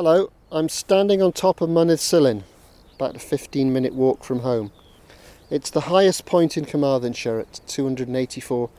Hello, 0.00 0.30
I'm 0.52 0.68
standing 0.68 1.20
on 1.20 1.32
top 1.32 1.60
of 1.60 1.68
Mynydd 1.68 1.98
Sylen, 1.98 2.44
about 2.94 3.16
a 3.16 3.18
15 3.18 3.72
minute 3.72 3.94
walk 3.94 4.22
from 4.22 4.42
home. 4.42 4.70
It's 5.50 5.70
the 5.70 5.90
highest 5.90 6.24
point 6.24 6.56
in 6.56 6.66
Carmarthenshire 6.66 7.40
at 7.40 7.60
284 7.66 8.70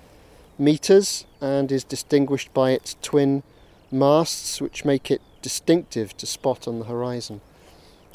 metres 0.58 1.26
and 1.42 1.74
is 1.74 1.84
distinguished 1.84 2.54
by 2.54 2.71
its 2.71 2.96
twin 3.02 3.44
masts, 3.92 4.62
which 4.62 4.86
make 4.86 5.12
it 5.12 5.21
distinctive 5.42 6.16
to 6.16 6.26
spot 6.26 6.69
on 6.69 6.79
the 6.79 6.86
horizon. 6.86 7.42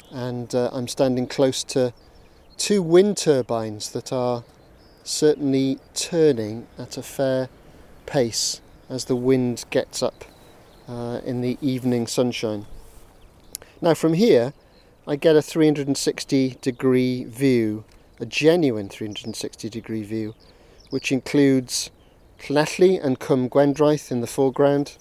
And 0.09 0.55
uh, 0.55 0.71
I'm 0.73 0.87
standing 0.87 1.27
close 1.27 1.63
to 1.75 1.93
two 2.57 2.81
wind 2.81 3.17
turbines 3.17 3.91
that 3.91 4.11
are 4.11 4.43
certainly 5.03 5.77
turning 5.93 6.65
at 6.79 6.97
a 6.97 7.03
fair 7.03 7.49
pace 8.07 8.61
as 8.89 9.05
the 9.05 9.15
wind 9.15 9.65
gets 9.69 10.01
up 10.01 10.25
uh, 10.87 11.21
in 11.23 11.41
the 11.41 11.59
evening 11.61 12.07
sunshine. 12.07 12.65
Now, 13.81 13.93
from 13.93 14.13
here, 14.13 14.53
I 15.05 15.17
get 15.17 15.35
a 15.35 15.41
360 15.41 16.57
degree 16.61 17.25
view, 17.25 17.83
a 18.19 18.25
genuine 18.25 18.87
360 18.87 19.69
degree 19.69 20.03
view, 20.03 20.33
which 20.91 21.11
includes 21.11 21.91
Llanelli 22.39 23.03
and 23.03 23.19
Cwm 23.19 23.49
Gwendraeth 23.49 24.11
in 24.11 24.21
the 24.21 24.27
foreground, 24.27 24.97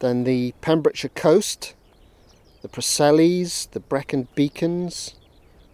then 0.00 0.24
the 0.24 0.52
Pembrokeshire 0.60 1.10
coast, 1.14 1.74
the 2.62 2.68
Preseli's, 2.68 3.66
the 3.66 3.80
Brecon 3.80 4.26
Beacons, 4.34 5.14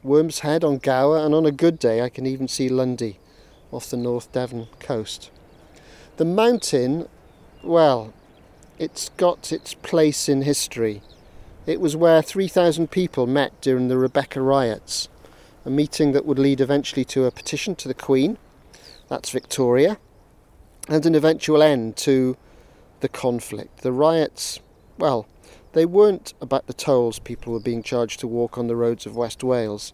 Worm's 0.03 0.41
Head 0.41 0.65
on 0.65 0.79
Gower, 0.79 1.19
and 1.19 1.35
on 1.35 1.47
a 1.47 1.53
good 1.53 1.79
day 1.79 2.03
I 2.03 2.11
can 2.11 2.27
even 2.27 2.47
see 2.47 2.69
Lundy 2.69 3.19
off 3.71 3.89
the 3.89 3.97
North 3.97 4.31
Devon 4.33 4.69
coast. 4.81 5.31
The 6.19 6.27
mountain, 6.27 7.09
well, 7.65 8.13
it's 8.79 9.09
got 9.11 9.51
its 9.51 9.73
place 9.73 10.29
in 10.29 10.43
history. 10.43 11.01
It 11.65 11.81
was 11.81 11.95
where 11.95 12.23
3,000 12.23 12.91
people 12.91 13.29
met 13.29 13.61
during 13.61 13.87
the 13.87 13.97
Rebecca 13.97 14.41
riots, 14.43 15.09
a 15.65 15.71
meeting 15.71 16.11
that 16.11 16.27
would 16.27 16.39
lead 16.39 16.61
eventually 16.61 17.05
to 17.07 17.25
a 17.25 17.31
petition 17.31 17.77
to 17.77 17.89
the 17.89 17.95
Queen, 17.95 18.37
that's 19.09 19.31
Victoria, 19.31 19.99
and 20.89 21.07
an 21.07 21.15
eventual 21.15 21.63
end 21.63 21.97
to 21.99 22.37
the 22.99 23.09
conflict. 23.09 23.83
The 23.83 23.93
riots, 23.93 24.59
well, 24.99 25.29
they 25.73 25.87
weren't 25.87 26.35
about 26.41 26.67
the 26.67 26.73
tolls 26.73 27.21
people 27.21 27.53
were 27.53 27.61
being 27.61 27.85
charged 27.85 28.19
to 28.21 28.27
walk 28.27 28.59
on 28.59 28.67
the 28.67 28.77
roads 28.77 29.07
of 29.07 29.15
West 29.15 29.45
Wales. 29.45 29.93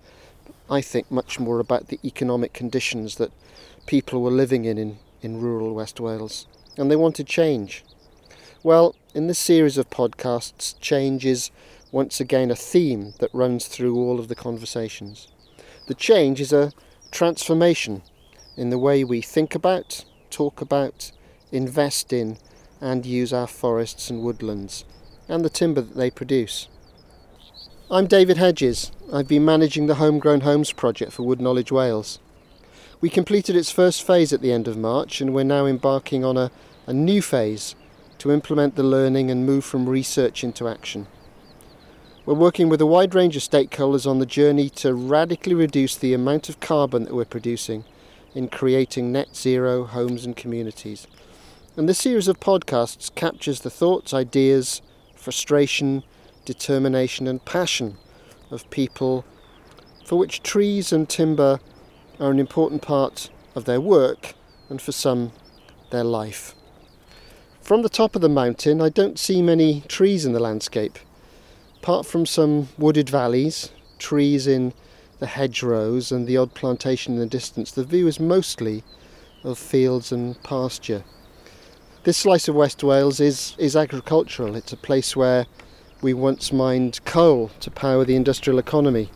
I 0.71 0.81
think 0.81 1.11
much 1.11 1.39
more 1.39 1.61
about 1.61 1.89
the 1.89 2.01
economic 2.03 2.55
conditions 2.55 3.17
that 3.17 3.33
people 3.87 4.23
were 4.23 4.31
living 4.31 4.65
in 4.65 4.79
in, 4.79 4.99
in 5.21 5.41
rural 5.41 5.75
West 5.75 6.01
Wales. 6.01 6.47
And 6.79 6.91
they 6.91 6.97
wanted 6.97 7.27
change. 7.27 7.85
Well, 8.69 8.95
in 9.15 9.29
this 9.29 9.39
series 9.39 9.79
of 9.79 9.89
podcasts, 9.89 10.79
change 10.79 11.25
is 11.25 11.51
once 11.91 12.21
again 12.21 12.51
a 12.51 12.55
theme 12.55 13.15
that 13.19 13.33
runs 13.33 13.67
through 13.67 13.97
all 13.97 14.21
of 14.21 14.29
the 14.29 14.35
conversations. 14.35 15.29
The 15.87 15.95
change 15.95 16.39
is 16.39 16.53
a 16.53 16.75
transformation 17.11 18.03
in 18.59 18.69
the 18.69 18.77
way 18.77 19.05
we 19.05 19.23
think 19.23 19.55
about, 19.55 20.05
talk 20.29 20.61
about, 20.61 21.13
invest 21.51 22.13
in, 22.13 22.37
and 22.79 23.07
use 23.07 23.33
our 23.33 23.47
forests 23.47 24.11
and 24.11 24.23
woodlands, 24.23 24.85
and 25.31 25.43
the 25.43 25.49
timber 25.49 25.81
that 25.81 25.97
they 25.97 26.11
produce. 26.11 26.69
I'm 27.91 28.07
David 28.07 28.37
Hedges. 28.37 28.93
I've 29.11 29.29
been 29.29 29.47
managing 29.47 29.87
the 29.87 29.95
Homegrown 29.95 30.43
Homes 30.43 30.73
project 30.73 31.13
for 31.13 31.23
Wood 31.23 31.41
Knowledge 31.41 31.73
Wales. 31.73 32.19
We 33.01 33.09
completed 33.09 33.57
its 33.57 33.71
first 33.71 34.07
phase 34.07 34.35
at 34.35 34.43
the 34.43 34.53
end 34.53 34.69
of 34.69 34.77
March, 34.77 35.23
and 35.23 35.33
we're 35.33 35.45
now 35.45 35.65
embarking 35.65 36.23
on 36.23 36.37
a, 36.37 36.51
a 36.87 36.93
new 36.93 37.23
phase 37.23 37.75
to 38.19 38.33
implement 38.33 38.75
the 38.75 38.83
learning 38.83 39.31
and 39.31 39.47
move 39.47 39.65
from 39.65 39.89
research 39.89 40.43
into 40.43 40.69
action. 40.69 41.07
We're 42.27 42.35
working 42.35 42.69
with 42.69 42.81
a 42.81 42.87
wide 42.87 43.15
range 43.15 43.37
of 43.37 43.43
stakeholders 43.43 44.07
on 44.07 44.19
the 44.19 44.27
journey 44.27 44.69
to 44.71 44.93
radically 44.93 45.55
reduce 45.55 45.97
the 45.97 46.13
amount 46.13 46.49
of 46.49 46.61
carbon 46.61 47.05
that 47.05 47.15
we're 47.15 47.25
producing 47.25 47.85
in 48.35 48.49
creating 48.49 49.13
net 49.13 49.35
zero 49.35 49.85
homes 49.85 50.25
and 50.27 50.37
communities. 50.37 51.07
And 51.77 51.89
this 51.89 52.01
series 52.01 52.29
of 52.29 52.41
podcasts 52.41 53.15
captures 53.15 53.61
the 53.61 53.71
thoughts, 53.71 54.13
ideas, 54.13 54.83
frustration, 55.15 56.03
determination, 56.45 57.27
and 57.27 57.45
passion 57.45 57.97
of 58.51 58.69
people 58.71 59.25
for 60.05 60.17
which 60.17 60.43
trees 60.43 60.93
and 60.93 61.09
timber 61.09 61.61
are 62.19 62.31
an 62.31 62.39
important 62.39 62.83
part 62.83 63.31
of 63.55 63.65
their 63.65 63.81
work 63.81 64.35
and 64.69 64.81
for 64.81 64.93
some 64.93 65.33
their 65.91 66.05
life. 66.05 66.55
From 67.69 67.83
the 67.83 67.91
top 67.91 68.17
of 68.17 68.23
the 68.23 68.31
mountain, 68.31 68.81
I 68.81 68.89
don't 68.89 69.19
see 69.19 69.43
many 69.43 69.83
trees 69.89 70.25
in 70.25 70.33
the 70.33 70.41
landscape. 70.41 70.99
Apart 71.83 72.07
from 72.07 72.25
some 72.25 72.71
wooded 72.79 73.11
valleys, 73.11 73.73
trees 73.99 74.47
in 74.47 74.73
the 75.19 75.27
hedgerows, 75.27 76.11
and 76.11 76.27
the 76.27 76.39
odd 76.39 76.55
plantation 76.55 77.13
in 77.13 77.21
the 77.21 77.27
distance, 77.27 77.71
the 77.71 77.85
view 77.85 78.07
is 78.07 78.19
mostly 78.19 78.85
of 79.45 79.59
fields 79.59 80.13
and 80.13 80.43
pasture. 80.43 81.05
This 82.05 82.17
slice 82.17 82.49
of 82.49 82.55
West 82.55 82.83
Wales 82.83 83.21
is, 83.21 83.55
is 83.59 83.77
agricultural. 83.77 84.57
It's 84.57 84.73
a 84.73 84.79
place 84.79 85.15
where 85.15 85.45
we 86.01 86.15
once 86.15 86.51
mined 86.51 87.05
coal 87.05 87.51
to 87.61 87.71
power 87.71 88.07
the 88.07 88.17
industrial 88.17 88.59
economy. 88.59 89.11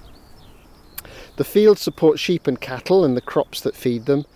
The 1.36 1.44
fields 1.44 1.80
support 1.80 2.19
sheep 2.19 2.46
and 2.46 2.60
cattle 2.60 3.02
and 3.02 3.16
the 3.16 3.22
crops 3.22 3.62
that 3.62 3.74
feed 3.74 4.04
them. 4.04 4.26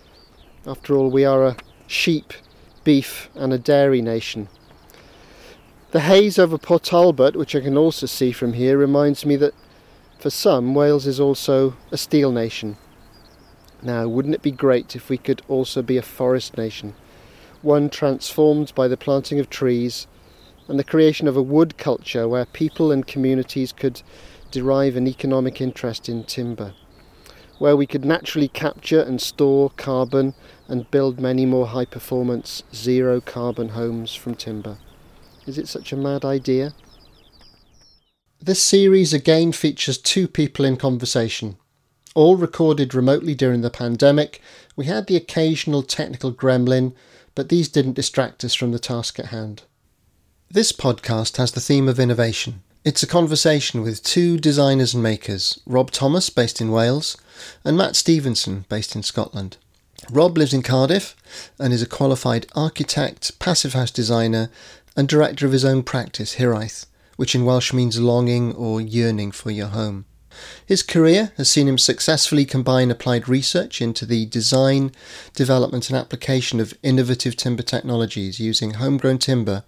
After 0.65 0.95
all, 0.95 1.11
we 1.11 1.23
are 1.23 1.45
a 1.45 1.57
sheep, 1.85 2.33
beef, 2.87 3.29
and 3.35 3.51
a 3.51 3.57
dairy 3.57 4.01
nation. 4.01 4.47
The 5.91 5.99
haze 5.99 6.39
over 6.39 6.57
Port 6.57 6.83
Talbot, 6.83 7.35
which 7.35 7.53
I 7.53 7.59
can 7.59 7.77
also 7.77 8.05
see 8.05 8.31
from 8.31 8.53
here, 8.53 8.77
reminds 8.77 9.25
me 9.25 9.35
that 9.35 9.53
for 10.19 10.29
some, 10.29 10.73
Wales 10.73 11.05
is 11.05 11.19
also 11.19 11.75
a 11.91 11.97
steel 11.97 12.31
nation. 12.31 12.77
Now, 13.81 14.07
wouldn't 14.07 14.35
it 14.35 14.41
be 14.41 14.51
great 14.51 14.95
if 14.95 15.09
we 15.09 15.17
could 15.17 15.41
also 15.49 15.81
be 15.81 15.97
a 15.97 16.01
forest 16.01 16.55
nation? 16.55 16.95
One 17.61 17.89
transformed 17.89 18.71
by 18.73 18.87
the 18.87 18.95
planting 18.95 19.37
of 19.37 19.49
trees 19.49 20.07
and 20.69 20.79
the 20.79 20.85
creation 20.85 21.27
of 21.27 21.35
a 21.35 21.41
wood 21.41 21.77
culture 21.77 22.25
where 22.25 22.45
people 22.45 22.89
and 22.89 23.05
communities 23.05 23.73
could 23.73 24.01
derive 24.49 24.95
an 24.95 25.09
economic 25.09 25.59
interest 25.59 26.07
in 26.07 26.23
timber, 26.23 26.73
where 27.57 27.75
we 27.75 27.85
could 27.85 28.05
naturally 28.05 28.47
capture 28.47 29.01
and 29.01 29.19
store 29.19 29.71
carbon 29.71 30.33
and 30.67 30.91
build 30.91 31.19
many 31.19 31.45
more 31.45 31.67
high 31.67 31.85
performance 31.85 32.63
zero 32.73 33.21
carbon 33.21 33.69
homes 33.69 34.13
from 34.13 34.35
timber. 34.35 34.77
Is 35.45 35.57
it 35.57 35.67
such 35.67 35.91
a 35.91 35.97
mad 35.97 36.25
idea? 36.25 36.73
This 38.39 38.61
series 38.61 39.13
again 39.13 39.51
features 39.51 39.97
two 39.97 40.27
people 40.27 40.65
in 40.65 40.77
conversation. 40.77 41.57
All 42.13 42.35
recorded 42.35 42.93
remotely 42.93 43.33
during 43.33 43.61
the 43.61 43.69
pandemic, 43.69 44.41
we 44.75 44.85
had 44.85 45.07
the 45.07 45.15
occasional 45.15 45.83
technical 45.83 46.31
gremlin, 46.31 46.93
but 47.35 47.49
these 47.49 47.69
didn't 47.69 47.93
distract 47.93 48.43
us 48.43 48.53
from 48.53 48.71
the 48.71 48.79
task 48.79 49.19
at 49.19 49.27
hand. 49.27 49.63
This 50.49 50.71
podcast 50.71 51.37
has 51.37 51.51
the 51.51 51.59
theme 51.59 51.87
of 51.87 51.99
innovation. 51.99 52.61
It's 52.85 53.03
a 53.03 53.07
conversation 53.07 53.81
with 53.81 54.03
two 54.03 54.37
designers 54.37 54.93
and 54.93 55.03
makers, 55.03 55.59
Rob 55.65 55.91
Thomas, 55.91 56.29
based 56.29 56.61
in 56.61 56.71
Wales, 56.71 57.17
and 57.65 57.75
Matt 57.75 57.95
Stevenson, 57.95 58.65
based 58.69 58.95
in 58.95 59.03
Scotland. 59.03 59.57
Rob 60.11 60.37
lives 60.37 60.53
in 60.53 60.61
Cardiff 60.61 61.15
and 61.59 61.73
is 61.73 61.81
a 61.81 61.87
qualified 61.87 62.47
architect, 62.55 63.37
passive 63.39 63.73
house 63.73 63.91
designer, 63.91 64.49
and 64.95 65.07
director 65.07 65.45
of 65.45 65.51
his 65.51 65.65
own 65.65 65.83
practice, 65.83 66.35
Hiraeth 66.35 66.85
which 67.17 67.35
in 67.35 67.43
Welsh 67.43 67.73
means 67.73 67.99
longing 67.99 68.53
or 68.53 68.79
yearning 68.79 69.31
for 69.31 69.51
your 69.51 69.67
home. 69.67 70.05
His 70.63 70.83
career 70.83 71.31
has 71.37 71.49
seen 71.49 71.67
him 71.67 71.79
successfully 71.79 72.45
combine 72.45 72.91
applied 72.91 73.27
research 73.27 73.81
into 73.81 74.05
the 74.05 74.27
design, 74.27 74.91
development, 75.33 75.89
and 75.89 75.97
application 75.97 76.59
of 76.59 76.77
innovative 76.83 77.35
timber 77.35 77.63
technologies 77.63 78.39
using 78.39 78.75
homegrown 78.75 79.17
timber 79.17 79.63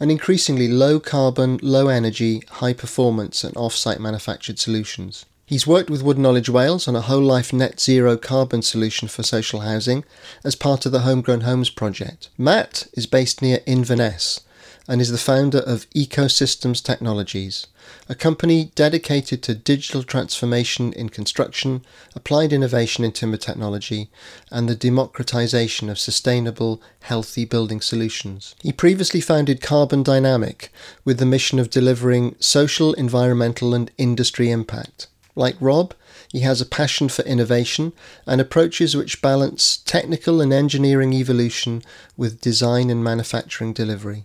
and 0.00 0.10
increasingly 0.10 0.68
low 0.68 0.98
carbon, 0.98 1.60
low 1.62 1.88
energy, 1.88 2.42
high 2.48 2.72
performance, 2.72 3.44
and 3.44 3.54
off 3.58 3.74
site 3.74 4.00
manufactured 4.00 4.58
solutions. 4.58 5.26
He's 5.48 5.64
worked 5.64 5.90
with 5.90 6.02
Wood 6.02 6.18
Knowledge 6.18 6.48
Wales 6.48 6.88
on 6.88 6.96
a 6.96 7.02
whole 7.02 7.22
life 7.22 7.52
net 7.52 7.78
zero 7.78 8.16
carbon 8.16 8.62
solution 8.62 9.06
for 9.06 9.22
social 9.22 9.60
housing 9.60 10.04
as 10.42 10.56
part 10.56 10.84
of 10.84 10.90
the 10.90 11.02
Homegrown 11.02 11.42
Homes 11.42 11.70
project. 11.70 12.30
Matt 12.36 12.88
is 12.94 13.06
based 13.06 13.40
near 13.40 13.60
Inverness 13.64 14.40
and 14.88 15.00
is 15.00 15.12
the 15.12 15.18
founder 15.18 15.60
of 15.60 15.88
Ecosystems 15.90 16.82
Technologies, 16.82 17.68
a 18.08 18.16
company 18.16 18.72
dedicated 18.74 19.40
to 19.44 19.54
digital 19.54 20.02
transformation 20.02 20.92
in 20.92 21.10
construction, 21.10 21.84
applied 22.16 22.52
innovation 22.52 23.04
in 23.04 23.12
timber 23.12 23.36
technology, 23.36 24.10
and 24.50 24.68
the 24.68 24.74
democratization 24.74 25.88
of 25.88 25.98
sustainable, 25.98 26.82
healthy 27.02 27.44
building 27.44 27.80
solutions. 27.80 28.56
He 28.62 28.72
previously 28.72 29.20
founded 29.20 29.60
Carbon 29.60 30.02
Dynamic 30.02 30.72
with 31.04 31.18
the 31.18 31.26
mission 31.26 31.60
of 31.60 31.70
delivering 31.70 32.34
social, 32.40 32.94
environmental, 32.94 33.74
and 33.74 33.92
industry 33.96 34.50
impact. 34.50 35.06
Like 35.36 35.56
Rob, 35.60 35.94
he 36.32 36.40
has 36.40 36.60
a 36.60 36.66
passion 36.66 37.10
for 37.10 37.22
innovation 37.22 37.92
and 38.26 38.40
approaches 38.40 38.96
which 38.96 39.20
balance 39.20 39.76
technical 39.76 40.40
and 40.40 40.52
engineering 40.52 41.12
evolution 41.12 41.82
with 42.16 42.40
design 42.40 42.88
and 42.88 43.04
manufacturing 43.04 43.74
delivery. 43.74 44.24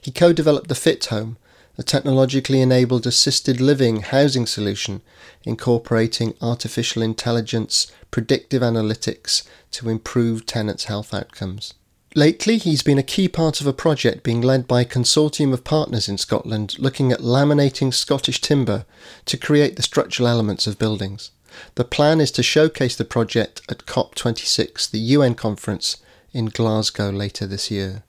He 0.00 0.10
co 0.10 0.32
developed 0.32 0.68
the 0.68 0.74
Fit 0.74 1.04
Home, 1.06 1.36
a 1.78 1.82
technologically 1.82 2.62
enabled 2.62 3.06
assisted 3.06 3.60
living 3.60 4.00
housing 4.00 4.46
solution 4.46 5.02
incorporating 5.44 6.34
artificial 6.40 7.02
intelligence, 7.02 7.92
predictive 8.10 8.62
analytics 8.62 9.46
to 9.72 9.90
improve 9.90 10.46
tenants' 10.46 10.84
health 10.84 11.12
outcomes. 11.12 11.74
Lately, 12.16 12.56
he's 12.56 12.82
been 12.82 12.96
a 12.96 13.02
key 13.02 13.28
part 13.28 13.60
of 13.60 13.66
a 13.66 13.74
project 13.74 14.22
being 14.22 14.40
led 14.40 14.66
by 14.66 14.80
a 14.80 14.86
consortium 14.86 15.52
of 15.52 15.64
partners 15.64 16.08
in 16.08 16.16
Scotland 16.16 16.78
looking 16.78 17.12
at 17.12 17.20
laminating 17.20 17.92
Scottish 17.92 18.40
timber 18.40 18.86
to 19.26 19.36
create 19.36 19.76
the 19.76 19.82
structural 19.82 20.26
elements 20.26 20.66
of 20.66 20.78
buildings. 20.78 21.30
The 21.74 21.84
plan 21.84 22.22
is 22.22 22.30
to 22.30 22.42
showcase 22.42 22.96
the 22.96 23.04
project 23.04 23.60
at 23.68 23.84
COP26, 23.84 24.90
the 24.90 24.98
UN 24.98 25.34
conference 25.34 25.98
in 26.32 26.46
Glasgow 26.46 27.10
later 27.10 27.46
this 27.46 27.70
year. 27.70 28.02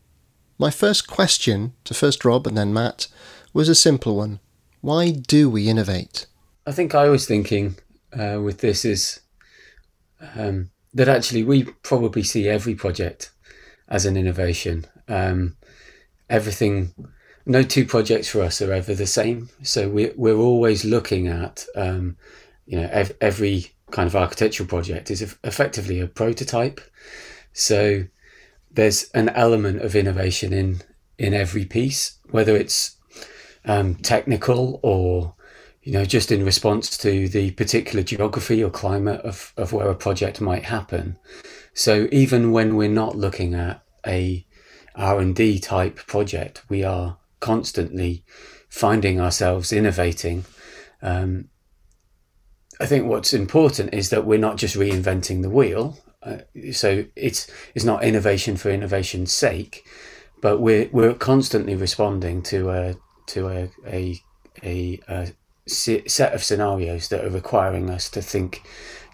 My 0.57 0.71
first 0.71 1.09
question 1.09 1.73
to 1.83 1.93
first 1.93 2.23
Rob 2.23 2.47
and 2.47 2.57
then 2.57 2.73
Matt 2.73 3.09
was 3.51 3.67
a 3.67 3.75
simple 3.75 4.15
one. 4.15 4.39
Why 4.79 5.11
do 5.11 5.49
we 5.49 5.67
innovate? 5.67 6.27
I 6.65 6.71
think 6.71 6.95
I 6.95 7.09
was 7.09 7.25
thinking 7.25 7.75
uh, 8.17 8.39
with 8.41 8.59
this 8.59 8.85
is 8.85 9.19
um, 10.33 10.69
that 10.93 11.09
actually 11.09 11.43
we 11.43 11.65
probably 11.83 12.23
see 12.23 12.47
every 12.47 12.73
project 12.73 13.31
as 13.87 14.05
an 14.05 14.17
innovation. 14.17 14.85
Um, 15.07 15.55
everything, 16.29 16.93
no 17.45 17.63
two 17.63 17.85
projects 17.85 18.29
for 18.29 18.41
us 18.41 18.61
are 18.61 18.73
ever 18.73 18.93
the 18.93 19.07
same. 19.07 19.49
So 19.63 19.89
we're 19.89 20.13
we're 20.15 20.37
always 20.37 20.83
looking 20.85 21.27
at, 21.27 21.65
um, 21.75 22.17
you 22.65 22.79
know, 22.79 22.89
ev- 22.91 23.15
every 23.21 23.71
kind 23.91 24.07
of 24.07 24.15
architectural 24.15 24.67
project 24.67 25.09
is 25.09 25.21
effectively 25.43 25.99
a 25.99 26.07
prototype. 26.07 26.81
So 27.53 28.05
there's 28.71 29.09
an 29.13 29.29
element 29.29 29.81
of 29.81 29.95
innovation 29.95 30.53
in 30.53 30.81
in 31.17 31.33
every 31.33 31.65
piece, 31.65 32.17
whether 32.29 32.55
it's 32.55 32.95
um, 33.65 33.95
technical 33.95 34.79
or 34.83 35.33
you 35.83 35.91
know 35.93 36.05
just 36.05 36.31
in 36.31 36.45
response 36.45 36.97
to 36.97 37.27
the 37.29 37.51
particular 37.51 38.03
geography 38.03 38.63
or 38.63 38.69
climate 38.69 39.21
of, 39.21 39.53
of 39.57 39.73
where 39.73 39.89
a 39.89 39.95
project 39.95 40.41
might 40.41 40.65
happen. 40.65 41.17
So 41.77 42.07
even 42.11 42.51
when 42.51 42.75
we're 42.75 42.89
not 42.89 43.15
looking 43.15 43.53
at 43.53 43.83
a 44.05 44.43
R&D 44.95 45.59
type 45.59 45.97
project, 46.07 46.63
we 46.69 46.83
are 46.83 47.19
constantly 47.39 48.25
finding 48.67 49.21
ourselves 49.21 49.71
innovating. 49.71 50.45
Um, 51.03 51.49
I 52.79 52.87
think 52.87 53.05
what's 53.05 53.31
important 53.31 53.93
is 53.93 54.09
that 54.09 54.25
we're 54.25 54.39
not 54.39 54.57
just 54.57 54.75
reinventing 54.75 55.43
the 55.43 55.51
wheel. 55.51 55.99
Uh, 56.23 56.39
so 56.71 57.05
it's 57.15 57.45
it's 57.75 57.85
not 57.85 58.03
innovation 58.03 58.57
for 58.57 58.71
innovation's 58.71 59.31
sake, 59.31 59.85
but 60.41 60.59
we're 60.59 60.89
we're 60.91 61.13
constantly 61.13 61.75
responding 61.75 62.41
to 62.43 62.71
a 62.71 62.95
to 63.27 63.49
a 63.49 63.69
a, 63.85 64.19
a, 64.63 64.99
a 65.07 65.33
set 65.67 66.33
of 66.33 66.43
scenarios 66.43 67.09
that 67.09 67.23
are 67.23 67.29
requiring 67.29 67.91
us 67.91 68.09
to 68.09 68.21
think 68.23 68.63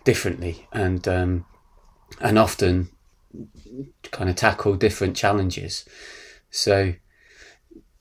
differently 0.05 0.65
and 0.71 1.05
um, 1.09 1.45
and 2.21 2.37
often 2.39 2.89
kind 4.11 4.29
of 4.29 4.35
tackle 4.35 4.75
different 4.75 5.15
challenges. 5.15 5.85
So 6.49 6.93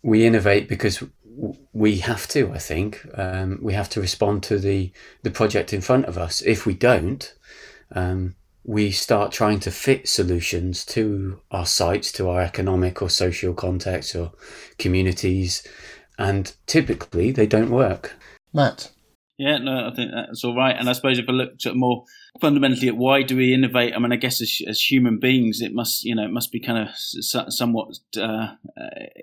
we 0.02 0.26
innovate 0.26 0.68
because 0.68 1.02
we 1.72 1.98
have 1.98 2.28
to. 2.28 2.52
I 2.52 2.58
think 2.58 3.06
um, 3.14 3.58
we 3.62 3.72
have 3.72 3.88
to 3.90 4.00
respond 4.00 4.42
to 4.44 4.58
the 4.58 4.92
the 5.22 5.30
project 5.30 5.72
in 5.72 5.80
front 5.80 6.06
of 6.06 6.18
us. 6.18 6.42
If 6.42 6.66
we 6.66 6.74
don't, 6.74 7.32
um, 7.94 8.34
we 8.64 8.90
start 8.90 9.32
trying 9.32 9.60
to 9.60 9.70
fit 9.70 10.08
solutions 10.08 10.84
to 10.86 11.40
our 11.50 11.66
sites, 11.66 12.12
to 12.12 12.28
our 12.28 12.42
economic 12.42 13.02
or 13.02 13.08
social 13.08 13.54
context 13.54 14.14
or 14.14 14.32
communities, 14.78 15.66
and 16.18 16.54
typically 16.66 17.30
they 17.30 17.46
don't 17.46 17.70
work. 17.70 18.14
Matt. 18.52 18.90
Yeah, 19.38 19.58
no, 19.58 19.88
I 19.88 19.94
think 19.94 20.12
that's 20.14 20.44
all 20.44 20.54
right. 20.54 20.76
And 20.78 20.88
I 20.88 20.92
suppose 20.92 21.18
if 21.18 21.24
I 21.28 21.32
looked 21.32 21.66
at 21.66 21.74
more 21.74 22.04
fundamentally 22.42 22.88
at 22.88 22.96
why 22.96 23.22
do 23.22 23.36
we 23.36 23.54
innovate, 23.54 23.94
I 23.94 24.00
mean, 24.00 24.10
I 24.10 24.16
guess 24.16 24.40
as, 24.40 24.60
as 24.66 24.90
human 24.90 25.20
beings, 25.20 25.60
it 25.60 25.72
must, 25.72 26.04
you 26.04 26.16
know, 26.16 26.24
it 26.24 26.32
must 26.32 26.50
be 26.50 26.58
kind 26.58 26.88
of 26.88 26.88
somewhat 27.54 28.00
uh, 28.20 28.48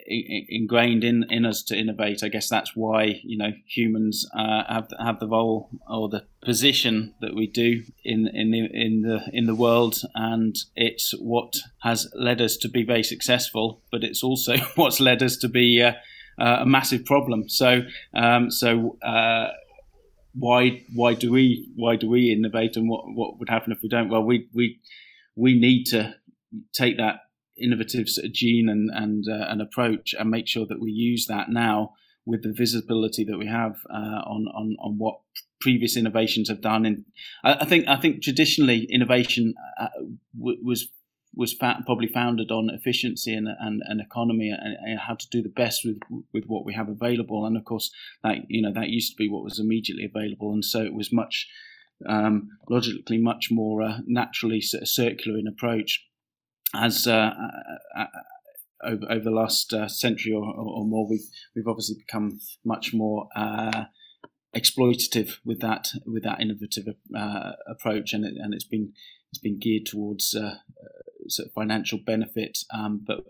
ingrained 0.07 1.03
in, 1.03 1.25
in 1.29 1.45
us 1.45 1.61
to 1.63 1.77
innovate. 1.77 2.23
I 2.23 2.29
guess 2.29 2.47
that's 2.47 2.77
why, 2.77 3.19
you 3.21 3.37
know, 3.37 3.51
humans 3.67 4.25
uh, 4.33 4.63
have 4.73 4.87
have 4.97 5.19
the 5.19 5.27
role 5.27 5.69
or 5.89 6.07
the 6.07 6.23
position 6.41 7.13
that 7.19 7.35
we 7.35 7.45
do 7.45 7.83
in 8.05 8.29
in 8.33 8.51
the 8.51 8.69
in 8.73 9.01
the 9.01 9.19
in 9.33 9.45
the 9.47 9.55
world, 9.55 9.97
and 10.15 10.55
it's 10.77 11.11
what 11.19 11.55
has 11.79 12.09
led 12.15 12.41
us 12.41 12.55
to 12.57 12.69
be 12.69 12.83
very 12.83 13.03
successful. 13.03 13.81
But 13.91 14.05
it's 14.05 14.23
also 14.23 14.55
what's 14.75 15.01
led 15.01 15.21
us 15.21 15.35
to 15.37 15.49
be 15.49 15.83
uh, 15.83 15.91
uh, 16.39 16.59
a 16.61 16.65
massive 16.65 17.03
problem. 17.03 17.49
So, 17.49 17.81
um, 18.13 18.49
so 18.49 18.97
uh, 19.03 19.49
why 20.39 20.83
why 20.93 21.13
do 21.13 21.31
we 21.31 21.67
why 21.75 21.95
do 21.95 22.09
we 22.09 22.31
innovate, 22.31 22.75
and 22.77 22.89
what 22.89 23.03
what 23.13 23.39
would 23.39 23.49
happen 23.49 23.71
if 23.71 23.81
we 23.81 23.89
don't? 23.89 24.09
Well, 24.09 24.23
we 24.23 24.47
we 24.53 24.79
we 25.35 25.59
need 25.59 25.85
to 25.85 26.15
take 26.73 26.97
that 26.97 27.21
innovative 27.57 28.07
sort 28.07 28.25
of 28.25 28.33
gene 28.33 28.69
and 28.69 28.89
and 28.93 29.25
uh, 29.29 29.45
an 29.49 29.61
approach 29.61 30.15
and 30.17 30.29
make 30.29 30.47
sure 30.47 30.65
that 30.65 30.79
we 30.79 30.91
use 30.91 31.27
that 31.27 31.49
now 31.49 31.93
with 32.25 32.43
the 32.43 32.53
visibility 32.53 33.23
that 33.25 33.37
we 33.37 33.47
have 33.47 33.75
uh, 33.89 34.21
on 34.25 34.47
on 34.55 34.75
on 34.79 34.97
what 34.97 35.19
previous 35.59 35.97
innovations 35.97 36.47
have 36.49 36.61
done. 36.61 36.85
And 36.85 37.05
I, 37.43 37.57
I 37.61 37.65
think 37.65 37.87
I 37.87 37.97
think 37.97 38.23
traditionally 38.23 38.87
innovation 38.89 39.53
uh, 39.79 39.87
w- 40.37 40.63
was 40.63 40.89
was 41.35 41.53
fa- 41.53 41.83
probably 41.85 42.07
founded 42.07 42.51
on 42.51 42.69
efficiency 42.69 43.33
and, 43.33 43.47
and, 43.59 43.81
and 43.85 44.01
economy 44.01 44.49
and, 44.49 44.75
and, 44.81 44.99
how 44.99 45.15
to 45.15 45.27
do 45.29 45.41
the 45.41 45.49
best 45.49 45.85
with 45.85 45.99
with 46.33 46.45
what 46.47 46.65
we 46.65 46.73
have 46.73 46.89
available. 46.89 47.45
And 47.45 47.55
of 47.55 47.65
course, 47.65 47.91
that 48.23 48.37
you 48.47 48.61
know 48.61 48.73
that 48.73 48.89
used 48.89 49.11
to 49.11 49.17
be 49.17 49.29
what 49.29 49.43
was 49.43 49.59
immediately 49.59 50.05
available, 50.05 50.51
and 50.51 50.65
so 50.65 50.81
it 50.81 50.93
was 50.93 51.13
much 51.13 51.47
um, 52.07 52.49
logically 52.69 53.17
much 53.17 53.49
more 53.51 53.81
uh, 53.81 53.97
naturally 54.05 54.61
sort 54.61 54.83
of 54.83 54.89
circular 54.89 55.37
in 55.37 55.47
approach. 55.47 56.05
As 56.73 57.07
uh, 57.07 57.31
uh, 57.95 58.01
uh 58.01 58.05
over, 58.81 59.05
over 59.09 59.23
the 59.23 59.31
last 59.31 59.73
uh, 59.73 59.89
century 59.89 60.31
or, 60.33 60.43
or, 60.43 60.85
more, 60.85 61.07
we've 61.07 61.27
we've 61.55 61.67
obviously 61.67 61.97
become 61.97 62.39
much 62.63 62.93
more 62.93 63.27
uh, 63.35 63.85
exploitative 64.55 65.37
with 65.43 65.59
that 65.59 65.89
with 66.05 66.23
that 66.23 66.39
innovative 66.39 66.85
approach, 67.67 68.13
and 68.13 68.25
it, 68.25 68.35
and 68.37 68.53
it's 68.53 68.63
been 68.63 68.93
it's 69.31 69.39
been 69.39 69.59
geared 69.59 69.85
towards 69.85 70.33
uh, 70.33 70.55
sort 71.29 71.47
of 71.47 71.53
financial 71.53 71.97
benefit, 71.97 72.59
um, 72.73 73.03
but 73.05 73.25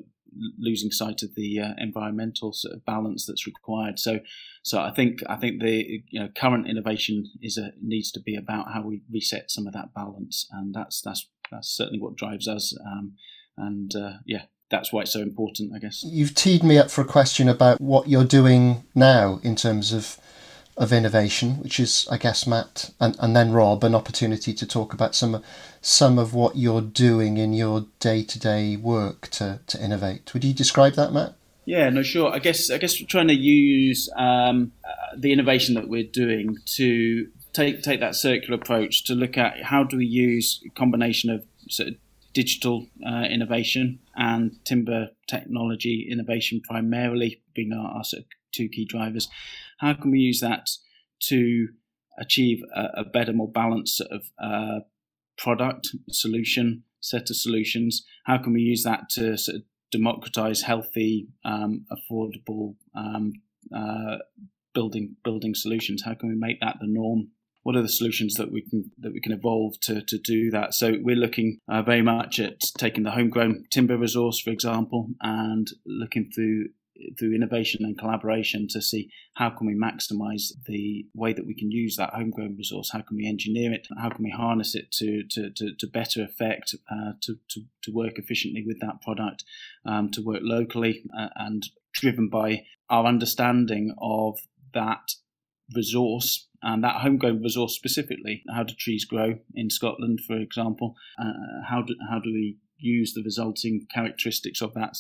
losing 0.58 0.92
sight 0.92 1.24
of 1.24 1.36
the 1.36 1.60
uh, 1.60 1.74
environmental 1.78 2.54
sort 2.54 2.76
of 2.76 2.86
balance 2.86 3.26
that's 3.26 3.48
required. 3.48 4.00
So, 4.00 4.20
so 4.64 4.80
I 4.80 4.92
think 4.92 5.22
I 5.28 5.36
think 5.36 5.62
the 5.62 6.04
you 6.10 6.20
know 6.20 6.30
current 6.36 6.68
innovation 6.68 7.26
is 7.42 7.58
a 7.58 7.72
needs 7.82 8.12
to 8.12 8.20
be 8.20 8.36
about 8.36 8.72
how 8.74 8.82
we 8.82 9.02
reset 9.12 9.52
some 9.52 9.68
of 9.68 9.74
that 9.74 9.94
balance, 9.94 10.48
and 10.52 10.74
that's 10.74 11.02
that's 11.02 11.28
that's 11.52 11.70
certainly 11.70 12.00
what 12.00 12.16
drives 12.16 12.48
us. 12.48 12.78
Um, 12.86 13.14
and 13.58 13.94
uh, 13.96 14.14
yeah, 14.26 14.44
that's 14.70 14.94
why 14.94 15.02
it's 15.02 15.14
so 15.14 15.22
important, 15.22 15.74
I 15.76 15.80
guess. 15.80 16.04
You've 16.04 16.36
teed 16.36 16.64
me 16.64 16.78
up 16.78 16.92
for 16.92 17.02
a 17.02 17.06
question 17.06 17.50
about 17.50 17.82
what 17.82 18.08
you're 18.08 18.24
doing 18.24 18.84
now 18.96 19.40
in 19.44 19.56
terms 19.56 19.92
of 19.92 20.18
of 20.80 20.94
innovation, 20.94 21.56
which 21.56 21.78
is, 21.78 22.08
I 22.10 22.18
guess, 22.18 22.48
Matt 22.48 22.92
and, 23.02 23.16
and 23.20 23.36
then 23.36 23.52
Rob, 23.52 23.84
an 23.84 23.94
opportunity 23.94 24.54
to 24.54 24.66
talk 24.66 24.94
about 24.94 25.14
some 25.14 25.44
some 25.82 26.18
of 26.18 26.34
what 26.34 26.56
you're 26.56 26.82
doing 26.82 27.38
in 27.38 27.54
your 27.54 27.86
day 28.00 28.24
to 28.24 28.40
day 28.40 28.78
work 28.78 29.28
to, 29.32 29.60
to 29.68 29.84
innovate. 29.84 30.34
Would 30.34 30.44
you 30.44 30.54
describe 30.54 30.94
that, 30.94 31.12
Matt? 31.12 31.36
Yeah, 31.66 31.90
no, 31.90 32.02
sure. 32.02 32.34
I 32.34 32.40
guess 32.40 32.72
I 32.72 32.78
guess 32.78 33.00
we're 33.00 33.08
trying 33.08 33.28
to 33.28 33.36
use 33.36 34.10
um, 34.16 34.72
uh, 34.86 35.18
the 35.18 35.34
innovation 35.34 35.76
that 35.76 35.90
we're 35.90 36.04
doing 36.04 36.58
to 36.78 37.28
take 37.52 37.84
take 37.84 38.00
that 38.00 38.16
circular 38.16 38.56
approach 38.56 39.04
to 39.06 39.14
look 39.14 39.38
at 39.38 39.64
how 39.64 39.84
do 39.84 39.98
we 39.98 40.06
use 40.06 40.64
a 40.66 40.70
combination 40.80 41.30
of 41.30 41.46
sort 41.70 41.90
of 41.90 41.96
digital 42.34 42.88
uh, 43.06 43.24
innovation 43.24 44.00
and 44.16 44.64
timber 44.64 45.10
technology 45.28 46.08
innovation 46.10 46.62
primarily 46.62 47.42
being 47.56 47.74
our, 47.74 47.98
our 47.98 48.04
sort 48.04 48.22
of 48.22 48.26
two 48.52 48.70
key 48.70 48.86
drivers 48.86 49.28
how 49.80 49.94
can 49.94 50.12
we 50.12 50.20
use 50.20 50.40
that 50.42 50.70
to 51.24 51.70
achieve 52.20 52.62
a, 52.76 53.02
a 53.02 53.04
better, 53.06 53.34
more 53.34 53.52
balanced 53.52 53.98
sort 53.98 54.12
of 54.12 54.24
uh, 54.42 54.80
product 55.38 55.88
solution 56.10 56.84
set 57.02 57.30
of 57.30 57.36
solutions? 57.36 58.06
How 58.26 58.38
can 58.38 58.54
we 58.54 58.62
use 58.62 58.84
that 58.84 59.10
to 59.12 59.38
sort 59.38 59.58
of 59.58 59.62
democratize 59.92 60.62
healthy, 60.62 61.28
um, 61.44 61.86
affordable 61.92 62.76
um, 62.96 63.34
uh, 63.76 64.18
building 64.74 65.16
building 65.24 65.56
solutions? 65.56 66.04
How 66.04 66.14
can 66.14 66.30
we 66.30 66.36
make 66.36 66.60
that 66.62 66.78
the 66.80 66.88
norm? 66.88 67.30
What 67.64 67.76
are 67.76 67.82
the 67.82 67.90
solutions 67.90 68.36
that 68.36 68.52
we 68.52 68.62
can 68.62 68.92
that 69.00 69.14
we 69.14 69.22
can 69.22 69.32
evolve 69.32 69.80
to, 69.82 70.02
to 70.02 70.18
do 70.18 70.52
that? 70.52 70.74
So 70.74 70.96
we're 71.02 71.16
looking 71.16 71.60
uh, 71.68 71.82
very 71.82 72.02
much 72.02 72.40
at 72.40 72.60
taking 72.78 73.04
the 73.04 73.12
homegrown 73.12 73.66
timber 73.70 73.98
resource, 73.98 74.40
for 74.40 74.50
example, 74.50 75.10
and 75.22 75.70
looking 75.86 76.32
through 76.34 76.70
through 77.18 77.34
innovation 77.34 77.86
and 77.86 77.98
collaboration 77.98 78.68
to 78.70 78.82
see 78.82 79.10
how 79.36 79.50
can 79.50 79.68
we 79.68 79.76
maximize 79.76 80.52
the 80.68 81.06
way 81.14 81.34
that 81.34 81.46
we 81.46 81.54
can 81.54 81.72
use 81.72 81.96
that 81.96 82.14
homegrown 82.14 82.56
resource 82.58 82.92
how 82.92 83.02
can 83.02 83.18
we 83.18 83.28
engineer 83.28 83.74
it 83.74 83.88
how 83.98 84.10
can 84.10 84.24
we 84.24 84.32
harness 84.32 84.76
it 84.76 84.92
to 84.92 85.24
to, 85.30 85.50
to, 85.52 85.74
to 85.76 85.88
better 85.88 86.24
effect 86.24 86.76
uh, 86.92 87.12
to, 87.22 87.38
to, 87.50 87.62
to 87.82 87.92
work 87.92 88.18
efficiently 88.18 88.64
with 88.66 88.80
that 88.80 89.02
product 89.02 89.44
um, 89.86 90.10
to 90.10 90.22
work 90.22 90.42
locally 90.44 91.04
uh, 91.18 91.30
and 91.36 91.68
driven 91.94 92.30
by 92.30 92.64
our 92.90 93.06
understanding 93.06 93.94
of 94.02 94.40
that 94.74 95.12
resource 95.76 96.48
and 96.62 96.84
that 96.84 97.02
homegrown 97.02 97.42
resource 97.42 97.76
specifically. 97.76 98.44
How 98.54 98.64
do 98.64 98.74
trees 98.74 99.06
grow 99.06 99.36
in 99.54 99.70
Scotland, 99.70 100.20
for 100.26 100.38
example? 100.38 100.96
Uh, 101.20 101.32
how 101.68 101.82
do 101.82 101.96
how 102.10 102.20
do 102.20 102.32
we 102.32 102.58
use 102.78 103.14
the 103.14 103.24
resulting 103.24 103.86
characteristics 103.94 104.62
of 104.62 104.74
that 104.74 104.98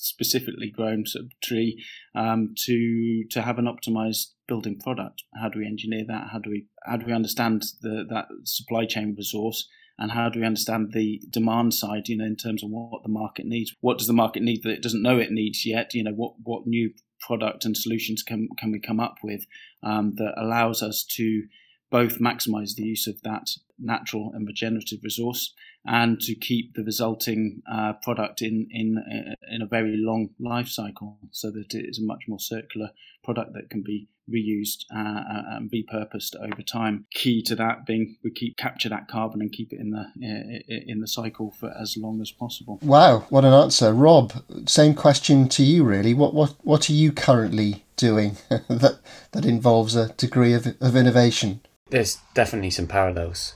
specifically 0.00 0.70
grown 0.70 1.06
sort 1.06 1.26
of 1.26 1.40
tree 1.40 1.84
um, 2.14 2.54
to 2.66 3.24
to 3.30 3.42
have 3.42 3.58
an 3.58 3.66
optimized 3.66 4.28
building 4.46 4.78
product? 4.78 5.22
How 5.40 5.48
do 5.48 5.58
we 5.58 5.66
engineer 5.66 6.04
that? 6.08 6.28
How 6.32 6.38
do 6.38 6.50
we 6.50 6.66
how 6.84 6.96
do 6.96 7.06
we 7.06 7.12
understand 7.12 7.64
the 7.82 8.04
that 8.10 8.26
supply 8.44 8.86
chain 8.86 9.14
resource? 9.16 9.68
And 10.00 10.12
how 10.12 10.28
do 10.28 10.38
we 10.38 10.46
understand 10.46 10.92
the 10.92 11.20
demand 11.28 11.74
side, 11.74 12.08
you 12.08 12.16
know, 12.16 12.24
in 12.24 12.36
terms 12.36 12.62
of 12.62 12.70
what 12.70 13.02
the 13.02 13.08
market 13.08 13.46
needs? 13.46 13.74
What 13.80 13.98
does 13.98 14.06
the 14.06 14.12
market 14.12 14.44
need 14.44 14.62
that 14.62 14.70
it 14.70 14.82
doesn't 14.82 15.02
know 15.02 15.18
it 15.18 15.32
needs 15.32 15.66
yet? 15.66 15.92
You 15.92 16.04
know, 16.04 16.12
what, 16.12 16.34
what 16.44 16.68
new 16.68 16.92
product 17.20 17.64
and 17.64 17.76
solutions 17.76 18.22
can 18.22 18.48
can 18.58 18.70
we 18.70 18.78
come 18.78 19.00
up 19.00 19.16
with 19.24 19.44
um, 19.82 20.14
that 20.16 20.34
allows 20.36 20.82
us 20.82 21.04
to 21.16 21.42
both 21.90 22.18
maximize 22.18 22.74
the 22.74 22.82
use 22.82 23.06
of 23.06 23.20
that 23.22 23.50
natural 23.78 24.30
and 24.34 24.46
regenerative 24.46 25.00
resource 25.02 25.54
and 25.86 26.20
to 26.20 26.34
keep 26.34 26.74
the 26.74 26.82
resulting 26.82 27.62
uh, 27.70 27.92
product 28.02 28.42
in 28.42 28.66
in 28.70 28.98
uh, 28.98 29.34
in 29.50 29.62
a 29.62 29.66
very 29.66 29.94
long 29.96 30.30
life 30.38 30.68
cycle 30.68 31.18
so 31.30 31.50
that 31.50 31.74
it 31.74 31.86
is 31.88 31.98
a 31.98 32.04
much 32.04 32.24
more 32.28 32.40
circular 32.40 32.90
product 33.24 33.52
that 33.54 33.70
can 33.70 33.82
be 33.82 34.08
reused 34.30 34.84
uh, 34.94 34.98
uh 34.98 35.56
and 35.56 35.70
repurposed 35.70 36.36
over 36.36 36.60
time. 36.62 37.06
Key 37.14 37.42
to 37.44 37.54
that 37.56 37.86
being 37.86 38.16
we 38.22 38.30
keep 38.30 38.56
capture 38.58 38.90
that 38.90 39.08
carbon 39.08 39.40
and 39.40 39.52
keep 39.52 39.72
it 39.72 39.80
in 39.80 39.90
the 39.90 40.82
in 40.86 41.00
the 41.00 41.08
cycle 41.08 41.54
for 41.58 41.72
as 41.80 41.96
long 41.96 42.20
as 42.20 42.30
possible. 42.30 42.78
Wow 42.82 43.20
what 43.30 43.44
an 43.44 43.54
answer. 43.54 43.94
Rob 43.94 44.32
same 44.66 44.94
question 44.94 45.48
to 45.50 45.62
you 45.62 45.84
really. 45.84 46.12
What 46.12 46.34
what 46.34 46.54
what 46.62 46.90
are 46.90 46.94
you 46.94 47.12
currently 47.12 47.84
doing 47.96 48.36
that 48.50 48.98
that 49.32 49.44
involves 49.44 49.96
a 49.96 50.08
degree 50.14 50.52
of, 50.52 50.66
of 50.80 50.96
innovation 50.96 51.62
there's 51.90 52.18
definitely 52.34 52.70
some 52.70 52.86
parallels 52.86 53.54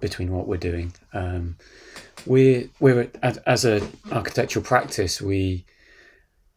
between 0.00 0.32
what 0.32 0.48
we're 0.48 0.56
doing. 0.56 0.92
Um, 1.12 1.56
we're 2.26 2.68
we're 2.80 3.10
as 3.22 3.64
a 3.64 3.86
architectural 4.10 4.64
practice, 4.64 5.20
we 5.20 5.64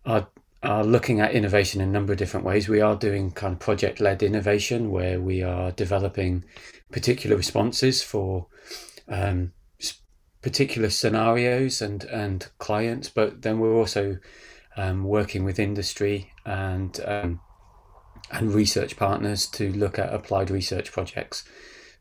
are 0.05 0.27
are 0.63 0.83
looking 0.83 1.19
at 1.19 1.33
innovation 1.33 1.79
in 1.81 1.89
a 1.89 1.91
number 1.91 2.11
of 2.11 2.17
different 2.19 2.45
ways. 2.45 2.67
We 2.67 2.81
are 2.81 2.95
doing 2.95 3.31
kind 3.31 3.53
of 3.53 3.59
project 3.59 3.99
led 3.99 4.23
innovation 4.23 4.89
where 4.91 5.19
we 5.19 5.43
are 5.43 5.71
developing 5.71 6.43
particular 6.91 7.35
responses 7.35 8.01
for 8.01 8.47
um, 9.07 9.53
particular 10.41 10.89
scenarios 10.89 11.81
and 11.81 12.03
and 12.05 12.47
clients, 12.57 13.09
but 13.09 13.41
then 13.41 13.59
we're 13.59 13.75
also 13.75 14.17
um, 14.77 15.03
working 15.03 15.43
with 15.43 15.59
industry 15.59 16.31
and 16.45 16.99
um, 17.05 17.39
and 18.31 18.53
research 18.53 18.97
partners 18.97 19.47
to 19.47 19.71
look 19.71 19.99
at 19.99 20.13
applied 20.13 20.49
research 20.49 20.91
projects. 20.91 21.43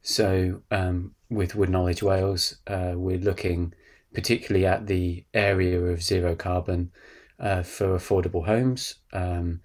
So, 0.02 0.62
um, 0.70 1.14
with 1.30 1.54
Wood 1.54 1.70
Knowledge 1.70 2.02
Wales, 2.02 2.56
uh, 2.66 2.92
we're 2.94 3.18
looking 3.18 3.74
particularly 4.14 4.64
at 4.64 4.86
the 4.86 5.24
area 5.34 5.80
of 5.80 6.02
zero 6.02 6.34
carbon 6.36 6.92
uh, 7.40 7.62
for 7.62 7.96
affordable 7.96 8.46
homes 8.46 8.96
um, 9.12 9.60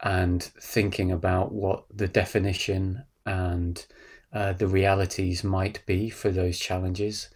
and 0.00 0.42
thinking 0.42 1.10
about 1.10 1.52
what 1.52 1.84
the 1.92 2.08
definition 2.08 3.04
and 3.24 3.86
uh, 4.32 4.52
the 4.52 4.68
realities 4.68 5.42
might 5.42 5.84
be 5.86 6.10
for 6.10 6.30
those 6.30 6.58
challenges 6.58 7.28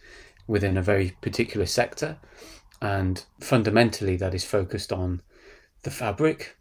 within 0.47 0.77
a 0.77 0.81
very 0.81 1.15
particular 1.21 1.65
sector. 1.65 2.17
And 2.81 3.23
fundamentally, 3.39 4.15
that 4.17 4.33
is 4.33 4.45
focused 4.45 4.93
on 4.93 5.21
the 5.83 5.91
fabric 5.91 6.57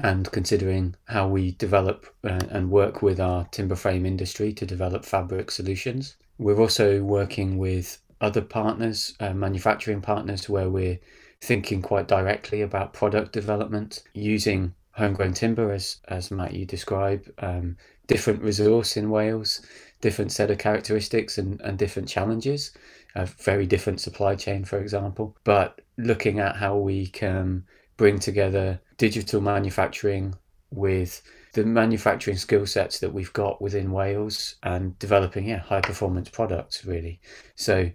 and 0.00 0.30
considering 0.30 0.94
how 1.06 1.26
we 1.26 1.52
develop 1.52 2.06
uh, 2.24 2.38
and 2.50 2.70
work 2.70 3.02
with 3.02 3.18
our 3.18 3.44
timber 3.50 3.74
frame 3.74 4.06
industry 4.06 4.52
to 4.52 4.64
develop 4.64 5.04
fabric 5.04 5.50
solutions. 5.50 6.16
We're 6.38 6.60
also 6.60 7.02
working 7.02 7.58
with 7.58 8.00
other 8.20 8.42
partners, 8.42 9.14
uh, 9.20 9.32
manufacturing 9.32 10.00
partners, 10.00 10.48
where 10.48 10.70
we're 10.70 11.00
thinking 11.40 11.82
quite 11.82 12.08
directly 12.08 12.62
about 12.62 12.92
product 12.92 13.32
development 13.32 14.02
using 14.14 14.74
homegrown 14.92 15.32
timber, 15.32 15.72
as 15.72 15.98
as 16.08 16.30
Matt 16.30 16.54
you 16.54 16.64
describe, 16.64 17.32
um, 17.38 17.76
different 18.06 18.42
resource 18.42 18.96
in 18.96 19.10
Wales, 19.10 19.62
different 20.00 20.32
set 20.32 20.50
of 20.50 20.58
characteristics 20.58 21.38
and, 21.38 21.60
and 21.60 21.78
different 21.78 22.08
challenges, 22.08 22.72
a 23.14 23.26
very 23.26 23.66
different 23.66 24.00
supply 24.00 24.34
chain, 24.34 24.64
for 24.64 24.78
example. 24.78 25.36
But 25.44 25.80
looking 25.96 26.38
at 26.38 26.56
how 26.56 26.76
we 26.76 27.06
can 27.06 27.64
bring 27.98 28.18
together 28.18 28.80
digital 28.96 29.42
manufacturing 29.42 30.34
with 30.70 31.20
the 31.52 31.64
manufacturing 31.64 32.36
skill 32.36 32.64
sets 32.66 33.00
that 33.00 33.12
we've 33.12 33.32
got 33.32 33.60
within 33.60 33.90
Wales 33.90 34.54
and 34.62 34.98
developing 34.98 35.46
yeah 35.48 35.58
high 35.58 35.82
performance 35.82 36.30
products 36.30 36.86
really. 36.86 37.20
So 37.56 37.90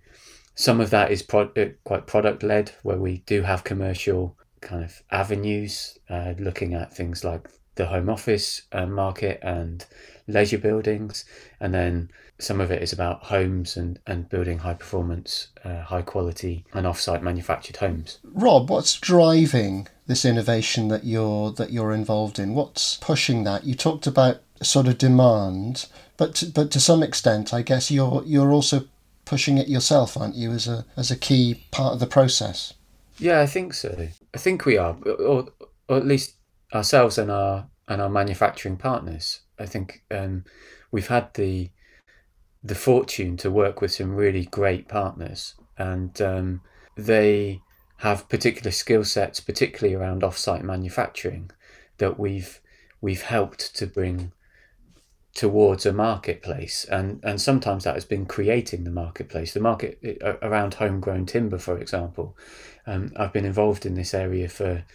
some 0.53 0.79
of 0.79 0.91
that 0.91 1.12
is 1.12 1.24
pro- 1.24 1.51
uh, 1.57 1.69
quite 1.83 2.05
product 2.05 2.43
led 2.43 2.72
where 2.83 2.98
we 2.98 3.19
do 3.25 3.41
have 3.41 3.63
commercial 3.63 4.38
kind 4.62 4.83
of 4.83 5.01
avenues 5.10 5.98
uh, 6.10 6.33
looking 6.38 6.74
at 6.74 6.93
things 6.93 7.24
like 7.24 7.50
the 7.75 7.88
home 7.88 8.10
office 8.10 8.63
uh, 8.72 8.86
market 8.86 9.39
and 9.42 9.86
leisure 10.27 10.58
buildings 10.58 11.25
and 11.60 11.74
then 11.74 12.10
some 12.39 12.60
of 12.60 12.72
it 12.72 12.82
is 12.82 12.92
about 12.92 13.24
homes 13.24 13.77
and, 13.77 14.00
and 14.08 14.30
building 14.30 14.60
high 14.60 14.74
performance 14.74 15.48
uh, 15.65 15.82
high 15.82 16.01
quality 16.01 16.65
and 16.74 16.88
off-site 16.88 17.22
manufactured 17.22 17.77
homes 17.77 18.20
rob 18.24 18.70
what's 18.70 19.00
driving 19.00 19.88
this 20.08 20.25
innovation 20.25 20.89
that 20.89 21.03
you're 21.03 21.51
that 21.53 21.72
you're 21.72 21.94
involved 21.94 22.39
in? 22.39 22.53
What's 22.53 22.98
pushing 22.98 23.44
that? 23.46 23.63
You 23.63 23.75
talked 23.75 24.08
about 24.08 24.42
sort 24.62 24.88
of 24.88 24.98
demand, 24.98 25.88
but 26.18 26.36
to, 26.36 26.48
but 26.48 26.72
to 26.72 26.80
some 26.80 27.03
extent, 27.03 27.53
I 27.53 27.62
guess 27.62 27.89
you're 27.89 28.24
you're 28.25 28.51
also 28.51 28.86
pushing 29.25 29.58
it 29.58 29.68
yourself, 29.68 30.18
aren't 30.18 30.36
you, 30.36 30.51
as 30.51 30.68
a 30.68 30.86
as 30.98 31.12
a 31.12 31.15
key 31.15 31.63
part 31.72 31.94
of 31.94 32.00
the 32.00 32.08
process? 32.08 32.74
Yeah, 33.18 33.42
I 33.42 33.46
think 33.46 33.74
so. 33.74 34.08
I 34.34 34.38
think 34.38 34.65
we 34.65 34.77
are, 34.77 34.96
or, 35.06 35.48
or 35.88 35.98
at 35.98 36.06
least 36.06 36.33
ourselves 36.74 37.18
and 37.18 37.32
our 37.32 37.68
and 37.88 38.01
our 38.01 38.10
manufacturing 38.10 38.77
partners. 38.77 39.42
I 39.60 39.65
think 39.65 40.03
um, 40.12 40.46
we've 40.92 41.08
had 41.08 41.34
the 41.34 41.70
the 42.63 42.75
fortune 42.75 43.36
to 43.38 43.51
work 43.51 43.82
with 43.82 43.92
some 43.92 44.15
really 44.15 44.46
great 44.46 44.88
partners, 44.88 45.56
and 45.77 46.20
um, 46.22 46.62
they 46.96 47.62
have 47.98 48.30
particular 48.30 48.72
skill 48.72 49.03
sets, 49.03 49.39
particularly 49.39 49.96
around 49.96 50.24
off-site 50.24 50.63
manufacturing, 50.63 51.51
that 51.98 52.20
we've 52.20 52.62
we've 53.01 53.24
helped 53.24 53.75
to 53.75 53.86
bring 53.86 54.32
towards 55.34 55.86
a 55.86 55.92
marketplace 55.92 56.86
and 56.86 57.20
and 57.24 57.42
sometimes 57.42 57.84
that 57.84 57.96
has 57.96 58.06
been 58.06 58.24
creating 58.24 58.84
the 58.84 58.92
marketplace 58.92 59.53
the 59.53 59.60
market 59.60 60.00
around 60.44 60.75
homegrown 60.75 61.25
timber 61.25 61.58
for 61.58 61.80
example 61.80 62.38
um, 62.86 63.12
I've 63.15 63.34
been 63.34 63.46
involved 63.46 63.86
in 63.86 63.96
this 63.96 64.13
area 64.13 64.48
for 64.48 64.86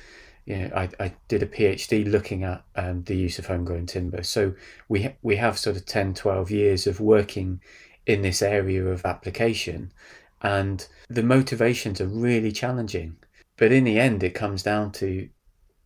you 0.48 0.56
know 0.56 0.70
I, 0.74 0.88
I 0.98 1.14
did 1.28 1.42
a 1.42 1.46
PhD 1.46 2.10
looking 2.10 2.42
at 2.42 2.64
um, 2.74 3.04
the 3.04 3.16
use 3.16 3.38
of 3.38 3.46
homegrown 3.46 3.86
timber 3.86 4.22
so 4.22 4.54
we 4.88 5.14
we 5.22 5.36
have 5.36 5.58
sort 5.58 5.76
of 5.76 5.86
10 5.86 6.14
12 6.14 6.50
years 6.50 6.86
of 6.86 7.00
working 7.00 7.60
in 8.06 8.22
this 8.22 8.42
area 8.42 8.84
of 8.86 9.04
application 9.04 9.92
and 10.40 10.86
the 11.08 11.22
motivations 11.22 12.00
are 12.00 12.06
really 12.06 12.52
challenging. 12.52 13.16
But 13.56 13.72
in 13.72 13.84
the 13.84 13.98
end, 13.98 14.22
it 14.22 14.34
comes 14.34 14.62
down 14.62 14.92
to 14.92 15.28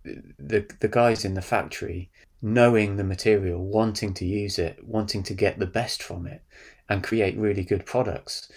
the 0.05 0.67
the 0.81 0.89
guys 0.89 1.25
in 1.25 1.35
the 1.35 1.43
factory 1.43 2.11
knowing 2.45 2.97
the 2.97 3.05
material, 3.05 3.65
wanting 3.65 4.13
to 4.13 4.25
use 4.25 4.59
it, 4.59 4.85
wanting 4.85 5.23
to 5.23 5.33
get 5.33 5.61
the 5.61 5.67
best 5.67 6.03
from 6.03 6.27
it, 6.27 6.43
and 6.89 7.05
create 7.05 7.37
really 7.37 7.63
good 7.63 7.87
products. 7.87 8.51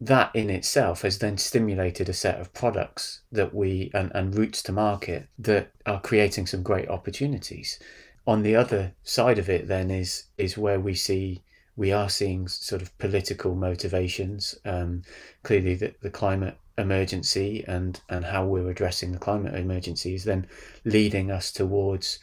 That 0.00 0.30
in 0.34 0.50
itself 0.50 1.02
has 1.02 1.18
then 1.18 1.38
stimulated 1.38 2.08
a 2.08 2.12
set 2.12 2.38
of 2.38 2.52
products 2.52 3.22
that 3.32 3.54
we 3.54 3.90
and, 3.94 4.12
and 4.14 4.34
routes 4.34 4.62
to 4.64 4.72
market 4.72 5.28
that 5.38 5.72
are 5.86 6.00
creating 6.00 6.46
some 6.46 6.62
great 6.62 6.88
opportunities. 6.88 7.78
On 8.26 8.42
the 8.42 8.56
other 8.56 8.92
side 9.02 9.38
of 9.38 9.48
it, 9.48 9.68
then 9.68 9.90
is 9.90 10.24
is 10.36 10.58
where 10.58 10.80
we 10.80 10.94
see 10.94 11.42
we 11.76 11.92
are 11.92 12.08
seeing 12.08 12.48
sort 12.48 12.82
of 12.82 12.96
political 12.98 13.54
motivations. 13.54 14.54
Um, 14.64 15.02
clearly, 15.42 15.74
the, 15.74 15.94
the 16.02 16.10
climate 16.10 16.58
emergency 16.78 17.64
and, 17.66 18.00
and 18.08 18.24
how 18.24 18.44
we're 18.44 18.70
addressing 18.70 19.12
the 19.12 19.18
climate 19.18 19.54
emergency 19.54 20.14
is 20.14 20.24
then 20.24 20.46
leading 20.84 21.30
us 21.30 21.50
towards 21.50 22.18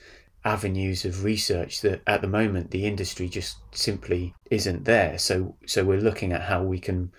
avenues 0.46 1.06
of 1.06 1.24
research 1.24 1.82
that 1.82 2.01
at 2.06 2.22
the 2.22 2.27
moment 2.27 2.70
the 2.72 2.86
industry 2.86 3.30
just 3.30 3.58
simply 3.72 4.34
isn't 4.51 4.86
there. 4.86 5.18
So 5.18 5.56
so 5.65 5.84
we're 5.86 6.01
looking 6.01 6.34
at 6.34 6.42
how 6.42 6.63
we 6.63 6.80
can 6.80 7.12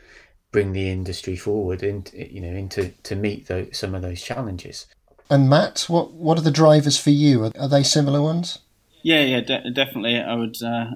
bring 0.55 0.73
the 0.73 0.89
industry 0.89 1.35
forward 1.35 1.83
into 1.83 2.33
you 2.33 2.41
know 2.41 2.57
into 2.57 2.89
to 3.03 3.17
meet 3.17 3.49
those, 3.49 3.77
some 3.77 3.93
of 3.93 4.03
those 4.03 4.23
challenges. 4.23 4.87
And 5.29 5.51
Matt, 5.51 5.87
what 5.89 6.13
what 6.13 6.39
are 6.39 6.43
the 6.43 6.53
drivers 6.53 6.97
for 6.97 7.11
you? 7.11 7.45
Are, 7.45 7.53
are 7.59 7.69
they 7.69 7.83
similar 7.83 8.23
ones? 8.23 8.61
Yeah, 9.03 9.23
yeah, 9.23 9.41
de- 9.41 9.71
definitely. 9.73 10.17
I 10.17 10.35
would. 10.35 10.57
Uh, 10.63 10.87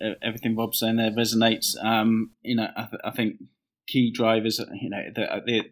uh, 0.00 0.14
everything 0.22 0.54
Bob's 0.54 0.78
saying 0.78 0.96
there 0.96 1.10
resonates. 1.10 1.74
Um, 1.84 2.30
you 2.42 2.54
know, 2.54 2.68
I, 2.76 2.84
th- 2.84 3.02
I, 3.04 3.10
think 3.10 3.42
key 3.88 4.12
drivers. 4.12 4.60
You 4.80 4.90
know, 4.90 5.02
the, 5.12 5.34
uh, 5.34 5.40
the 5.44 5.62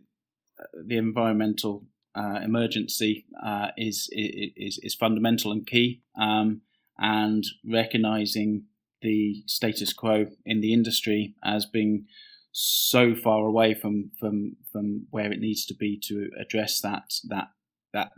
the 0.85 0.97
environmental 0.97 1.87
uh, 2.17 2.41
emergency 2.43 3.25
uh, 3.41 3.69
is, 3.77 4.09
is 4.13 4.81
is 4.83 4.97
fundamental 4.97 5.53
and 5.53 5.65
key, 5.65 6.03
um, 6.21 6.63
and 6.99 7.45
recognizing 7.65 8.65
the 9.01 9.45
status 9.47 9.93
quo 9.93 10.27
in 10.45 10.61
the 10.61 10.73
industry 10.73 11.37
as 11.45 11.67
being 11.67 12.07
so 12.53 13.15
far 13.15 13.47
away 13.47 13.75
from 13.75 14.11
from 14.19 14.57
from 14.73 15.07
where 15.11 15.33
it 15.33 15.41
needs 15.41 15.65
to 15.67 15.75
be 15.75 15.99
to 16.05 16.29
address 16.41 16.81
that 16.81 17.05
that 17.29 17.49
that 17.93 18.11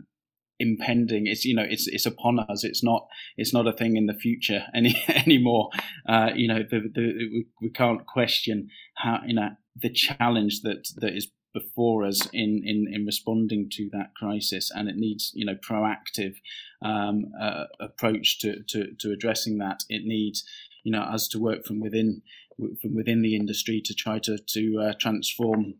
impending 0.59 1.25
it's 1.25 1.43
you 1.43 1.55
know 1.55 1.65
it's 1.67 1.87
it's 1.87 2.05
upon 2.05 2.39
us. 2.39 2.63
It's 2.63 2.83
not 2.83 3.07
it's 3.35 3.53
not 3.53 3.67
a 3.67 3.73
thing 3.73 3.97
in 3.97 4.05
the 4.05 4.13
future 4.13 4.65
any 4.75 4.95
anymore. 5.09 5.69
Uh, 6.07 6.29
you 6.35 6.47
know 6.47 6.59
the, 6.59 6.81
the, 6.93 7.01
we, 7.01 7.45
we 7.61 7.69
can't 7.69 8.05
question 8.05 8.69
how 8.95 9.21
you 9.25 9.33
know 9.33 9.49
the 9.75 9.89
challenge 9.89 10.61
that 10.61 10.87
that 10.97 11.15
is 11.15 11.31
before 11.53 12.05
us 12.05 12.27
in, 12.31 12.61
in, 12.63 12.85
in 12.89 13.05
responding 13.05 13.69
to 13.69 13.89
that 13.91 14.15
crisis, 14.15 14.71
and 14.73 14.87
it 14.87 14.95
needs 14.95 15.31
you 15.33 15.45
know 15.45 15.55
proactive 15.55 16.35
um, 16.83 17.25
uh, 17.39 17.65
approach 17.79 18.39
to, 18.39 18.63
to, 18.67 18.87
to 18.99 19.11
addressing 19.11 19.57
that. 19.57 19.83
It 19.89 20.03
needs 20.05 20.43
you 20.83 20.91
know 20.91 21.01
us 21.01 21.27
to 21.29 21.39
work 21.39 21.65
from 21.65 21.79
within 21.79 22.21
from 22.57 22.95
within 22.95 23.21
the 23.21 23.35
industry 23.35 23.81
to 23.85 23.93
try 23.93 24.19
to 24.19 24.37
to 24.37 24.79
uh, 24.81 24.93
transform. 24.99 25.75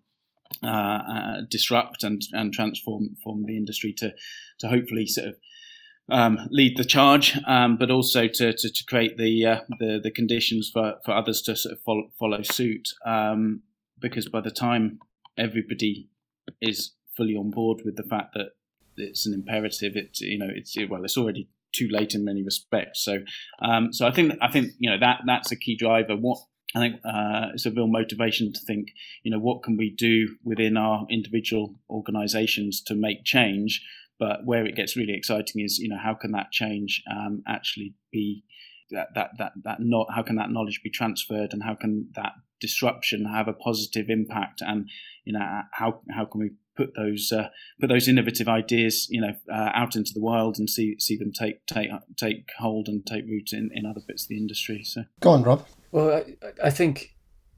Uh, 0.61 0.67
uh, 0.67 1.41
disrupt 1.49 2.03
and, 2.03 2.23
and 2.33 2.51
transform 2.51 3.15
form 3.23 3.45
the 3.45 3.55
industry 3.55 3.93
to 3.93 4.13
to 4.59 4.67
hopefully 4.67 5.07
sort 5.07 5.29
of 5.29 5.35
um, 6.09 6.39
lead 6.51 6.75
the 6.75 6.83
charge, 6.83 7.39
um, 7.47 7.77
but 7.77 7.89
also 7.89 8.27
to, 8.27 8.51
to, 8.51 8.69
to 8.69 8.85
create 8.85 9.17
the, 9.17 9.45
uh, 9.45 9.59
the 9.79 9.99
the 10.03 10.11
conditions 10.11 10.69
for, 10.71 10.95
for 11.05 11.13
others 11.13 11.41
to 11.43 11.55
sort 11.55 11.71
of 11.71 11.81
follow, 11.81 12.11
follow 12.19 12.41
suit. 12.41 12.89
Um, 13.05 13.61
because 13.97 14.27
by 14.27 14.41
the 14.41 14.51
time 14.51 14.99
everybody 15.37 16.09
is 16.59 16.91
fully 17.15 17.35
on 17.35 17.51
board 17.51 17.81
with 17.85 17.95
the 17.95 18.03
fact 18.03 18.33
that 18.33 18.49
it's 18.97 19.25
an 19.25 19.33
imperative. 19.33 19.93
It's 19.95 20.21
you 20.21 20.37
know 20.37 20.49
it's 20.53 20.75
well 20.89 21.03
it's 21.03 21.17
already 21.17 21.47
too 21.73 21.87
late 21.89 22.13
in 22.13 22.25
many 22.25 22.43
respects. 22.43 23.03
So 23.03 23.19
um, 23.61 23.93
so 23.93 24.07
I 24.07 24.11
think 24.11 24.33
I 24.41 24.51
think 24.51 24.71
you 24.79 24.89
know 24.89 24.99
that 24.99 25.21
that's 25.25 25.51
a 25.51 25.55
key 25.55 25.75
driver. 25.75 26.15
What 26.15 26.39
I 26.75 26.79
think 26.79 26.95
uh, 27.03 27.47
it's 27.53 27.65
a 27.65 27.71
real 27.71 27.87
motivation 27.87 28.53
to 28.53 28.59
think 28.59 28.89
you 29.23 29.31
know 29.31 29.39
what 29.39 29.63
can 29.63 29.77
we 29.77 29.89
do 29.89 30.37
within 30.43 30.77
our 30.77 31.05
individual 31.09 31.75
organisations 31.89 32.81
to 32.83 32.95
make 32.95 33.23
change. 33.23 33.81
But 34.19 34.45
where 34.45 34.65
it 34.65 34.75
gets 34.75 34.95
really 34.95 35.13
exciting 35.13 35.63
is 35.63 35.79
you 35.79 35.89
know 35.89 35.97
how 36.01 36.13
can 36.13 36.31
that 36.31 36.51
change 36.51 37.03
um, 37.11 37.43
actually 37.47 37.95
be 38.11 38.43
that 38.91 39.09
that 39.15 39.31
that 39.37 39.53
that 39.63 39.77
not 39.79 40.07
how 40.13 40.23
can 40.23 40.35
that 40.35 40.51
knowledge 40.51 40.81
be 40.83 40.89
transferred 40.89 41.53
and 41.53 41.63
how 41.63 41.75
can 41.75 42.09
that 42.15 42.33
disruption 42.59 43.25
have 43.25 43.47
a 43.47 43.53
positive 43.53 44.09
impact? 44.09 44.61
And 44.61 44.89
you 45.25 45.33
know 45.33 45.61
how 45.73 46.01
how 46.09 46.25
can 46.25 46.39
we 46.39 46.51
put 46.77 46.95
those 46.95 47.31
uh, 47.31 47.49
put 47.79 47.89
those 47.89 48.07
innovative 48.07 48.47
ideas 48.47 49.07
you 49.09 49.19
know 49.19 49.33
uh, 49.51 49.71
out 49.73 49.95
into 49.95 50.11
the 50.13 50.21
world 50.21 50.57
and 50.57 50.69
see 50.69 50.95
see 50.99 51.17
them 51.17 51.31
take 51.31 51.65
take 51.65 51.89
take 52.17 52.49
hold 52.59 52.87
and 52.87 53.05
take 53.05 53.25
root 53.25 53.51
in, 53.51 53.69
in 53.73 53.85
other 53.85 54.01
bits 54.07 54.23
of 54.23 54.29
the 54.29 54.37
industry 54.37 54.83
so. 54.83 55.03
Go 55.19 55.31
on 55.31 55.43
rob 55.43 55.65
well 55.91 56.11
i, 56.11 56.25
I 56.63 56.69
think 56.69 57.15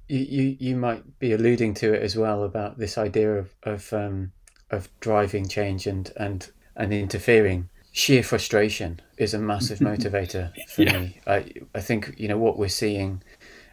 you, 0.08 0.20
you 0.20 0.58
you 0.60 0.76
might 0.76 1.20
be 1.20 1.34
alluding 1.34 1.74
to 1.76 1.94
it 1.94 2.02
as 2.02 2.16
well 2.16 2.44
about 2.44 2.78
this 2.78 2.98
idea 2.98 3.34
of 3.34 3.56
of 3.64 3.94
um, 3.94 4.32
of 4.70 4.90
driving 5.00 5.48
change 5.48 5.88
and 5.88 6.12
and 6.18 6.52
and 6.76 6.94
interfering 6.94 7.70
sheer 7.92 8.24
frustration 8.24 9.00
is 9.18 9.34
a 9.34 9.40
massive 9.40 9.80
motivator 9.92 10.52
for 10.68 10.84
yeah. 10.84 10.98
me. 10.98 11.20
I 11.26 11.54
I 11.74 11.80
think 11.80 12.16
you 12.18 12.28
know 12.28 12.38
what 12.38 12.58
we're 12.58 12.68
seeing 12.68 13.24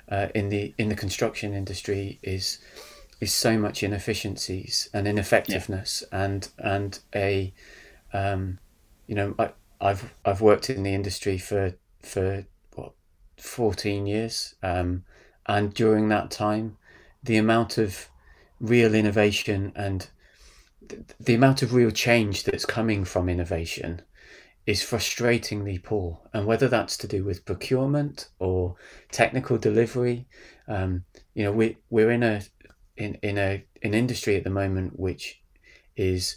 uh, 0.08 0.28
in 0.34 0.50
the 0.50 0.74
in 0.78 0.88
the 0.88 0.94
construction 0.94 1.54
industry 1.54 2.20
is 2.22 2.58
is 3.20 3.32
so 3.32 3.58
much 3.58 3.82
inefficiencies 3.82 4.88
and 4.94 5.08
ineffectiveness 5.08 6.04
yeah. 6.12 6.24
and 6.24 6.48
and 6.58 7.00
a 7.14 7.52
um, 8.12 8.58
you 9.06 9.14
know 9.14 9.34
I, 9.38 9.50
I've 9.80 10.14
I've 10.24 10.40
worked 10.40 10.70
in 10.70 10.84
the 10.84 10.94
industry 10.94 11.38
for 11.38 11.74
for 12.02 12.44
what 13.40 13.48
fourteen 13.48 14.06
years 14.06 14.54
um, 14.62 15.04
and 15.46 15.74
during 15.74 16.08
that 16.08 16.30
time 16.30 16.76
the 17.22 17.36
amount 17.36 17.78
of 17.78 18.08
real 18.60 18.94
innovation 18.94 19.72
and 19.74 20.08
the 21.18 21.34
amount 21.34 21.62
of 21.62 21.72
real 21.72 21.90
change 21.90 22.44
that's 22.44 22.64
coming 22.64 23.04
from 23.04 23.28
innovation 23.28 24.02
is 24.66 24.82
frustratingly 24.82 25.82
poor. 25.82 26.18
And 26.32 26.46
whether 26.46 26.68
that's 26.68 26.96
to 26.98 27.08
do 27.08 27.24
with 27.24 27.44
procurement 27.44 28.28
or 28.38 28.76
technical 29.10 29.58
delivery, 29.58 30.26
um, 30.68 31.04
you 31.34 31.44
know, 31.44 31.52
we 31.52 31.76
we're 31.88 32.10
in 32.10 32.22
a 32.22 32.42
in 32.96 33.14
in 33.22 33.38
a 33.38 33.64
an 33.82 33.94
industry 33.94 34.36
at 34.36 34.44
the 34.44 34.50
moment 34.50 34.98
which 34.98 35.40
is 35.96 36.36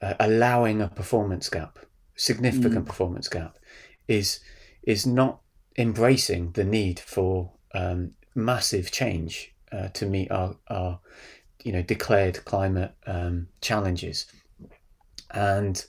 uh, 0.00 0.14
allowing 0.20 0.80
a 0.80 0.88
performance 0.88 1.48
gap, 1.48 1.78
significant 2.14 2.84
mm. 2.84 2.86
performance 2.86 3.28
gap, 3.28 3.58
is 4.06 4.40
is 4.82 5.06
not 5.06 5.40
embracing 5.78 6.52
the 6.52 6.64
need 6.64 7.00
for 7.00 7.52
um, 7.72 8.12
massive 8.34 8.90
change 8.90 9.54
uh, 9.72 9.88
to 9.88 10.04
meet 10.04 10.30
our 10.30 10.56
our 10.68 11.00
you 11.64 11.72
know 11.72 11.82
declared 11.82 12.44
climate 12.44 12.92
um, 13.06 13.48
challenges, 13.62 14.26
and 15.30 15.86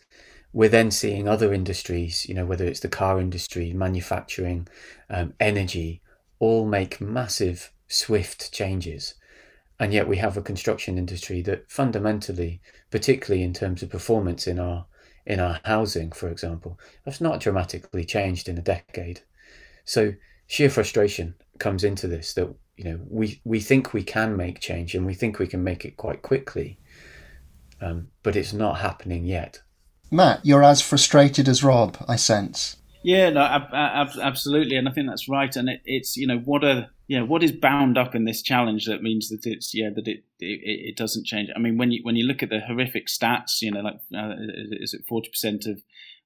we're 0.51 0.69
then 0.69 0.91
seeing 0.91 1.27
other 1.27 1.53
industries, 1.53 2.27
you 2.27 2.33
know, 2.33 2.45
whether 2.45 2.65
it's 2.65 2.79
the 2.79 2.87
car 2.87 3.19
industry, 3.19 3.71
manufacturing, 3.71 4.67
um, 5.09 5.33
energy, 5.39 6.01
all 6.39 6.65
make 6.65 6.99
massive, 6.99 7.71
swift 7.87 8.51
changes. 8.51 9.13
And 9.79 9.93
yet 9.93 10.07
we 10.07 10.17
have 10.17 10.35
a 10.35 10.41
construction 10.41 10.97
industry 10.97 11.41
that 11.43 11.69
fundamentally, 11.69 12.61
particularly 12.89 13.43
in 13.43 13.53
terms 13.53 13.83
of 13.83 13.89
performance 13.89 14.47
in 14.47 14.59
our 14.59 14.85
in 15.25 15.39
our 15.39 15.59
housing, 15.63 16.11
for 16.11 16.29
example, 16.29 16.79
has 17.05 17.21
not 17.21 17.39
dramatically 17.39 18.03
changed 18.03 18.49
in 18.49 18.57
a 18.57 18.61
decade. 18.61 19.21
So 19.89 20.13
sheer 20.45 20.69
frustration 20.69 21.33
comes 21.57 21.83
into 21.83 22.07
this 22.07 22.33
that 22.35 22.53
you 22.77 22.83
know 22.83 22.99
we 23.09 23.41
we 23.43 23.59
think 23.59 23.91
we 23.91 24.03
can 24.03 24.37
make 24.37 24.59
change 24.59 24.93
and 24.93 25.03
we 25.03 25.15
think 25.15 25.39
we 25.39 25.47
can 25.47 25.63
make 25.63 25.83
it 25.83 25.97
quite 25.97 26.21
quickly, 26.21 26.77
um, 27.81 28.09
but 28.21 28.35
it's 28.35 28.53
not 28.53 28.77
happening 28.77 29.25
yet. 29.25 29.61
Matt, 30.11 30.45
you're 30.45 30.63
as 30.63 30.79
frustrated 30.79 31.47
as 31.47 31.63
Rob, 31.63 31.97
I 32.07 32.17
sense. 32.17 32.77
Yeah, 33.01 33.31
no, 33.31 33.41
ab- 33.41 33.73
ab- 33.73 34.19
absolutely, 34.21 34.75
and 34.75 34.87
I 34.87 34.91
think 34.91 35.07
that's 35.07 35.27
right. 35.27 35.55
And 35.55 35.69
it, 35.69 35.81
it's 35.85 36.15
you 36.15 36.27
know 36.27 36.37
what 36.37 36.63
are 36.63 36.89
yeah 37.07 37.23
what 37.23 37.41
is 37.41 37.51
bound 37.51 37.97
up 37.97 38.13
in 38.13 38.25
this 38.25 38.43
challenge 38.43 38.85
that 38.85 39.01
means 39.01 39.29
that 39.29 39.47
it's 39.47 39.73
yeah 39.73 39.89
that 39.95 40.07
it 40.07 40.23
it, 40.39 40.59
it 40.89 40.97
doesn't 40.97 41.25
change. 41.25 41.49
I 41.55 41.59
mean, 41.59 41.79
when 41.79 41.91
you 41.91 42.01
when 42.03 42.15
you 42.15 42.27
look 42.27 42.43
at 42.43 42.49
the 42.49 42.59
horrific 42.59 43.07
stats, 43.07 43.63
you 43.63 43.71
know, 43.71 43.81
like 43.81 43.99
uh, 44.15 44.35
is 44.71 44.93
it 44.93 45.07
forty 45.07 45.29
percent 45.29 45.65
of 45.65 45.81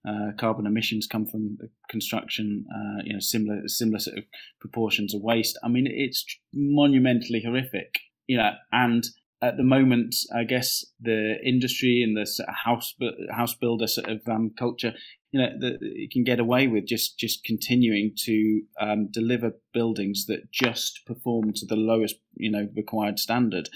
uh, 0.08 0.32
carbon 0.38 0.66
emissions 0.66 1.08
come 1.08 1.26
from 1.26 1.58
construction? 1.90 2.66
Uh, 2.74 3.02
you 3.04 3.14
know, 3.14 3.20
similar 3.20 3.62
similar 3.68 4.00
sort 4.00 4.18
of 4.18 4.24
proportions 4.60 5.14
of 5.14 5.22
waste. 5.22 5.58
I 5.64 5.68
mean, 5.68 5.88
it's 5.88 6.26
monumentally 6.54 7.42
horrific. 7.44 8.00
You 8.28 8.38
know, 8.38 8.52
and 8.72 9.04
at 9.44 9.58
the 9.58 9.64
moment, 9.64 10.16
I 10.34 10.46
guess 10.46 10.86
the 11.02 11.36
industry 11.46 12.02
and 12.02 12.16
the 12.16 12.26
sort 12.26 12.48
of 12.48 12.56
house 12.56 12.96
house 13.30 13.54
builder 13.54 13.88
sort 13.88 14.08
of 14.08 14.22
um, 14.26 14.52
culture, 14.58 14.94
you 15.34 15.42
know, 15.42 15.50
the, 15.60 15.78
you 15.82 16.08
can 16.10 16.24
get 16.24 16.40
away 16.40 16.68
with 16.68 16.86
just 16.88 17.20
just 17.20 17.44
continuing 17.44 18.14
to 18.24 18.62
um, 18.80 19.10
deliver 19.12 19.52
buildings 19.74 20.28
that 20.28 20.50
just 20.50 21.02
perform 21.06 21.52
to 21.56 21.66
the 21.66 21.76
lowest, 21.76 22.16
you 22.36 22.50
know, 22.50 22.70
required 22.74 23.20
standard. 23.20 23.68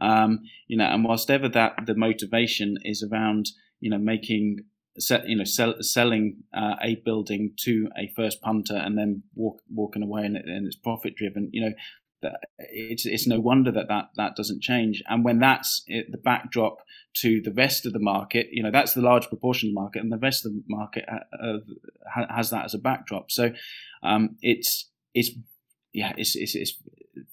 Um, 0.00 0.42
you 0.68 0.76
know, 0.76 0.84
and 0.84 1.04
whilst 1.04 1.28
ever 1.28 1.48
that 1.48 1.74
the 1.86 1.96
motivation 1.96 2.76
is 2.84 3.02
around, 3.02 3.48
you 3.80 3.90
know, 3.90 3.98
making 3.98 4.58
you 5.26 5.36
know, 5.36 5.44
sell, 5.44 5.74
selling 5.80 6.44
uh, 6.54 6.74
a 6.82 6.96
building 7.04 7.52
to 7.60 7.88
a 7.96 8.12
first 8.16 8.40
punter 8.40 8.76
and 8.76 8.96
then 8.96 9.22
walk, 9.34 9.60
walking 9.72 10.02
away 10.02 10.24
and, 10.24 10.36
and 10.36 10.66
it's 10.66 10.76
profit 10.76 11.14
driven. 11.16 11.50
You 11.52 11.62
know, 11.62 11.72
it's 12.58 13.06
it's 13.06 13.26
no 13.26 13.40
wonder 13.40 13.70
that 13.72 13.88
that 13.88 14.10
that 14.16 14.36
doesn't 14.36 14.62
change. 14.62 15.02
And 15.08 15.24
when 15.24 15.38
that's 15.38 15.82
it, 15.86 16.10
the 16.10 16.18
backdrop 16.18 16.78
to 17.18 17.40
the 17.40 17.52
rest 17.52 17.86
of 17.86 17.92
the 17.92 17.98
market, 17.98 18.48
you 18.52 18.62
know, 18.62 18.70
that's 18.70 18.94
the 18.94 19.02
large 19.02 19.28
proportion 19.28 19.68
of 19.68 19.74
the 19.74 19.80
market, 19.80 20.02
and 20.02 20.12
the 20.12 20.18
rest 20.18 20.44
of 20.46 20.52
the 20.52 20.62
market 20.68 21.04
uh, 21.10 21.44
uh, 21.44 22.26
has 22.34 22.50
that 22.50 22.64
as 22.64 22.74
a 22.74 22.78
backdrop. 22.78 23.30
So 23.30 23.52
um, 24.02 24.36
it's 24.40 24.88
it's 25.14 25.30
yeah, 25.92 26.12
it's, 26.18 26.36
it's, 26.36 26.54
it's 26.54 26.74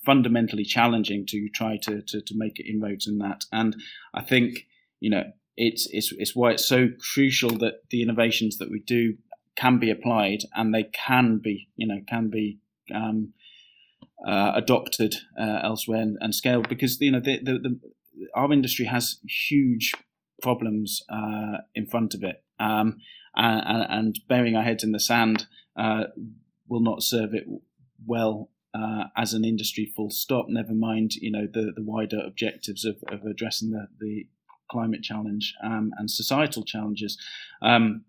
fundamentally 0.06 0.64
challenging 0.64 1.26
to 1.28 1.50
try 1.50 1.78
to, 1.84 2.02
to 2.02 2.22
to 2.22 2.34
make 2.36 2.60
inroads 2.60 3.08
in 3.08 3.18
that. 3.20 3.46
And 3.52 3.76
I 4.14 4.22
think 4.22 4.68
you 5.00 5.10
know 5.10 5.24
it's 5.56 5.88
it's 5.92 6.12
it's 6.18 6.36
why 6.36 6.52
it's 6.52 6.66
so 6.66 6.90
crucial 7.14 7.58
that 7.58 7.90
the 7.90 8.02
innovations 8.02 8.58
that 8.58 8.72
we 8.72 8.80
do 8.80 9.16
can 9.56 9.80
be 9.80 9.92
applied 9.92 10.40
and 10.56 10.74
they 10.74 10.84
can 10.84 11.40
be 11.44 11.70
you 11.76 11.88
know 11.88 12.02
can 12.08 12.30
be 12.30 12.60
um, 12.94 13.34
uh, 14.28 14.54
adopted 14.56 15.16
uh, 15.40 15.60
elsewhere 15.64 16.02
and, 16.02 16.18
and, 16.22 16.34
scaled 16.34 16.70
because 16.70 17.00
you 17.02 17.12
know 17.12 17.20
the, 17.20 17.40
the, 17.44 17.54
the, 17.60 17.80
our 18.36 18.52
industry 18.54 18.86
has 18.86 19.20
huge 19.28 19.94
problems 20.42 21.02
uh, 21.10 21.58
in 21.76 21.86
front 21.86 22.14
of 22.14 22.24
it, 22.24 22.44
um, 22.60 22.98
and, 23.36 23.86
and, 23.90 24.20
burying 24.28 24.56
our 24.56 24.64
heads 24.64 24.84
in 24.84 24.92
the 24.92 25.00
sand 25.00 25.48
uh, 25.78 26.06
will 26.68 26.82
not 26.82 27.04
serve 27.04 27.34
it 27.34 27.46
well 28.06 28.50
uh, 28.74 29.06
as 29.18 29.34
an 29.34 29.44
industry. 29.44 29.92
Full 29.96 30.10
stop. 30.10 30.46
Never 30.48 30.74
mind, 30.74 31.16
you 31.16 31.32
know 31.32 31.48
the, 31.52 31.74
the 31.76 31.84
wider 31.84 32.22
objectives 32.26 32.86
of, 32.86 32.98
of 33.10 33.26
addressing 33.26 33.72
the, 33.72 33.88
the 34.00 34.28
climate 34.72 35.04
challenge 35.04 35.54
um, 35.64 35.92
and 35.98 36.10
societal 36.10 36.64
challenges. 36.64 37.18
Um, 37.62 38.06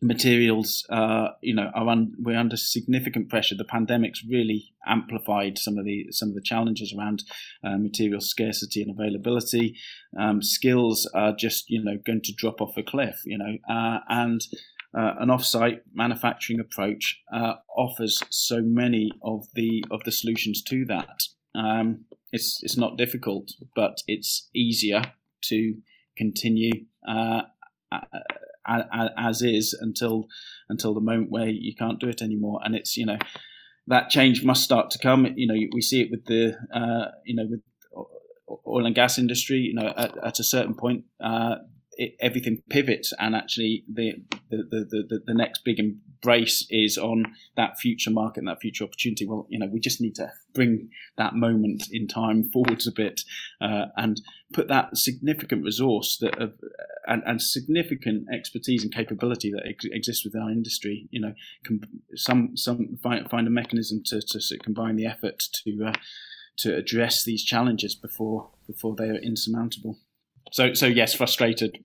materials, 0.00 0.84
uh, 0.90 1.28
you 1.40 1.54
know, 1.54 1.70
are 1.74 1.88
un- 1.88 2.14
we're 2.18 2.38
under 2.38 2.56
significant 2.56 3.28
pressure. 3.28 3.54
The 3.54 3.64
pandemic's 3.64 4.24
really 4.28 4.72
amplified 4.86 5.58
some 5.58 5.78
of 5.78 5.84
the 5.84 6.06
some 6.10 6.30
of 6.30 6.34
the 6.34 6.42
challenges 6.42 6.94
around 6.96 7.22
uh, 7.62 7.76
material 7.78 8.20
scarcity 8.20 8.82
and 8.82 8.90
availability. 8.90 9.76
Um, 10.18 10.42
skills 10.42 11.10
are 11.14 11.34
just 11.34 11.70
you 11.70 11.82
know 11.82 11.98
going 12.04 12.22
to 12.22 12.32
drop 12.32 12.60
off 12.60 12.76
a 12.76 12.82
cliff, 12.82 13.20
you 13.24 13.38
know, 13.38 13.56
uh, 13.68 14.00
and 14.08 14.40
uh, 14.96 15.14
an 15.18 15.30
off-site 15.30 15.82
manufacturing 15.92 16.60
approach 16.60 17.20
uh, 17.32 17.54
offers 17.76 18.22
so 18.30 18.60
many 18.62 19.10
of 19.22 19.46
the 19.54 19.84
of 19.90 20.04
the 20.04 20.12
solutions 20.12 20.62
to 20.62 20.84
that. 20.86 21.22
Um, 21.54 22.04
it's 22.32 22.60
it's 22.62 22.76
not 22.76 22.98
difficult, 22.98 23.52
but 23.74 23.98
it's 24.06 24.48
easier 24.54 25.02
to 25.44 25.76
continue 26.16 26.86
uh, 27.08 27.42
as 29.16 29.42
is 29.42 29.76
until 29.78 30.26
until 30.68 30.94
the 30.94 31.00
moment 31.00 31.30
where 31.30 31.48
you 31.48 31.74
can't 31.74 32.00
do 32.00 32.08
it 32.08 32.22
anymore. 32.22 32.60
And 32.64 32.74
it's 32.74 32.96
you 32.96 33.06
know 33.06 33.18
that 33.86 34.10
change 34.10 34.44
must 34.44 34.64
start 34.64 34.90
to 34.90 34.98
come. 34.98 35.26
You 35.36 35.46
know 35.46 35.54
we 35.72 35.80
see 35.80 36.02
it 36.02 36.10
with 36.10 36.24
the 36.26 36.56
uh, 36.74 37.10
you 37.24 37.34
know 37.36 37.46
with 37.48 37.60
oil 38.66 38.86
and 38.86 38.94
gas 38.94 39.18
industry. 39.18 39.58
You 39.58 39.74
know 39.74 39.92
at, 39.96 40.16
at 40.24 40.40
a 40.40 40.44
certain 40.44 40.74
point. 40.74 41.04
Uh, 41.22 41.56
it, 41.96 42.16
everything 42.20 42.62
pivots, 42.68 43.12
and 43.18 43.34
actually 43.34 43.84
the 43.92 44.14
the, 44.50 44.56
the 44.56 45.04
the 45.08 45.22
the 45.26 45.34
next 45.34 45.64
big 45.64 45.78
embrace 45.78 46.66
is 46.70 46.98
on 46.98 47.24
that 47.56 47.78
future 47.78 48.10
market 48.10 48.40
and 48.40 48.48
that 48.48 48.60
future 48.60 48.84
opportunity. 48.84 49.26
Well, 49.26 49.46
you 49.48 49.58
know, 49.58 49.66
we 49.66 49.80
just 49.80 50.00
need 50.00 50.14
to 50.16 50.32
bring 50.54 50.90
that 51.16 51.34
moment 51.34 51.84
in 51.90 52.06
time 52.06 52.44
forwards 52.52 52.86
a 52.86 52.92
bit 52.92 53.22
uh, 53.60 53.86
and 53.96 54.20
put 54.52 54.68
that 54.68 54.96
significant 54.96 55.64
resource 55.64 56.18
that 56.18 56.40
uh, 56.40 56.48
and, 57.06 57.22
and, 57.26 57.42
significant 57.42 58.26
expertise 58.32 58.82
and 58.82 58.94
capability 58.94 59.50
that 59.50 59.66
ex- 59.66 59.84
exists 59.84 60.24
within 60.24 60.42
our 60.42 60.50
industry. 60.50 61.08
You 61.10 61.20
know, 61.20 61.34
com- 61.66 61.82
some 62.14 62.56
some 62.56 62.96
find, 63.02 63.28
find 63.28 63.46
a 63.46 63.50
mechanism 63.50 64.02
to, 64.06 64.20
to 64.20 64.58
combine 64.58 64.96
the 64.96 65.06
effort 65.06 65.42
to 65.64 65.86
uh, 65.86 65.92
to 66.56 66.74
address 66.76 67.24
these 67.24 67.44
challenges 67.44 67.94
before 67.94 68.50
before 68.66 68.94
they 68.96 69.08
are 69.08 69.16
insurmountable. 69.16 69.98
So 70.52 70.74
so 70.74 70.86
yes, 70.86 71.14
frustrated. 71.14 71.78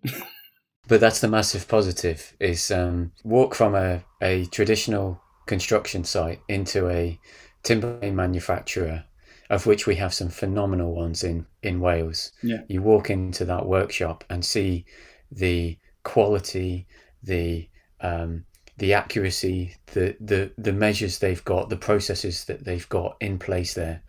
but 0.87 0.99
that's 0.99 1.21
the 1.21 1.27
massive 1.27 1.67
positive 1.67 2.33
is 2.39 2.71
um, 2.71 3.11
walk 3.23 3.55
from 3.55 3.75
a, 3.75 4.03
a 4.21 4.45
traditional 4.45 5.21
construction 5.45 6.03
site 6.03 6.41
into 6.47 6.89
a 6.89 7.19
timber 7.63 7.99
manufacturer 8.11 9.03
of 9.49 9.65
which 9.65 9.87
we 9.87 9.95
have 9.95 10.13
some 10.13 10.29
phenomenal 10.29 10.93
ones 10.93 11.23
in 11.23 11.45
in 11.63 11.79
Wales. 11.79 12.31
Yeah. 12.43 12.61
You 12.67 12.81
walk 12.81 13.09
into 13.09 13.45
that 13.45 13.65
workshop 13.65 14.23
and 14.29 14.45
see 14.45 14.85
the 15.31 15.77
quality, 16.03 16.87
the 17.23 17.67
um, 18.01 18.45
the 18.77 18.93
accuracy, 18.93 19.75
the, 19.87 20.15
the 20.19 20.51
the 20.57 20.73
measures 20.73 21.19
they've 21.19 21.43
got, 21.43 21.69
the 21.69 21.77
processes 21.77 22.45
that 22.45 22.63
they've 22.63 22.87
got 22.89 23.17
in 23.19 23.39
place 23.39 23.73
there. 23.73 24.01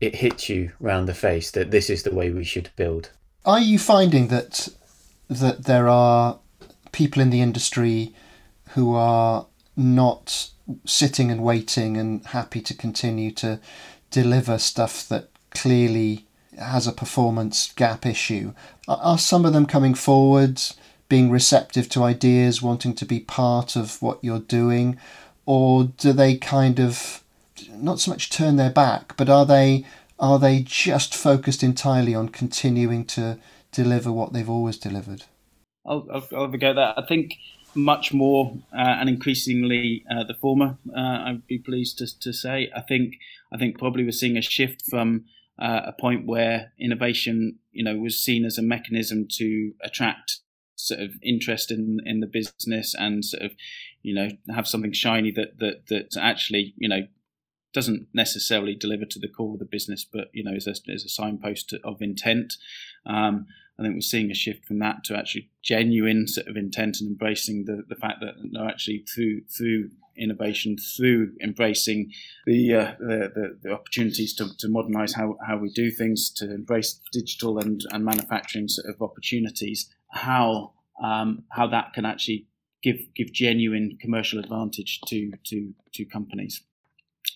It 0.00 0.14
hits 0.16 0.48
you 0.48 0.72
round 0.80 1.06
the 1.06 1.14
face 1.14 1.50
that 1.50 1.70
this 1.70 1.90
is 1.90 2.02
the 2.02 2.14
way 2.14 2.30
we 2.30 2.44
should 2.44 2.70
build. 2.74 3.10
Are 3.44 3.60
you 3.60 3.78
finding 3.78 4.28
that 4.28 4.68
that 5.28 5.64
there 5.64 5.88
are 5.88 6.38
people 6.92 7.22
in 7.22 7.30
the 7.30 7.40
industry 7.40 8.14
who 8.70 8.94
are 8.94 9.46
not 9.76 10.50
sitting 10.84 11.30
and 11.30 11.42
waiting 11.42 11.96
and 11.96 12.24
happy 12.26 12.60
to 12.60 12.74
continue 12.74 13.30
to 13.30 13.58
deliver 14.10 14.58
stuff 14.58 15.08
that 15.08 15.30
clearly 15.52 16.26
has 16.58 16.86
a 16.86 16.92
performance 16.92 17.72
gap 17.72 18.04
issue? 18.04 18.52
Are 18.86 19.18
some 19.18 19.46
of 19.46 19.54
them 19.54 19.66
coming 19.66 19.94
forward, 19.94 20.60
being 21.08 21.30
receptive 21.30 21.88
to 21.90 22.02
ideas, 22.02 22.60
wanting 22.60 22.94
to 22.96 23.06
be 23.06 23.20
part 23.20 23.74
of 23.74 24.02
what 24.02 24.22
you're 24.22 24.40
doing, 24.40 24.98
or 25.46 25.84
do 25.84 26.12
they 26.12 26.36
kind 26.36 26.78
of 26.78 27.22
not 27.72 28.00
so 28.00 28.10
much 28.10 28.30
turn 28.30 28.56
their 28.56 28.70
back, 28.70 29.16
but 29.16 29.30
are 29.30 29.46
they 29.46 29.84
are 30.20 30.38
they 30.38 30.60
just 30.60 31.14
focused 31.14 31.62
entirely 31.62 32.14
on 32.14 32.28
continuing 32.28 33.04
to 33.06 33.38
deliver 33.72 34.12
what 34.12 34.32
they've 34.32 34.50
always 34.50 34.76
delivered? 34.76 35.24
I'll, 35.86 36.06
I'll, 36.12 36.28
I'll 36.32 36.44
have 36.44 36.54
a 36.54 36.58
go 36.58 36.70
at 36.70 36.76
that. 36.76 36.98
I 36.98 37.06
think 37.06 37.34
much 37.74 38.12
more 38.12 38.58
uh, 38.72 38.96
and 39.00 39.08
increasingly 39.08 40.04
uh, 40.10 40.24
the 40.24 40.34
former. 40.34 40.78
Uh, 40.94 41.00
I'd 41.00 41.46
be 41.46 41.58
pleased 41.58 41.98
to, 41.98 42.20
to 42.20 42.32
say. 42.32 42.70
I 42.76 42.82
think 42.82 43.14
I 43.52 43.58
think 43.58 43.78
probably 43.78 44.04
we're 44.04 44.12
seeing 44.12 44.36
a 44.36 44.42
shift 44.42 44.82
from 44.88 45.24
uh, 45.60 45.82
a 45.86 45.92
point 45.92 46.26
where 46.26 46.72
innovation, 46.78 47.58
you 47.72 47.84
know, 47.84 47.96
was 47.96 48.18
seen 48.18 48.44
as 48.44 48.58
a 48.58 48.62
mechanism 48.62 49.26
to 49.38 49.72
attract 49.82 50.40
sort 50.76 51.00
of 51.00 51.12
interest 51.22 51.70
in 51.70 51.98
in 52.04 52.20
the 52.20 52.26
business 52.26 52.94
and 52.94 53.24
sort 53.24 53.42
of, 53.42 53.52
you 54.02 54.14
know, 54.14 54.28
have 54.54 54.68
something 54.68 54.92
shiny 54.92 55.30
that 55.30 55.58
that 55.58 55.86
that 55.88 56.16
actually, 56.20 56.74
you 56.76 56.88
know, 56.88 57.06
doesn't 57.72 58.08
necessarily 58.12 58.74
deliver 58.74 59.04
to 59.04 59.18
the 59.18 59.28
core 59.28 59.54
of 59.54 59.58
the 59.60 59.64
business, 59.64 60.04
but 60.04 60.28
you 60.32 60.42
know 60.42 60.54
is 60.54 60.66
a, 60.66 60.74
is 60.86 61.04
a 61.04 61.08
signpost 61.08 61.74
of 61.84 62.02
intent. 62.02 62.54
Um, 63.06 63.46
I 63.78 63.82
think 63.82 63.94
we're 63.94 64.00
seeing 64.02 64.30
a 64.30 64.34
shift 64.34 64.66
from 64.66 64.78
that 64.80 65.04
to 65.04 65.16
actually 65.16 65.48
genuine 65.62 66.26
sort 66.26 66.48
of 66.48 66.56
intent 66.56 67.00
and 67.00 67.08
embracing 67.08 67.64
the, 67.64 67.82
the 67.88 67.94
fact 67.94 68.20
that 68.20 68.34
no, 68.42 68.68
actually 68.68 69.06
through 69.14 69.42
through 69.56 69.90
innovation, 70.16 70.76
through 70.76 71.32
embracing 71.42 72.12
the 72.44 72.74
uh, 72.74 72.94
the, 72.98 73.30
the, 73.34 73.58
the, 73.62 73.72
opportunities 73.72 74.34
to, 74.34 74.54
to 74.58 74.68
modernise 74.68 75.14
how, 75.14 75.36
how 75.46 75.56
we 75.56 75.70
do 75.72 75.90
things, 75.90 76.30
to 76.30 76.52
embrace 76.52 77.00
digital 77.10 77.58
and, 77.58 77.80
and 77.90 78.04
manufacturing 78.04 78.68
sort 78.68 78.94
of 78.94 79.00
opportunities, 79.00 79.88
how 80.10 80.72
um, 81.02 81.44
how 81.50 81.66
that 81.66 81.94
can 81.94 82.04
actually 82.04 82.46
give 82.82 82.98
give 83.14 83.32
genuine 83.32 83.96
commercial 84.00 84.38
advantage 84.38 85.00
to 85.06 85.32
to 85.46 85.72
to 85.94 86.04
companies 86.04 86.62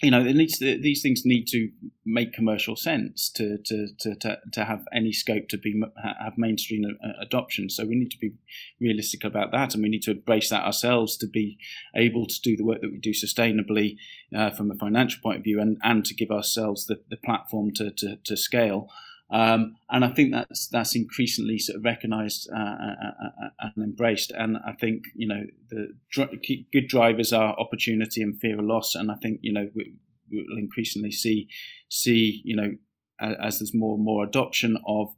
you 0.03 0.11
know, 0.11 0.25
it 0.25 0.35
needs 0.35 0.59
to, 0.59 0.79
these 0.79 1.03
things 1.03 1.23
need 1.25 1.47
to 1.49 1.71
make 2.05 2.33
commercial 2.33 2.77
sense 2.77 3.31
to 3.31 3.59
to, 3.65 3.89
to, 4.01 4.15
to, 4.17 4.39
to 4.53 4.65
have 4.65 4.85
any 4.93 5.13
scope 5.13 5.49
to 5.49 5.59
be 5.59 5.83
have 6.03 6.35
mainstream 6.37 6.85
adoption. 7.21 7.71
So 7.71 7.85
we 7.85 7.95
need 7.95 8.11
to 8.11 8.19
be 8.19 8.33
realistic 8.81 9.25
about 9.25 9.53
that, 9.53 9.75
and 9.75 9.83
we 9.83 9.89
need 9.89 10.03
to 10.03 10.11
embrace 10.11 10.51
that 10.51 10.65
ourselves 10.65 11.17
to 11.19 11.27
be 11.27 11.59
able 11.95 12.27
to 12.27 12.41
do 12.43 12.57
the 12.57 12.65
work 12.65 12.81
that 12.81 12.91
we 12.91 12.99
do 12.99 13.13
sustainably 13.13 13.97
uh, 14.37 14.51
from 14.51 14.71
a 14.71 14.75
financial 14.75 15.21
point 15.23 15.39
of 15.39 15.45
view, 15.45 15.61
and, 15.61 15.79
and 15.83 16.05
to 16.05 16.15
give 16.15 16.31
ourselves 16.31 16.87
the, 16.87 17.01
the 17.09 17.17
platform 17.17 17.73
to, 17.75 17.91
to, 17.91 18.17
to 18.25 18.37
scale. 18.37 18.91
Um, 19.31 19.77
and 19.91 20.05
I 20.05 20.11
think 20.11 20.33
that's 20.33 20.69
that's 20.69 20.95
increasingly 20.95 21.59
sort 21.59 21.79
of 21.79 21.85
recognised 21.85 22.49
uh, 22.55 22.59
uh, 22.59 22.95
uh, 23.25 23.49
and 23.61 23.85
embraced. 23.85 24.31
And 24.31 24.59
I 24.59 24.73
think 24.73 25.05
you 25.15 25.27
know 25.27 25.45
the 25.71 25.95
dr- 26.11 26.41
good 26.73 26.89
drivers 26.89 27.33
are 27.33 27.59
opportunity 27.59 28.23
and 28.23 28.39
fear 28.39 28.59
of 28.59 28.65
loss. 28.65 28.95
And 28.95 29.11
I 29.11 29.17
think 29.17 29.41
you 29.43 29.53
know 29.53 29.69
we, 29.75 29.95
will 30.31 30.59
increasingly 30.59 31.11
see 31.11 31.49
see 31.89 32.43
you 32.45 32.57
know 32.57 32.75
as 33.21 33.59
there's 33.59 33.75
more 33.75 33.95
and 33.97 34.05
more 34.05 34.25
adoption 34.25 34.77
of 34.87 35.15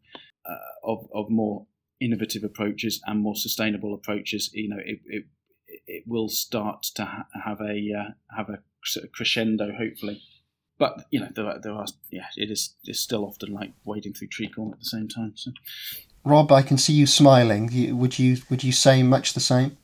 uh, 0.49 0.55
of, 0.85 1.09
of 1.13 1.29
more 1.29 1.67
innovative 2.01 2.45
approaches 2.45 3.01
and 3.07 3.21
more 3.21 3.35
sustainable 3.35 3.93
approaches. 3.93 4.51
You 4.53 4.69
know 4.69 4.81
it 4.85 5.01
it, 5.07 5.25
it 5.87 6.05
will 6.07 6.29
start 6.29 6.85
to 6.95 7.05
ha- 7.05 7.27
have 7.45 7.61
a 7.61 7.93
uh, 7.93 8.37
have 8.37 8.51
a 8.51 8.61
crescendo 9.13 9.73
hopefully 9.77 10.23
but 10.79 11.07
you 11.11 11.21
know 11.21 11.29
there 11.35 11.47
are, 11.47 11.59
there 11.59 11.73
are 11.73 11.87
yeah 12.11 12.27
it 12.37 12.51
is 12.51 12.75
it's 12.85 13.01
still 13.01 13.25
often 13.25 13.53
like 13.53 13.73
wading 13.85 14.13
through 14.13 14.29
treacle 14.29 14.71
at 14.73 14.79
the 14.79 14.85
same 14.85 15.09
time 15.09 15.33
so. 15.35 15.53
Rob 16.25 16.51
i 16.51 16.63
can 16.63 16.77
see 16.77 16.93
you 16.93 17.07
smiling. 17.07 17.97
Would 17.99 18.19
you 18.19 18.39
would 18.51 18.65
you 18.65 18.73
say 18.73 19.03
much 19.03 19.35
the 19.35 19.41
same? 19.41 19.77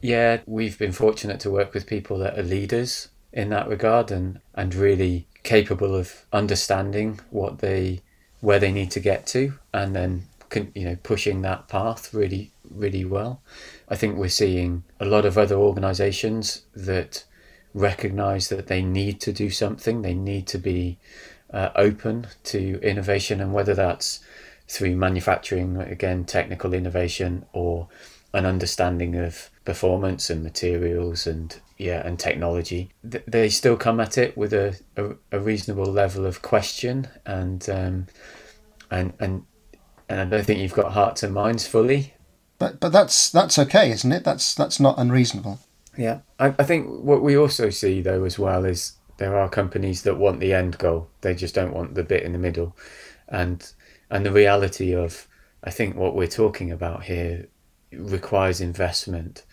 Yeah 0.00 0.40
we've 0.46 0.78
been 0.78 0.92
fortunate 0.92 1.40
to 1.40 1.50
work 1.50 1.74
with 1.74 1.86
people 1.86 2.18
that 2.18 2.38
are 2.38 2.42
leaders 2.42 3.08
in 3.32 3.50
that 3.50 3.68
regard 3.68 4.10
and 4.10 4.40
and 4.54 4.74
really 4.74 5.26
capable 5.42 5.94
of 5.94 6.26
understanding 6.32 7.20
what 7.30 7.58
they 7.58 8.00
where 8.40 8.58
they 8.58 8.72
need 8.72 8.90
to 8.92 9.00
get 9.00 9.26
to 9.26 9.54
and 9.72 9.94
then 9.94 10.26
you 10.74 10.84
know 10.84 10.96
pushing 11.02 11.42
that 11.42 11.68
path 11.68 12.12
really 12.14 12.50
really 12.70 13.04
well. 13.04 13.42
I 13.88 13.96
think 13.96 14.16
we're 14.16 14.28
seeing 14.28 14.84
a 15.00 15.04
lot 15.04 15.24
of 15.24 15.36
other 15.36 15.56
organizations 15.56 16.62
that 16.74 17.24
recognize 17.74 18.48
that 18.48 18.66
they 18.66 18.82
need 18.82 19.20
to 19.20 19.32
do 19.32 19.50
something, 19.50 20.02
they 20.02 20.14
need 20.14 20.46
to 20.48 20.58
be 20.58 20.98
uh, 21.52 21.70
open 21.76 22.26
to 22.44 22.80
innovation, 22.82 23.40
and 23.40 23.52
whether 23.52 23.74
that's 23.74 24.20
through 24.68 24.96
manufacturing, 24.96 25.76
again, 25.76 26.24
technical 26.24 26.72
innovation, 26.74 27.44
or 27.52 27.88
an 28.32 28.46
understanding 28.46 29.16
of 29.16 29.50
performance 29.64 30.30
and 30.30 30.42
materials 30.42 31.26
and 31.26 31.60
yeah 31.78 32.04
and 32.06 32.18
technology 32.18 32.90
they 33.02 33.48
still 33.48 33.76
come 33.76 34.00
at 34.00 34.16
it 34.16 34.36
with 34.36 34.52
a, 34.52 34.78
a, 34.96 35.10
a 35.32 35.40
reasonable 35.40 35.86
level 35.86 36.24
of 36.24 36.42
question 36.42 37.08
and 37.26 37.68
um, 37.68 38.06
and 38.90 39.12
and 39.20 39.44
and 40.08 40.20
I 40.20 40.24
don't 40.24 40.44
think 40.44 40.60
you've 40.60 40.72
got 40.74 40.92
hearts 40.92 41.22
and 41.22 41.32
minds 41.32 41.66
fully. 41.66 42.14
But 42.58 42.80
but 42.80 42.90
that's 42.90 43.30
that's 43.30 43.58
okay 43.58 43.90
isn't 43.90 44.12
it? 44.12 44.24
That's 44.24 44.54
that's 44.54 44.80
not 44.80 44.98
unreasonable 44.98 45.60
yeah, 46.00 46.20
I, 46.38 46.54
I 46.58 46.64
think 46.64 46.88
what 46.88 47.20
we 47.20 47.36
also 47.36 47.68
see 47.68 48.00
though 48.00 48.24
as 48.24 48.38
well 48.38 48.64
is 48.64 48.94
there 49.18 49.38
are 49.38 49.50
companies 49.50 50.02
that 50.02 50.16
want 50.16 50.40
the 50.40 50.54
end 50.54 50.78
goal. 50.78 51.10
They 51.20 51.34
just 51.34 51.54
don't 51.54 51.74
want 51.74 51.94
the 51.94 52.02
bit 52.02 52.22
in 52.22 52.32
the 52.32 52.38
middle, 52.38 52.74
and 53.28 53.70
and 54.10 54.24
the 54.24 54.32
reality 54.32 54.94
of 54.94 55.28
I 55.62 55.70
think 55.70 55.96
what 55.96 56.14
we're 56.16 56.26
talking 56.26 56.70
about 56.72 57.04
here 57.04 57.48
requires 57.92 58.62
investment, 58.62 59.44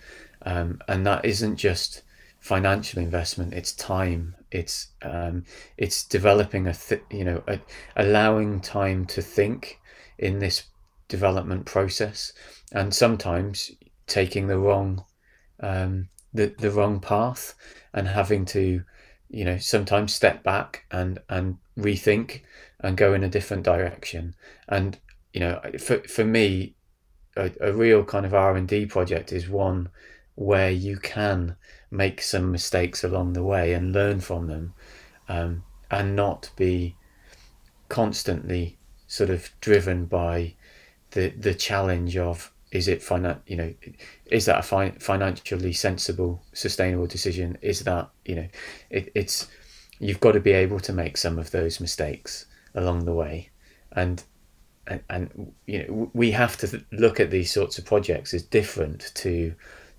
um, 0.44 0.80
and 0.88 1.06
that 1.06 1.26
isn't 1.26 1.58
just 1.58 2.04
financial 2.40 3.02
investment; 3.02 3.54
it's 3.54 3.74
time. 3.74 4.34
It's 4.50 4.88
um, 5.02 5.44
it's 5.76 6.06
developing 6.06 6.66
a 6.66 6.74
th- 6.74 7.04
you 7.12 7.26
know 7.26 7.44
a, 7.48 7.60
allowing 7.98 8.62
time 8.62 9.06
to 9.08 9.22
think 9.22 9.82
in 10.18 10.40
this 10.40 10.64
development 11.10 11.66
process, 11.66 12.32
and 12.72 12.96
sometimes 12.96 13.72
taking 14.08 14.48
the 14.48 14.58
wrong 14.58 15.04
um, 15.60 16.08
the 16.34 16.54
the 16.58 16.72
wrong 16.72 17.00
path 17.00 17.54
and 17.94 18.08
having 18.08 18.46
to 18.46 18.84
you 19.30 19.46
know 19.46 19.58
sometimes 19.58 20.14
step 20.14 20.44
back 20.44 20.86
and 20.92 21.20
and 21.30 21.58
rethink 21.78 22.42
and 22.80 22.98
go 22.98 23.14
in 23.14 23.24
a 23.24 23.30
different 23.30 23.64
direction. 23.64 24.36
And 24.68 24.98
you 25.34 25.40
know 25.42 25.62
for 25.80 26.00
for 26.00 26.26
me 26.26 26.76
a, 27.36 27.52
a 27.62 27.72
real 27.72 28.04
kind 28.04 28.26
of 28.26 28.34
r&d 28.34 28.88
project 28.88 29.32
is 29.32 29.48
one 29.48 29.90
where 30.36 30.72
you 30.72 30.98
can 30.98 31.56
make 31.92 32.22
some 32.22 32.52
mistakes 32.52 33.04
along 33.04 33.34
the 33.34 33.44
way 33.44 33.74
and 33.74 33.94
learn 33.94 34.20
from 34.20 34.48
them 34.48 34.74
um, 35.30 35.64
and 35.90 36.16
not 36.16 36.50
be 36.56 36.96
constantly 37.90 38.78
sort 39.08 39.30
of 39.30 39.50
driven 39.62 40.06
by 40.06 40.54
the 41.12 41.30
the 41.30 41.54
challenge 41.54 42.18
of 42.18 42.52
is 42.72 42.88
it 42.88 43.02
finan- 43.02 43.42
you 43.48 43.56
know 43.56 43.74
is 44.26 44.46
that 44.46 44.60
a 44.60 44.64
fi- 44.64 44.96
financially 45.00 45.74
sensible 45.74 46.42
sustainable 46.54 47.08
decision? 47.08 47.58
Is 47.62 47.82
that 47.82 48.10
you 48.26 48.36
know 48.36 48.48
it, 48.90 49.12
it's 49.16 49.48
you've 50.00 50.20
got 50.20 50.34
to 50.34 50.40
be 50.40 50.52
able 50.52 50.80
to 50.82 50.94
make 50.94 51.18
some 51.18 51.40
of 51.40 51.52
those 51.52 51.80
mistakes 51.80 52.46
along 52.76 53.06
the 53.06 53.14
way. 53.14 53.50
And 53.94 54.24
and, 54.88 55.02
and 55.10 55.54
you 55.66 55.80
know 55.80 56.12
we 56.14 56.32
have 56.32 56.58
to 56.58 56.84
look 56.92 57.20
at 57.20 57.32
these 57.32 57.52
sorts 57.52 57.78
of 57.78 57.86
projects 57.86 58.34
as 58.34 58.44
different 58.44 59.12
to 59.16 59.54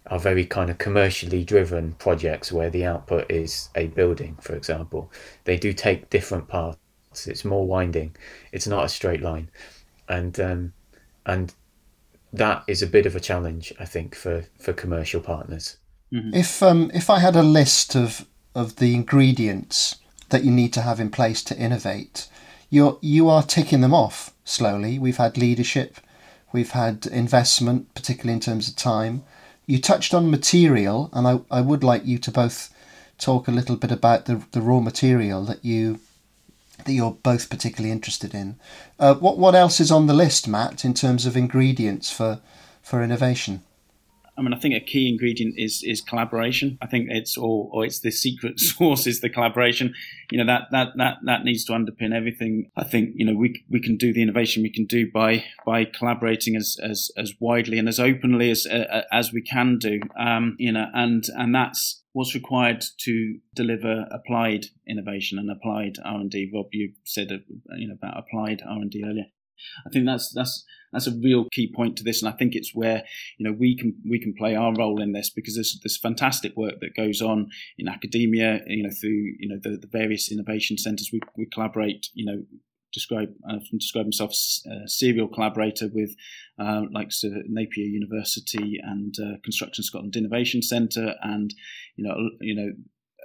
our 0.06 0.18
very 0.18 0.46
kind 0.46 0.70
of 0.70 0.78
commercially 0.78 1.44
driven 1.44 1.92
projects 1.94 2.50
where 2.50 2.70
the 2.70 2.84
output 2.84 3.30
is 3.30 3.68
a 3.74 3.88
building 3.88 4.36
for 4.40 4.54
example. 4.54 5.10
They 5.44 5.56
do 5.56 5.72
take 5.72 6.10
different 6.10 6.48
paths. 6.48 6.78
It's 7.26 7.44
more 7.44 7.66
winding. 7.66 8.14
It's 8.52 8.66
not 8.66 8.84
a 8.84 8.88
straight 8.88 9.22
line. 9.22 9.50
And 10.08 10.38
um, 10.40 10.72
and 11.26 11.54
that 12.32 12.64
is 12.66 12.82
a 12.82 12.86
bit 12.86 13.06
of 13.06 13.16
a 13.16 13.20
challenge, 13.20 13.72
I 13.78 13.84
think, 13.84 14.14
for, 14.14 14.44
for 14.58 14.72
commercial 14.72 15.20
partners. 15.20 15.78
Mm-hmm. 16.12 16.34
If 16.34 16.62
um, 16.62 16.90
if 16.94 17.10
I 17.10 17.18
had 17.18 17.36
a 17.36 17.42
list 17.42 17.94
of 17.94 18.26
of 18.54 18.76
the 18.76 18.94
ingredients 18.94 19.96
that 20.30 20.42
you 20.42 20.50
need 20.50 20.72
to 20.72 20.82
have 20.82 21.00
in 21.00 21.10
place 21.10 21.42
to 21.44 21.56
innovate, 21.56 22.28
you're 22.70 22.98
you 23.02 23.28
are 23.28 23.42
ticking 23.42 23.82
them 23.82 23.94
off 23.94 24.32
slowly. 24.44 24.98
We've 24.98 25.18
had 25.18 25.36
leadership, 25.36 25.98
we've 26.52 26.70
had 26.70 27.06
investment, 27.06 27.94
particularly 27.94 28.34
in 28.34 28.40
terms 28.40 28.68
of 28.68 28.76
time. 28.76 29.24
You 29.66 29.78
touched 29.78 30.14
on 30.14 30.30
material, 30.30 31.10
and 31.12 31.28
I, 31.28 31.40
I 31.50 31.60
would 31.60 31.84
like 31.84 32.06
you 32.06 32.16
to 32.18 32.30
both 32.30 32.74
talk 33.18 33.46
a 33.46 33.52
little 33.52 33.76
bit 33.76 33.92
about 33.92 34.24
the, 34.24 34.42
the 34.52 34.62
raw 34.62 34.80
material 34.80 35.44
that 35.44 35.62
you 35.62 36.00
that 36.84 36.92
you're 36.92 37.18
both 37.22 37.50
particularly 37.50 37.92
interested 37.92 38.34
in. 38.34 38.56
Uh, 38.98 39.14
what 39.14 39.38
what 39.38 39.54
else 39.54 39.80
is 39.80 39.90
on 39.90 40.06
the 40.06 40.14
list, 40.14 40.48
Matt, 40.48 40.84
in 40.84 40.94
terms 40.94 41.26
of 41.26 41.36
ingredients 41.36 42.10
for 42.10 42.40
for 42.82 43.02
innovation? 43.02 43.62
I 44.38 44.40
mean, 44.40 44.54
I 44.54 44.56
think 44.56 44.74
a 44.74 44.80
key 44.80 45.08
ingredient 45.08 45.54
is 45.58 45.82
is 45.82 46.00
collaboration. 46.00 46.78
I 46.80 46.86
think 46.86 47.08
it's 47.10 47.36
all, 47.36 47.68
or 47.72 47.84
it's 47.84 47.98
the 47.98 48.12
secret 48.12 48.60
sauce 48.60 49.06
is 49.06 49.20
the 49.20 49.28
collaboration. 49.28 49.94
You 50.30 50.38
know 50.38 50.46
that 50.46 50.68
that 50.70 50.96
that 50.96 51.18
that 51.24 51.44
needs 51.44 51.64
to 51.64 51.72
underpin 51.72 52.14
everything. 52.14 52.70
I 52.76 52.84
think 52.84 53.10
you 53.16 53.26
know 53.26 53.34
we 53.34 53.64
we 53.68 53.80
can 53.80 53.96
do 53.96 54.12
the 54.12 54.22
innovation 54.22 54.62
we 54.62 54.70
can 54.70 54.84
do 54.84 55.10
by 55.10 55.44
by 55.66 55.84
collaborating 55.84 56.54
as 56.54 56.76
as 56.80 57.10
as 57.16 57.34
widely 57.40 57.78
and 57.78 57.88
as 57.88 57.98
openly 57.98 58.50
as 58.50 58.64
uh, 58.66 59.02
as 59.10 59.32
we 59.32 59.42
can 59.42 59.78
do. 59.78 60.00
Um, 60.16 60.54
you 60.58 60.70
know, 60.70 60.86
and 60.94 61.24
and 61.36 61.52
that's 61.52 62.02
what's 62.18 62.34
required 62.34 62.84
to 62.98 63.38
deliver 63.54 64.04
applied 64.10 64.66
innovation 64.88 65.38
and 65.38 65.48
applied 65.48 65.94
R 66.04 66.16
and 66.16 66.28
D. 66.28 66.50
Rob, 66.52 66.66
you 66.72 66.94
said 67.04 67.30
uh, 67.30 67.36
you 67.76 67.86
know 67.86 67.94
about 67.94 68.18
applied 68.18 68.60
R 68.68 68.78
and 68.78 68.90
D 68.90 69.04
earlier. 69.06 69.26
I 69.86 69.90
think 69.90 70.04
that's 70.04 70.32
that's 70.32 70.64
that's 70.92 71.06
a 71.06 71.16
real 71.22 71.46
key 71.52 71.72
point 71.72 71.96
to 71.98 72.02
this, 72.02 72.20
and 72.20 72.32
I 72.32 72.36
think 72.36 72.56
it's 72.56 72.74
where 72.74 73.04
you 73.38 73.44
know 73.44 73.56
we 73.56 73.76
can 73.76 73.94
we 74.10 74.18
can 74.18 74.34
play 74.34 74.56
our 74.56 74.74
role 74.74 75.00
in 75.00 75.12
this 75.12 75.30
because 75.30 75.54
there's 75.54 75.78
this 75.84 75.96
fantastic 75.96 76.56
work 76.56 76.80
that 76.80 76.96
goes 76.96 77.22
on 77.22 77.50
in 77.78 77.86
academia, 77.86 78.62
you 78.66 78.82
know, 78.82 78.90
through 79.00 79.34
you 79.38 79.48
know 79.48 79.60
the, 79.62 79.76
the 79.76 79.88
various 79.88 80.32
innovation 80.32 80.76
centres. 80.76 81.10
We 81.12 81.20
we 81.36 81.46
collaborate, 81.46 82.08
you 82.14 82.26
know, 82.26 82.42
describe 82.92 83.32
often 83.48 83.78
describe 83.78 84.06
myself 84.06 84.30
as 84.30 84.62
a 84.70 84.88
serial 84.88 85.28
collaborator 85.28 85.88
with 85.92 86.14
uh, 86.58 86.82
like 86.92 87.10
Napier 87.46 87.86
University 87.86 88.80
and 88.82 89.14
uh, 89.20 89.36
Construction 89.42 89.84
Scotland 89.84 90.16
Innovation 90.16 90.62
Centre, 90.62 91.14
and 91.22 91.54
you 91.96 92.04
know 92.04 92.30
you 92.40 92.54
know 92.54 92.72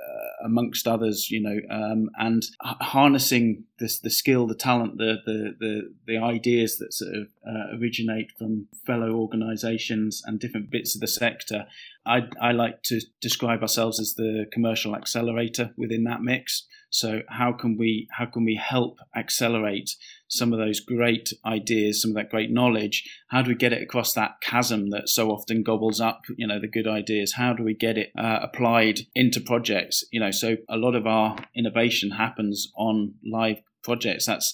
uh, 0.03 0.45
amongst 0.45 0.87
others, 0.87 1.29
you 1.31 1.41
know, 1.41 1.59
um, 1.69 2.09
and 2.17 2.43
harnessing 2.61 3.63
this, 3.79 3.99
the 3.99 4.09
skill, 4.09 4.47
the 4.47 4.55
talent, 4.55 4.97
the 4.97 5.17
the 5.25 5.55
the, 5.59 5.93
the 6.05 6.17
ideas 6.17 6.77
that 6.77 6.93
sort 6.93 7.15
of 7.15 7.27
uh, 7.47 7.77
originate 7.77 8.31
from 8.37 8.67
fellow 8.85 9.11
organisations 9.11 10.21
and 10.25 10.39
different 10.39 10.69
bits 10.69 10.95
of 10.95 11.01
the 11.01 11.07
sector. 11.07 11.65
I 12.05 12.23
I 12.41 12.51
like 12.51 12.83
to 12.83 13.01
describe 13.21 13.61
ourselves 13.61 13.99
as 13.99 14.15
the 14.15 14.45
commercial 14.51 14.95
accelerator 14.95 15.71
within 15.77 16.03
that 16.05 16.21
mix. 16.21 16.67
So 16.89 17.21
how 17.27 17.53
can 17.53 17.77
we 17.77 18.07
how 18.11 18.25
can 18.25 18.43
we 18.45 18.55
help 18.55 18.99
accelerate 19.15 19.95
some 20.33 20.53
of 20.53 20.59
those 20.59 20.79
great 20.79 21.31
ideas, 21.45 22.01
some 22.01 22.11
of 22.11 22.15
that 22.15 22.29
great 22.29 22.51
knowledge? 22.51 23.03
How 23.29 23.41
do 23.41 23.49
we 23.49 23.55
get 23.55 23.73
it 23.73 23.81
across 23.81 24.13
that 24.13 24.41
chasm 24.41 24.89
that 24.89 25.09
so 25.09 25.29
often 25.29 25.63
gobbles 25.63 26.01
up, 26.01 26.21
you 26.37 26.47
know, 26.47 26.59
the 26.59 26.67
good 26.67 26.87
ideas? 26.87 27.33
How 27.33 27.53
do 27.53 27.63
we 27.63 27.73
get 27.73 27.97
it 27.97 28.11
uh, 28.17 28.39
applied 28.41 29.01
into 29.15 29.39
projects? 29.39 30.03
You 30.11 30.19
know, 30.19 30.31
so 30.31 30.57
a 30.69 30.77
lot 30.77 30.95
of 30.95 31.07
our 31.07 31.37
innovation 31.55 32.11
happens 32.11 32.71
on 32.75 33.15
live 33.23 33.57
projects. 33.83 34.25
That's 34.25 34.53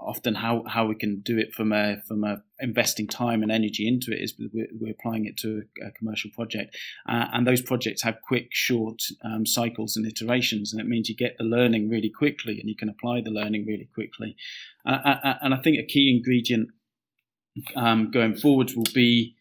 often 0.00 0.34
how, 0.34 0.62
how 0.66 0.86
we 0.86 0.94
can 0.94 1.20
do 1.20 1.38
it 1.38 1.52
from 1.52 1.72
a 1.72 1.96
from 2.06 2.24
a 2.24 2.42
investing 2.60 3.06
time 3.06 3.42
and 3.42 3.50
energy 3.50 3.86
into 3.86 4.12
it 4.12 4.22
is 4.22 4.34
we're, 4.52 4.66
we're 4.80 4.92
applying 4.92 5.26
it 5.26 5.36
to 5.38 5.62
a, 5.84 5.90
commercial 5.92 6.30
project. 6.34 6.76
Uh, 7.08 7.26
and 7.32 7.46
those 7.46 7.62
projects 7.62 8.02
have 8.02 8.16
quick 8.26 8.48
short 8.50 9.02
um, 9.24 9.44
cycles 9.44 9.96
and 9.96 10.06
iterations 10.06 10.72
and 10.72 10.80
it 10.80 10.86
means 10.86 11.08
you 11.08 11.16
get 11.16 11.36
the 11.38 11.44
learning 11.44 11.88
really 11.88 12.10
quickly 12.10 12.58
and 12.60 12.68
you 12.68 12.76
can 12.76 12.88
apply 12.88 13.20
the 13.20 13.30
learning 13.30 13.66
really 13.66 13.88
quickly. 13.94 14.36
Uh, 14.86 14.98
uh, 15.04 15.16
uh 15.24 15.34
and 15.42 15.54
I 15.54 15.58
think 15.58 15.78
a 15.78 15.86
key 15.86 16.14
ingredient 16.16 16.68
um, 17.74 18.10
going 18.10 18.36
forward 18.36 18.72
will 18.76 18.86
be 18.94 19.34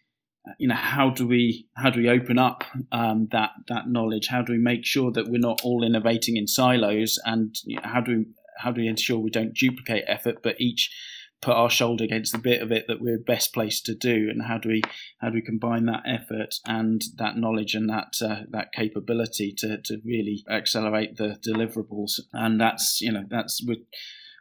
you 0.60 0.68
know 0.68 0.76
how 0.76 1.10
do 1.10 1.28
we 1.28 1.68
how 1.76 1.90
do 1.90 2.00
we 2.00 2.10
open 2.10 2.40
up 2.40 2.64
um, 2.92 3.28
that 3.32 3.52
that 3.68 3.90
knowledge? 3.90 4.28
How 4.28 4.42
do 4.42 4.54
we 4.54 4.60
make 4.60 4.86
sure 4.86 5.12
that 5.12 5.28
we're 5.28 5.40
not 5.40 5.62
all 5.64 5.84
innovating 5.84 6.38
in 6.38 6.48
silos? 6.48 7.20
And 7.26 7.56
how 7.84 8.02
do 8.02 8.18
we 8.18 8.26
how 8.60 8.72
do 8.72 8.82
we 8.82 8.88
ensure 8.88 9.20
we 9.20 9.30
don't 9.30 9.54
duplicate 9.54 10.04
effort, 10.08 10.38
but 10.44 10.60
each 10.60 10.90
put 11.42 11.56
our 11.56 11.70
shoulder 11.70 12.04
against 12.04 12.32
the 12.32 12.38
bit 12.40 12.62
of 12.62 12.72
it 12.72 12.86
that 12.88 13.00
we're 13.00 13.20
best 13.20 13.54
placed 13.54 13.86
to 13.86 13.96
do, 13.96 14.28
and 14.30 14.44
how 14.44 14.58
do 14.58 14.70
we 14.70 14.82
how 15.20 15.30
do 15.30 15.36
we 15.36 15.42
combine 15.42 15.86
that 15.86 16.04
effort 16.06 16.56
and 16.66 17.04
that 17.18 17.38
knowledge 17.38 17.76
and 17.76 17.90
that 17.90 18.14
uh, 18.22 18.44
that 18.50 18.72
capability 18.74 19.54
to 19.58 19.78
to 19.84 19.98
really 20.04 20.44
accelerate 20.50 21.18
the 21.18 21.38
deliverables? 21.46 22.20
And 22.34 22.60
that's 22.60 23.02
you 23.02 23.12
know 23.12 23.26
that's 23.30 23.64
with 23.66 23.80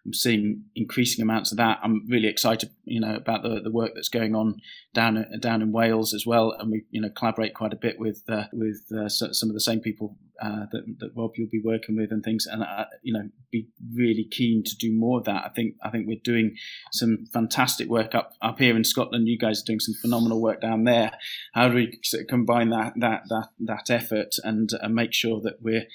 I'm 0.07 0.14
seeing 0.14 0.64
increasing 0.77 1.21
amounts 1.21 1.51
of 1.51 1.59
that. 1.59 1.81
I'm 1.83 2.07
really 2.09 2.29
excited, 2.29 2.71
you 2.85 3.01
know, 3.01 3.16
about 3.16 3.42
the, 3.42 3.61
the 3.61 3.73
work 3.73 3.92
that's 3.95 4.09
going 4.09 4.37
on 4.37 4.61
down 4.95 5.27
down 5.40 5.62
in 5.62 5.73
Wales 5.73 6.14
as 6.14 6.25
well, 6.25 6.55
and 6.59 6.71
we 6.71 6.85
you 6.90 7.01
know 7.01 7.11
collaborate 7.11 7.55
quite 7.55 7.73
a 7.73 7.77
bit 7.77 7.99
with 7.99 8.23
uh, 8.29 8.45
with 8.53 8.85
uh, 8.97 9.09
some 9.09 9.51
of 9.51 9.55
the 9.55 9.61
same 9.61 9.81
people 9.81 10.16
uh, 10.40 10.66
that, 10.71 10.83
that 11.01 11.11
Rob 11.16 11.33
you'll 11.37 11.49
be 11.51 11.61
working 11.62 11.97
with 11.97 12.12
and 12.12 12.23
things, 12.23 12.47
and 12.47 12.62
I, 12.62 12.87
you 13.03 13.12
know 13.12 13.29
be 13.51 13.66
really 13.92 14.29
keen 14.31 14.62
to 14.64 14.77
do 14.77 14.92
more 14.92 15.19
of 15.19 15.25
that. 15.25 15.45
I 15.45 15.49
think 15.49 15.75
I 15.83 15.90
think 15.90 16.07
we're 16.07 16.21
doing 16.23 16.55
some 16.92 17.27
fantastic 17.33 17.88
work 17.88 18.14
up 18.14 18.35
up 18.40 18.61
here 18.61 18.77
in 18.77 18.85
Scotland. 18.85 19.27
You 19.27 19.38
guys 19.38 19.61
are 19.61 19.66
doing 19.66 19.81
some 19.81 19.95
phenomenal 20.01 20.40
work 20.40 20.61
down 20.61 20.85
there. 20.85 21.19
How 21.53 21.69
do 21.69 21.75
we 21.75 21.99
sort 22.05 22.23
of 22.23 22.29
combine 22.29 22.71
that 22.71 22.92
that 22.97 23.23
that 23.29 23.49
that 23.59 23.90
effort 23.90 24.37
and 24.45 24.71
make 24.90 25.12
sure 25.12 25.40
that 25.40 25.57
we're 25.61 25.87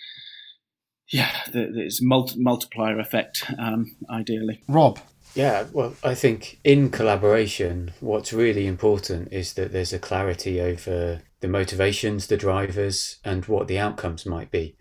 yeah, 1.12 1.32
there's 1.52 2.02
multi- 2.02 2.40
multiplier 2.40 3.00
effect, 3.00 3.46
um, 3.60 3.96
ideally. 4.10 4.62
Rob. 4.68 5.00
Yeah, 5.36 5.66
well, 5.72 5.96
I 6.04 6.14
think 6.14 6.60
in 6.64 6.90
collaboration, 6.90 7.94
what's 8.00 8.34
really 8.34 8.68
important 8.68 9.32
is 9.32 9.54
that 9.54 9.72
there's 9.72 9.94
a 9.94 10.00
clarity 10.00 10.60
over 10.60 11.22
the 11.40 11.48
motivations, 11.48 12.28
the 12.28 12.38
drivers, 12.38 13.18
and 13.24 13.46
what 13.46 13.68
the 13.68 13.80
outcomes 13.80 14.26
might 14.26 14.52
be. 14.52 14.76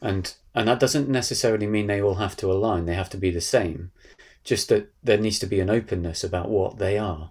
And 0.00 0.32
and 0.54 0.68
that 0.68 0.80
doesn't 0.80 1.08
necessarily 1.08 1.66
mean 1.66 1.86
they 1.86 2.02
all 2.02 2.16
have 2.16 2.36
to 2.38 2.50
align, 2.50 2.86
they 2.86 2.94
have 2.94 3.10
to 3.10 3.16
be 3.16 3.30
the 3.30 3.40
same. 3.40 3.90
Just 4.44 4.68
that 4.68 4.92
there 5.02 5.18
needs 5.18 5.38
to 5.40 5.46
be 5.46 5.60
an 5.60 5.70
openness 5.70 6.24
about 6.24 6.48
what 6.48 6.78
they 6.78 6.96
are 6.98 7.30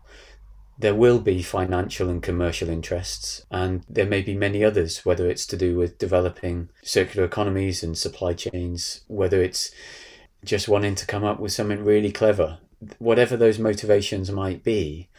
there 0.78 0.96
will 0.96 1.20
be 1.20 1.42
financial 1.42 2.10
and 2.10 2.22
commercial 2.22 2.70
interests, 2.70 3.46
and 3.50 3.84
there 3.90 4.06
may 4.06 4.22
be 4.22 4.36
many 4.36 4.63
others, 4.63 5.06
whether 5.06 5.30
it's 5.30 5.46
to 5.48 5.58
do 5.58 5.76
with 5.76 5.98
developing 5.98 6.70
circular 6.84 7.26
economies 7.26 7.84
and 7.84 7.98
supply 7.98 8.34
chains, 8.34 9.02
whether 9.08 9.42
it's 9.42 9.72
just 10.46 10.68
wanting 10.68 10.96
to 10.96 11.06
come 11.08 11.24
up 11.24 11.40
with 11.40 11.52
something 11.52 11.84
really 11.84 12.12
clever 12.12 12.60
whatever 13.00 13.36
those 13.36 13.60
motivations 13.60 14.32
might 14.32 14.63
be, 14.63 15.10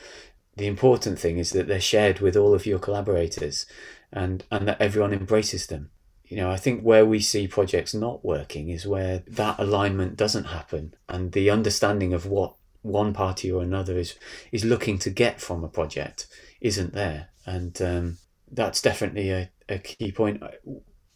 the 0.56 0.66
important 0.66 1.18
thing 1.18 1.38
is 1.38 1.50
that 1.50 1.68
they're 1.68 1.80
shared 1.80 2.20
with 2.20 2.36
all 2.36 2.54
of 2.54 2.66
your 2.66 2.78
collaborators 2.78 3.66
and, 4.12 4.44
and 4.50 4.68
that 4.68 4.80
everyone 4.80 5.12
embraces 5.12 5.66
them. 5.66 5.90
You 6.24 6.36
know, 6.36 6.50
I 6.50 6.56
think 6.56 6.82
where 6.82 7.06
we 7.06 7.20
see 7.20 7.48
projects 7.48 7.94
not 7.94 8.24
working 8.24 8.68
is 8.68 8.86
where 8.86 9.22
that 9.28 9.58
alignment 9.58 10.16
doesn't 10.16 10.44
happen 10.44 10.94
and 11.08 11.32
the 11.32 11.48
understanding 11.48 12.12
of 12.12 12.26
what 12.26 12.54
one 12.88 13.12
party 13.12 13.50
or 13.50 13.62
another 13.62 13.96
is 13.96 14.16
is 14.52 14.64
looking 14.64 14.98
to 14.98 15.10
get 15.10 15.40
from 15.40 15.62
a 15.62 15.68
project 15.68 16.26
isn't 16.60 16.92
there. 16.92 17.28
And 17.46 17.80
um, 17.80 18.18
that's 18.50 18.82
definitely 18.82 19.30
a, 19.30 19.50
a 19.68 19.78
key 19.78 20.12
point 20.12 20.42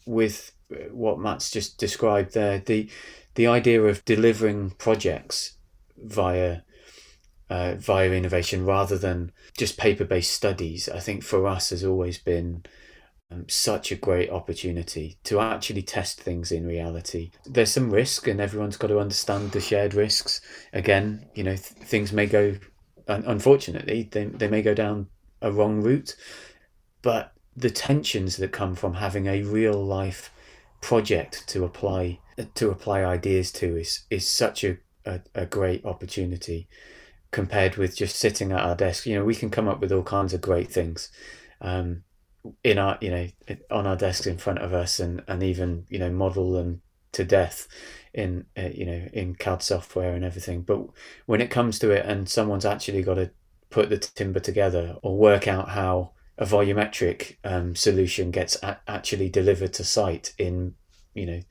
with 0.05 0.51
what 0.91 1.19
Matt's 1.19 1.51
just 1.51 1.77
described 1.77 2.33
there. 2.33 2.59
The 2.59 2.89
the 3.35 3.47
idea 3.47 3.81
of 3.83 4.05
delivering 4.05 4.71
projects 4.71 5.57
via 5.97 6.61
uh, 7.49 7.75
via 7.75 8.11
innovation 8.11 8.65
rather 8.65 8.97
than 8.97 9.31
just 9.57 9.77
paper 9.77 10.05
based 10.05 10.33
studies, 10.33 10.89
I 10.89 10.99
think 10.99 11.23
for 11.23 11.47
us 11.47 11.69
has 11.69 11.83
always 11.83 12.17
been 12.17 12.63
such 13.47 13.91
a 13.91 13.95
great 13.95 14.29
opportunity 14.29 15.17
to 15.23 15.39
actually 15.39 15.81
test 15.81 16.21
things 16.21 16.51
in 16.51 16.65
reality. 16.65 17.31
There's 17.45 17.71
some 17.71 17.91
risk, 17.91 18.27
and 18.27 18.39
everyone's 18.39 18.77
got 18.77 18.87
to 18.87 18.99
understand 18.99 19.51
the 19.51 19.61
shared 19.61 19.93
risks. 19.93 20.41
Again, 20.73 21.25
you 21.33 21.43
know, 21.43 21.55
th- 21.55 21.87
things 21.87 22.11
may 22.11 22.25
go, 22.25 22.55
unfortunately, 23.07 24.09
they, 24.11 24.25
they 24.25 24.47
may 24.47 24.61
go 24.61 24.73
down 24.73 25.07
a 25.41 25.51
wrong 25.51 25.81
route, 25.81 26.15
but 27.01 27.33
the 27.55 27.69
tensions 27.69 28.37
that 28.37 28.51
come 28.51 28.75
from 28.75 28.95
having 28.95 29.27
a 29.27 29.43
real 29.43 29.83
life 29.83 30.31
project 30.81 31.47
to 31.47 31.63
apply 31.63 32.19
to 32.55 32.71
apply 32.71 33.03
ideas 33.03 33.51
to 33.51 33.77
is 33.77 34.01
is 34.09 34.27
such 34.27 34.63
a, 34.63 34.77
a, 35.05 35.21
a 35.35 35.45
great 35.45 35.85
opportunity 35.85 36.67
compared 37.31 37.77
with 37.77 37.95
just 37.95 38.15
sitting 38.15 38.51
at 38.51 38.59
our 38.63 38.75
desk. 38.75 39.05
You 39.05 39.15
know, 39.15 39.25
we 39.25 39.35
can 39.35 39.49
come 39.49 39.67
up 39.67 39.79
with 39.79 39.91
all 39.91 40.03
kinds 40.03 40.33
of 40.33 40.41
great 40.41 40.71
things. 40.71 41.09
Um, 41.61 42.03
in 42.63 42.77
our 42.77 42.97
you 43.01 43.09
know 43.09 43.27
on 43.71 43.87
our 43.87 43.95
desks 43.95 44.27
in 44.27 44.37
front 44.37 44.59
of 44.59 44.73
us 44.73 44.99
and 44.99 45.23
and 45.27 45.41
even 45.43 45.85
you 45.89 45.99
know 45.99 46.09
model 46.09 46.51
them 46.51 46.81
to 47.13 47.23
death 47.23 47.67
in 48.13 48.45
uh, 48.57 48.69
you 48.73 48.85
know 48.85 49.07
in 49.13 49.35
CAD 49.35 49.63
software 49.63 50.13
and 50.13 50.25
everything. 50.25 50.61
But 50.61 50.85
when 51.25 51.41
it 51.41 51.49
comes 51.49 51.79
to 51.79 51.91
it 51.91 52.05
and 52.05 52.27
someone's 52.27 52.65
actually 52.65 53.03
got 53.03 53.15
to 53.15 53.31
put 53.69 53.89
the 53.89 53.97
timber 53.97 54.39
together 54.39 54.97
or 55.01 55.17
work 55.17 55.47
out 55.47 55.69
how 55.69 56.11
a 56.37 56.45
volumetric 56.45 57.37
um, 57.43 57.75
solution 57.75 58.31
gets 58.31 58.61
a- 58.63 58.79
actually 58.87 59.29
delivered 59.29 59.73
to 59.73 59.83
site 59.83 60.33
in 60.37 60.75
you 61.13 61.25
know 61.25 61.41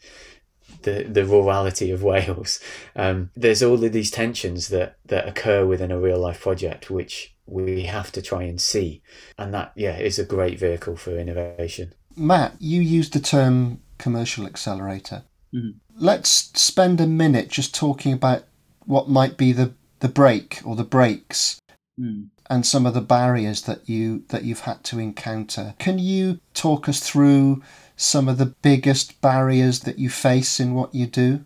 the 0.82 1.04
the 1.04 1.24
rurality 1.24 1.92
of 1.92 2.02
Wales 2.10 2.60
um, 2.96 3.30
there's 3.34 3.62
all 3.62 3.82
of 3.82 3.92
these 3.92 4.10
tensions 4.10 4.68
that 4.68 4.96
that 5.06 5.28
occur 5.28 5.64
within 5.64 5.90
a 5.90 6.00
real 6.00 6.18
life 6.18 6.40
project 6.40 6.90
which 6.90 7.31
we 7.46 7.84
have 7.84 8.12
to 8.12 8.22
try 8.22 8.44
and 8.44 8.60
see. 8.60 9.02
And 9.38 9.52
that, 9.54 9.72
yeah, 9.74 9.98
is 9.98 10.18
a 10.18 10.24
great 10.24 10.58
vehicle 10.58 10.96
for 10.96 11.18
innovation. 11.18 11.94
Matt, 12.16 12.56
you 12.58 12.80
used 12.80 13.12
the 13.12 13.20
term 13.20 13.80
commercial 13.98 14.46
accelerator. 14.46 15.24
Mm-hmm. 15.54 15.78
Let's 15.96 16.30
spend 16.60 17.00
a 17.00 17.06
minute 17.06 17.48
just 17.48 17.74
talking 17.74 18.12
about 18.12 18.44
what 18.84 19.08
might 19.08 19.36
be 19.36 19.52
the, 19.52 19.74
the 20.00 20.08
break 20.08 20.60
or 20.64 20.76
the 20.76 20.84
breaks 20.84 21.60
mm. 21.98 22.28
and 22.48 22.66
some 22.66 22.86
of 22.86 22.94
the 22.94 23.00
barriers 23.00 23.62
that 23.62 23.88
you 23.88 24.24
that 24.28 24.44
you've 24.44 24.60
had 24.60 24.82
to 24.84 24.98
encounter. 24.98 25.74
Can 25.78 25.98
you 25.98 26.40
talk 26.54 26.88
us 26.88 27.00
through 27.00 27.62
some 27.96 28.28
of 28.28 28.38
the 28.38 28.54
biggest 28.62 29.20
barriers 29.20 29.80
that 29.80 29.98
you 29.98 30.08
face 30.08 30.58
in 30.58 30.74
what 30.74 30.94
you 30.94 31.06
do? 31.06 31.44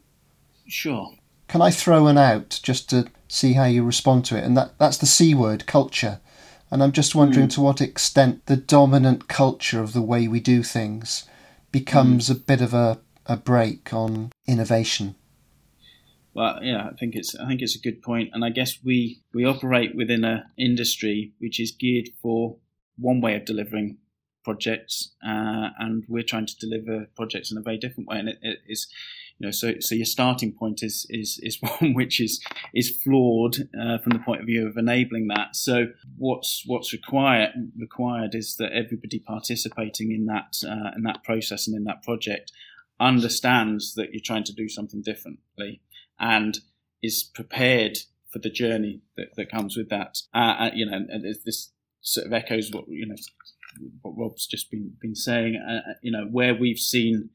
Sure. 0.66 1.12
Can 1.48 1.62
I 1.62 1.70
throw 1.70 2.06
an 2.06 2.18
out 2.18 2.60
just 2.62 2.90
to 2.90 3.06
see 3.36 3.52
how 3.52 3.64
you 3.64 3.84
respond 3.84 4.24
to 4.24 4.36
it. 4.36 4.44
And 4.44 4.56
that, 4.56 4.78
that's 4.78 4.96
the 4.96 5.06
C 5.06 5.34
word, 5.34 5.66
culture. 5.66 6.20
And 6.70 6.82
I'm 6.82 6.92
just 6.92 7.14
wondering 7.14 7.46
mm. 7.46 7.54
to 7.54 7.60
what 7.60 7.80
extent 7.80 8.46
the 8.46 8.56
dominant 8.56 9.28
culture 9.28 9.80
of 9.80 9.92
the 9.92 10.02
way 10.02 10.26
we 10.26 10.40
do 10.40 10.62
things 10.62 11.28
becomes 11.70 12.28
mm. 12.28 12.32
a 12.32 12.38
bit 12.38 12.60
of 12.60 12.72
a, 12.74 12.98
a 13.26 13.36
break 13.36 13.92
on 13.92 14.32
innovation. 14.46 15.14
Well, 16.34 16.58
yeah, 16.62 16.88
I 16.92 16.94
think 16.98 17.14
it's 17.14 17.34
I 17.34 17.46
think 17.46 17.62
it's 17.62 17.76
a 17.76 17.80
good 17.80 18.02
point. 18.02 18.30
and 18.34 18.44
I 18.44 18.50
guess 18.50 18.78
we 18.84 19.22
we 19.32 19.44
operate 19.44 19.96
within 19.96 20.22
an 20.24 20.44
industry 20.58 21.32
which 21.38 21.58
is 21.58 21.70
geared 21.70 22.10
for 22.20 22.56
one 22.98 23.22
way 23.22 23.36
of 23.36 23.46
delivering 23.46 23.98
projects, 24.44 25.12
uh, 25.26 25.70
and 25.78 26.04
we're 26.08 26.22
trying 26.22 26.46
to 26.46 26.58
deliver 26.58 27.06
projects 27.16 27.50
in 27.50 27.56
a 27.56 27.62
very 27.62 27.78
different 27.78 28.08
way, 28.08 28.18
and 28.18 28.28
it, 28.28 28.38
it 28.42 28.58
is 28.66 28.86
you 29.38 29.46
know, 29.46 29.50
so 29.50 29.74
so 29.80 29.94
your 29.94 30.06
starting 30.06 30.52
point 30.52 30.82
is 30.82 31.06
is 31.10 31.38
is 31.42 31.58
one 31.78 31.94
which 31.94 32.20
is 32.20 32.42
is 32.74 32.90
flawed 32.90 33.56
uh, 33.78 33.98
from 33.98 34.12
the 34.12 34.22
point 34.24 34.40
of 34.40 34.46
view 34.46 34.66
of 34.66 34.76
enabling 34.76 35.28
that. 35.28 35.54
So 35.54 35.88
what's 36.16 36.62
what's 36.66 36.92
required 36.92 37.50
required 37.78 38.34
is 38.34 38.56
that 38.56 38.72
everybody 38.72 39.18
participating 39.18 40.12
in 40.12 40.26
that 40.26 40.56
uh, 40.66 40.92
in 40.96 41.02
that 41.02 41.22
process 41.22 41.66
and 41.66 41.76
in 41.76 41.84
that 41.84 42.02
project 42.02 42.52
understands 42.98 43.94
that 43.94 44.12
you're 44.12 44.22
trying 44.24 44.44
to 44.44 44.54
do 44.54 44.68
something 44.68 45.02
differently 45.02 45.82
and 46.18 46.60
is 47.02 47.22
prepared 47.22 47.98
for 48.30 48.38
the 48.38 48.48
journey 48.48 49.02
that, 49.18 49.28
that 49.36 49.50
comes 49.50 49.76
with 49.76 49.90
that. 49.90 50.18
Uh, 50.34 50.56
uh 50.58 50.70
you 50.74 50.86
know, 50.86 50.96
and 50.96 51.24
this 51.44 51.72
sort 52.00 52.26
of 52.26 52.32
echoes 52.32 52.70
what 52.72 52.88
you 52.88 53.06
know 53.06 53.16
what 54.00 54.14
Rob's 54.16 54.46
just 54.46 54.70
been 54.70 54.94
been 55.00 55.14
saying. 55.14 55.56
Uh, 55.56 55.92
you 56.02 56.10
know, 56.10 56.26
where 56.30 56.54
we've 56.54 56.78
seen 56.78 57.30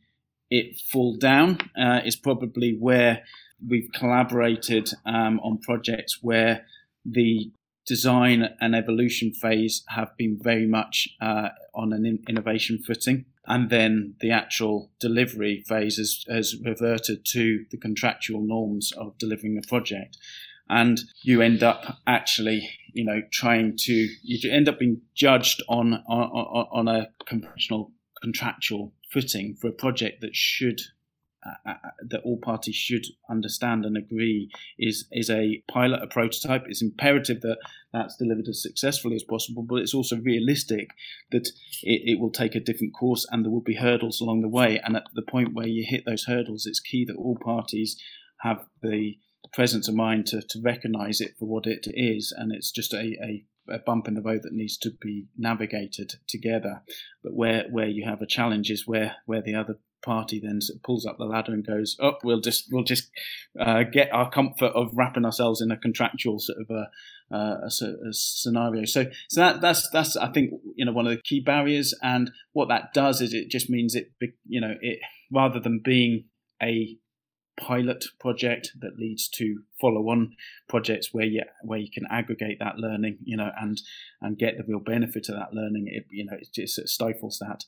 it 0.52 0.80
fall 0.92 1.16
down 1.16 1.58
uh, 1.76 2.02
is 2.06 2.16
probably 2.18 2.76
where 2.78 3.24
we've 3.68 3.90
collaborated 3.96 4.90
um, 5.06 5.40
on 5.40 5.58
projects 5.60 6.20
where 6.22 6.66
the 7.06 7.52
design 7.88 8.50
and 8.60 8.76
evolution 8.76 9.32
phase 9.32 9.84
have 9.88 10.16
been 10.18 10.38
very 10.40 10.68
much 10.68 11.08
uh, 11.20 11.50
on 11.74 11.94
an 11.94 12.06
in- 12.06 12.24
innovation 12.28 12.80
footing. 12.86 13.26
And 13.48 13.70
then 13.70 14.16
the 14.20 14.32
actual 14.32 14.92
delivery 15.00 15.64
phase 15.68 15.98
has, 15.98 16.24
has 16.30 16.56
reverted 16.64 17.26
to 17.32 17.66
the 17.72 17.78
contractual 17.78 18.42
norms 18.42 18.92
of 18.92 19.18
delivering 19.18 19.58
a 19.58 19.68
project. 19.68 20.18
And 20.70 21.02
you 21.24 21.42
end 21.42 21.64
up 21.64 21.98
actually, 22.06 22.70
you 22.94 23.04
know, 23.04 23.22
trying 23.32 23.78
to, 23.78 24.08
you 24.22 24.52
end 24.52 24.70
up 24.70 24.80
being 24.80 25.02
judged 25.16 25.64
on, 25.68 25.96
on, 26.08 26.68
on 26.72 26.88
a 26.88 27.10
conventional 27.26 27.92
contractual 28.22 28.94
footing 29.12 29.56
for 29.56 29.68
a 29.68 29.74
project 29.74 30.22
that 30.22 30.36
should 30.36 30.82
uh, 31.44 31.54
uh, 31.66 31.74
uh, 31.84 31.90
that 32.08 32.22
all 32.24 32.38
parties 32.38 32.76
should 32.76 33.04
understand 33.28 33.84
and 33.84 33.98
agree 33.98 34.52
is 34.78 35.08
is 35.12 35.28
a 35.28 35.64
pilot, 35.68 36.04
a 36.04 36.08
prototype. 36.08 36.66
It's 36.68 36.84
imperative 36.84 37.42
that 37.42 37.58
that's 37.92 38.16
delivered 38.16 38.48
as 38.48 38.62
successfully 38.62 39.16
as 39.16 39.24
possible, 39.24 39.64
but 39.64 39.80
it's 39.80 39.96
also 39.96 40.18
realistic 40.18 40.92
that 41.32 41.48
it, 41.82 42.02
it, 42.06 42.20
will 42.20 42.30
take 42.30 42.54
a 42.54 42.60
different 42.60 42.94
course 42.94 43.26
and 43.32 43.44
there 43.44 43.52
will 43.52 43.60
be 43.60 43.74
hurdles 43.74 44.22
along 44.22 44.42
the 44.42 44.48
way. 44.48 44.80
And 44.84 44.96
at 44.96 45.06
the 45.16 45.24
point 45.24 45.56
where 45.56 45.68
you 45.68 45.84
hit 45.84 46.06
those 46.06 46.26
hurdles, 46.26 46.68
it's 46.68 46.80
key 46.80 47.06
that 47.06 47.16
all 47.16 47.38
parties 47.44 48.00
have 48.42 48.66
the 48.84 49.18
presence 49.52 49.88
of 49.88 49.96
mind 49.96 50.28
to, 50.28 50.42
to 50.42 50.62
recognise 50.62 51.22
it 51.22 51.34
for 51.40 51.46
what 51.46 51.66
it 51.66 51.88
is, 51.88 52.32
and 52.38 52.52
it's 52.52 52.72
just 52.72 52.94
a, 52.94 53.18
a 53.24 53.44
a 53.70 53.80
bump 53.80 54.08
in 54.08 54.16
the 54.16 54.22
road 54.22 54.42
that 54.44 54.54
needs 54.54 54.78
to 54.78 54.92
be 54.92 55.28
navigated 55.38 56.16
together. 56.28 56.82
But 57.24 57.34
where 57.34 57.66
where 57.70 57.88
you 57.88 58.06
have 58.06 58.22
a 58.22 58.28
challenge 58.28 58.70
is 58.70 58.88
where 58.88 59.18
where 59.26 59.42
the 59.42 59.56
other 59.56 59.78
party 60.02 60.40
then 60.40 60.60
pulls 60.84 61.06
up 61.06 61.18
the 61.18 61.26
ladder 61.26 61.54
and 61.54 61.66
goes, 61.66 61.96
"Oh, 62.00 62.18
we'll 62.24 62.42
just 62.42 62.68
we'll 62.72 62.84
just 62.84 63.10
uh, 63.60 63.84
get 63.84 64.12
our 64.12 64.30
comfort 64.30 64.74
of 64.74 64.92
wrapping 64.94 65.26
ourselves 65.26 65.62
in 65.62 65.72
a 65.72 65.78
contractual 65.78 66.40
sort 66.40 66.60
of 66.60 66.70
a, 66.70 67.36
uh, 67.36 67.62
a, 67.64 68.08
a, 68.10 68.14
scenario." 68.14 68.86
So, 68.86 69.06
so 69.30 69.42
that 69.42 69.62
that's 69.62 69.90
that's 69.90 70.16
I 70.18 70.32
think 70.32 70.54
you 70.76 70.86
know 70.86 70.92
one 70.92 71.08
of 71.08 71.16
the 71.16 71.22
key 71.22 71.40
barriers, 71.40 71.94
and 72.02 72.32
what 72.54 72.70
that 72.70 72.94
does 72.94 73.22
is 73.22 73.34
it 73.34 73.50
just 73.50 73.70
means 73.70 73.96
it 73.96 74.12
you 74.48 74.62
know 74.62 74.76
it 74.82 75.00
rather 75.32 75.60
than 75.60 75.82
being 75.84 76.26
a 76.62 76.98
pilot 77.60 78.06
project 78.20 78.72
that 78.80 78.98
leads 78.98 79.28
to 79.28 79.64
follow-on 79.80 80.36
projects 80.68 81.14
where 81.14 81.26
you 81.26 81.44
where 81.64 81.80
you 81.80 81.92
can 81.92 82.06
aggregate 82.10 82.60
that 82.60 82.78
learning, 82.78 83.18
you 83.24 83.38
know, 83.38 83.52
and 83.60 83.82
and 84.22 84.38
get 84.38 84.58
the 84.58 84.64
real 84.68 84.80
benefit 84.80 85.30
of 85.30 85.36
that 85.36 85.54
learning. 85.54 85.88
It 85.88 86.06
you 86.10 86.26
know 86.26 86.38
it 86.40 86.50
just 86.54 86.80
it 86.80 86.90
stifles 86.90 87.40
that, 87.40 87.64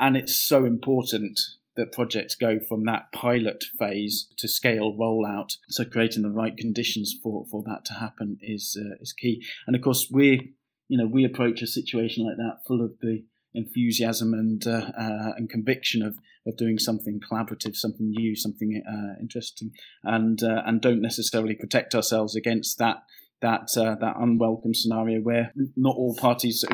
and 0.00 0.16
it's 0.16 0.36
so 0.36 0.64
important 0.64 1.40
that 1.76 1.92
projects 1.92 2.34
go 2.34 2.58
from 2.58 2.84
that 2.84 3.12
pilot 3.12 3.64
phase 3.78 4.28
to 4.38 4.48
scale 4.48 4.96
rollout. 4.98 5.56
So 5.68 5.84
creating 5.84 6.22
the 6.22 6.30
right 6.30 6.56
conditions 6.56 7.14
for 7.22 7.46
for 7.50 7.62
that 7.66 7.84
to 7.86 7.94
happen 7.94 8.38
is 8.40 8.78
uh, 8.80 8.96
is 9.00 9.12
key. 9.12 9.44
And 9.66 9.76
of 9.76 9.82
course 9.82 10.08
we 10.10 10.54
you 10.88 10.98
know 10.98 11.06
we 11.06 11.24
approach 11.24 11.62
a 11.62 11.66
situation 11.66 12.26
like 12.26 12.36
that 12.36 12.66
full 12.66 12.82
of 12.82 12.92
the 13.00 13.24
enthusiasm 13.56 14.34
and 14.34 14.66
uh, 14.66 14.90
uh, 14.98 15.32
and 15.36 15.50
conviction 15.50 16.02
of 16.02 16.18
of 16.46 16.56
doing 16.56 16.78
something 16.78 17.20
collaborative, 17.20 17.74
something 17.74 18.10
new, 18.10 18.36
something 18.36 18.82
uh, 18.88 19.18
interesting, 19.20 19.72
and 20.04 20.42
uh, 20.42 20.62
and 20.66 20.80
don't 20.80 21.02
necessarily 21.02 21.54
protect 21.54 21.94
ourselves 21.94 22.36
against 22.36 22.78
that 22.78 23.02
that 23.42 23.68
uh, 23.76 23.96
that 23.96 24.16
unwelcome 24.18 24.74
scenario 24.74 25.20
where 25.20 25.52
not 25.76 25.96
all 25.96 26.14
parties 26.14 26.64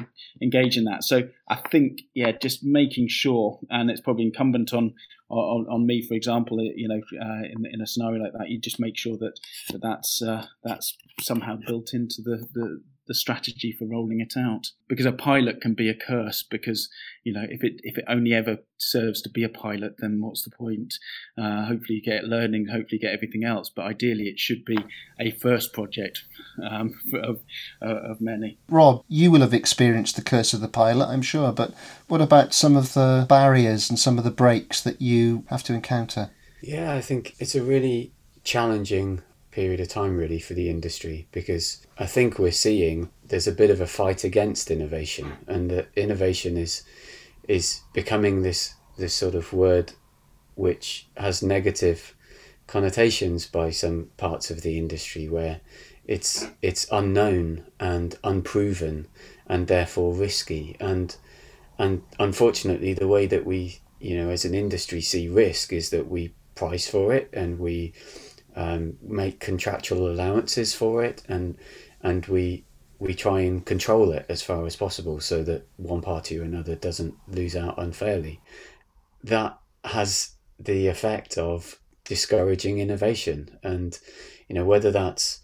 engage 0.40 0.76
in 0.76 0.84
that. 0.84 1.04
So 1.04 1.28
I 1.48 1.56
think 1.56 2.02
yeah, 2.14 2.32
just 2.32 2.62
making 2.62 3.08
sure, 3.08 3.58
and 3.70 3.90
it's 3.90 4.00
probably 4.00 4.24
incumbent 4.24 4.72
on 4.74 4.94
on, 5.28 5.66
on 5.70 5.86
me, 5.86 6.06
for 6.06 6.12
example, 6.12 6.58
you 6.60 6.88
know, 6.88 7.00
in 7.44 7.64
in 7.72 7.80
a 7.80 7.86
scenario 7.86 8.22
like 8.22 8.32
that, 8.38 8.50
you 8.50 8.60
just 8.60 8.78
make 8.78 8.98
sure 8.98 9.16
that, 9.18 9.40
that 9.70 9.80
that's 9.80 10.22
that's 10.62 10.96
somehow 11.20 11.56
built 11.66 11.94
into 11.94 12.20
the, 12.22 12.46
the 12.52 12.82
the 13.06 13.14
strategy 13.14 13.74
for 13.76 13.86
rolling 13.86 14.20
it 14.20 14.34
out. 14.36 14.70
Because 14.88 15.06
a 15.06 15.12
pilot 15.12 15.60
can 15.60 15.74
be 15.74 15.88
a 15.88 15.94
curse 15.94 16.42
because 16.42 16.88
you 17.24 17.32
know 17.32 17.44
if 17.48 17.64
it 17.64 17.80
if 17.82 17.98
it 17.98 18.04
only 18.08 18.32
ever 18.32 18.58
serves 18.76 19.22
to 19.22 19.30
be 19.30 19.42
a 19.42 19.48
pilot 19.48 19.96
then 19.98 20.20
what's 20.20 20.42
the 20.42 20.50
point? 20.50 20.94
Uh, 21.36 21.64
hopefully 21.64 21.96
you 21.96 22.02
get 22.02 22.24
learning 22.24 22.66
hopefully 22.66 22.88
you 22.92 23.00
get 23.00 23.14
everything 23.14 23.44
else 23.44 23.70
but 23.70 23.84
ideally 23.84 24.24
it 24.24 24.38
should 24.38 24.64
be 24.64 24.78
a 25.18 25.30
first 25.30 25.72
project 25.72 26.24
um, 26.68 26.94
of, 27.14 27.40
uh, 27.80 28.10
of 28.10 28.20
many. 28.20 28.58
Rob 28.68 29.04
you 29.08 29.30
will 29.30 29.40
have 29.40 29.54
experienced 29.54 30.16
the 30.16 30.22
curse 30.22 30.52
of 30.52 30.60
the 30.60 30.68
pilot 30.68 31.06
i'm 31.06 31.22
sure 31.22 31.52
but 31.52 31.74
what 32.08 32.20
about 32.20 32.54
some 32.54 32.76
of 32.76 32.94
the 32.94 33.26
barriers 33.28 33.88
and 33.88 33.98
some 33.98 34.18
of 34.18 34.24
the 34.24 34.30
breaks 34.30 34.80
that 34.80 35.00
you 35.00 35.44
have 35.48 35.62
to 35.62 35.74
encounter? 35.74 36.30
Yeah 36.62 36.92
i 36.92 37.00
think 37.00 37.34
it's 37.38 37.54
a 37.54 37.62
really 37.62 38.12
challenging 38.44 39.22
period 39.52 39.80
of 39.80 39.88
time 39.88 40.16
really 40.16 40.40
for 40.40 40.54
the 40.54 40.68
industry 40.68 41.28
because 41.30 41.86
I 41.98 42.06
think 42.06 42.38
we're 42.38 42.50
seeing 42.50 43.10
there's 43.28 43.46
a 43.46 43.52
bit 43.52 43.70
of 43.70 43.80
a 43.80 43.86
fight 43.86 44.24
against 44.24 44.70
innovation 44.70 45.32
and 45.46 45.70
that 45.70 45.88
innovation 45.94 46.56
is 46.56 46.82
is 47.46 47.80
becoming 47.92 48.42
this 48.42 48.74
this 48.98 49.14
sort 49.14 49.34
of 49.34 49.52
word 49.52 49.92
which 50.54 51.06
has 51.16 51.42
negative 51.42 52.14
connotations 52.66 53.46
by 53.46 53.70
some 53.70 54.10
parts 54.16 54.50
of 54.50 54.62
the 54.62 54.78
industry 54.78 55.28
where 55.28 55.60
it's 56.06 56.46
it's 56.60 56.86
unknown 56.90 57.64
and 57.78 58.18
unproven 58.24 59.06
and 59.46 59.66
therefore 59.66 60.14
risky. 60.14 60.76
And 60.80 61.14
and 61.78 62.02
unfortunately 62.18 62.92
the 62.92 63.08
way 63.08 63.26
that 63.26 63.44
we 63.44 63.80
you 64.00 64.16
know 64.16 64.30
as 64.30 64.44
an 64.44 64.54
industry 64.54 65.00
see 65.00 65.28
risk 65.28 65.72
is 65.72 65.90
that 65.90 66.08
we 66.08 66.32
price 66.54 66.88
for 66.88 67.12
it 67.14 67.30
and 67.32 67.58
we 67.58 67.92
um, 68.56 68.98
make 69.02 69.40
contractual 69.40 70.10
allowances 70.10 70.74
for 70.74 71.04
it, 71.04 71.22
and 71.28 71.56
and 72.02 72.26
we 72.26 72.64
we 72.98 73.14
try 73.14 73.40
and 73.40 73.66
control 73.66 74.12
it 74.12 74.24
as 74.28 74.42
far 74.42 74.64
as 74.64 74.76
possible 74.76 75.18
so 75.18 75.42
that 75.42 75.66
one 75.76 76.00
party 76.00 76.38
or 76.38 76.42
another 76.42 76.76
doesn't 76.76 77.14
lose 77.26 77.56
out 77.56 77.74
unfairly. 77.76 78.40
That 79.24 79.58
has 79.84 80.34
the 80.60 80.86
effect 80.86 81.36
of 81.36 81.80
discouraging 82.04 82.78
innovation, 82.78 83.58
and 83.62 83.98
you 84.48 84.54
know 84.54 84.64
whether 84.64 84.90
that's 84.90 85.40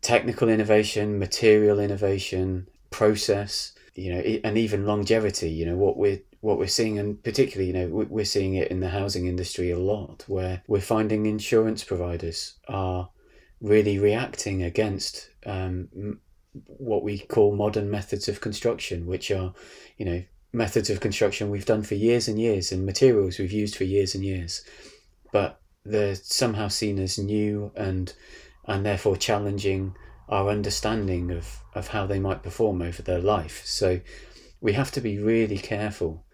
technical 0.00 0.48
innovation, 0.48 1.18
material 1.18 1.78
innovation, 1.78 2.68
process, 2.90 3.72
you 3.94 4.12
know, 4.12 4.20
and 4.20 4.58
even 4.58 4.86
longevity. 4.86 5.50
You 5.50 5.66
know 5.66 5.76
what 5.76 5.96
we're 5.96 6.20
what 6.42 6.58
we're 6.58 6.66
seeing, 6.66 6.98
and 6.98 7.22
particularly, 7.22 7.68
you 7.68 7.72
know, 7.72 7.86
we're 7.88 8.24
seeing 8.24 8.54
it 8.54 8.68
in 8.68 8.80
the 8.80 8.88
housing 8.88 9.26
industry 9.26 9.70
a 9.70 9.78
lot, 9.78 10.24
where 10.26 10.60
we're 10.66 10.80
finding 10.80 11.24
insurance 11.24 11.84
providers 11.84 12.54
are 12.66 13.08
really 13.60 13.96
reacting 13.96 14.60
against 14.60 15.30
um, 15.46 16.18
what 16.66 17.04
we 17.04 17.20
call 17.20 17.54
modern 17.54 17.88
methods 17.88 18.28
of 18.28 18.40
construction, 18.40 19.06
which 19.06 19.30
are, 19.30 19.54
you 19.96 20.04
know, 20.04 20.24
methods 20.52 20.90
of 20.90 20.98
construction 20.98 21.48
we've 21.48 21.64
done 21.64 21.84
for 21.84 21.94
years 21.94 22.26
and 22.26 22.40
years 22.40 22.72
and 22.72 22.84
materials 22.84 23.38
we've 23.38 23.52
used 23.52 23.76
for 23.76 23.84
years 23.84 24.12
and 24.12 24.24
years, 24.24 24.64
but 25.32 25.60
they're 25.84 26.16
somehow 26.16 26.66
seen 26.66 26.98
as 26.98 27.18
new 27.18 27.70
and 27.76 28.14
and 28.66 28.84
therefore 28.84 29.16
challenging 29.16 29.94
our 30.28 30.48
understanding 30.48 31.30
of, 31.30 31.60
of 31.74 31.88
how 31.88 32.04
they 32.06 32.18
might 32.18 32.42
perform 32.42 32.82
over 32.82 33.02
their 33.02 33.20
life. 33.20 33.62
So 33.64 34.00
we 34.60 34.72
have 34.72 34.90
to 34.92 35.00
be 35.00 35.18
really 35.18 35.58
careful 35.58 36.24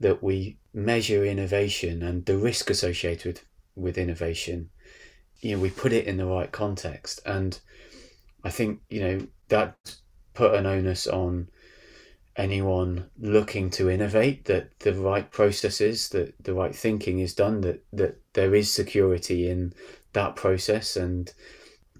that 0.00 0.22
we 0.22 0.58
measure 0.74 1.24
innovation 1.24 2.02
and 2.02 2.24
the 2.26 2.36
risk 2.36 2.70
associated 2.70 3.26
with, 3.26 3.44
with 3.74 3.98
innovation, 3.98 4.70
you 5.40 5.56
know, 5.56 5.62
we 5.62 5.70
put 5.70 5.92
it 5.92 6.06
in 6.06 6.16
the 6.16 6.26
right 6.26 6.52
context. 6.52 7.20
And 7.24 7.58
I 8.44 8.50
think, 8.50 8.80
you 8.88 9.00
know, 9.00 9.26
that 9.48 9.96
put 10.34 10.54
an 10.54 10.66
onus 10.66 11.06
on 11.06 11.48
anyone 12.36 13.08
looking 13.18 13.70
to 13.70 13.88
innovate 13.88 14.44
that 14.44 14.78
the 14.80 14.92
right 14.92 15.30
processes, 15.30 16.10
that 16.10 16.34
the 16.42 16.52
right 16.52 16.74
thinking 16.74 17.18
is 17.18 17.34
done, 17.34 17.62
that, 17.62 17.82
that 17.92 18.20
there 18.34 18.54
is 18.54 18.70
security 18.70 19.48
in 19.48 19.72
that 20.12 20.36
process 20.36 20.96
and 20.96 21.32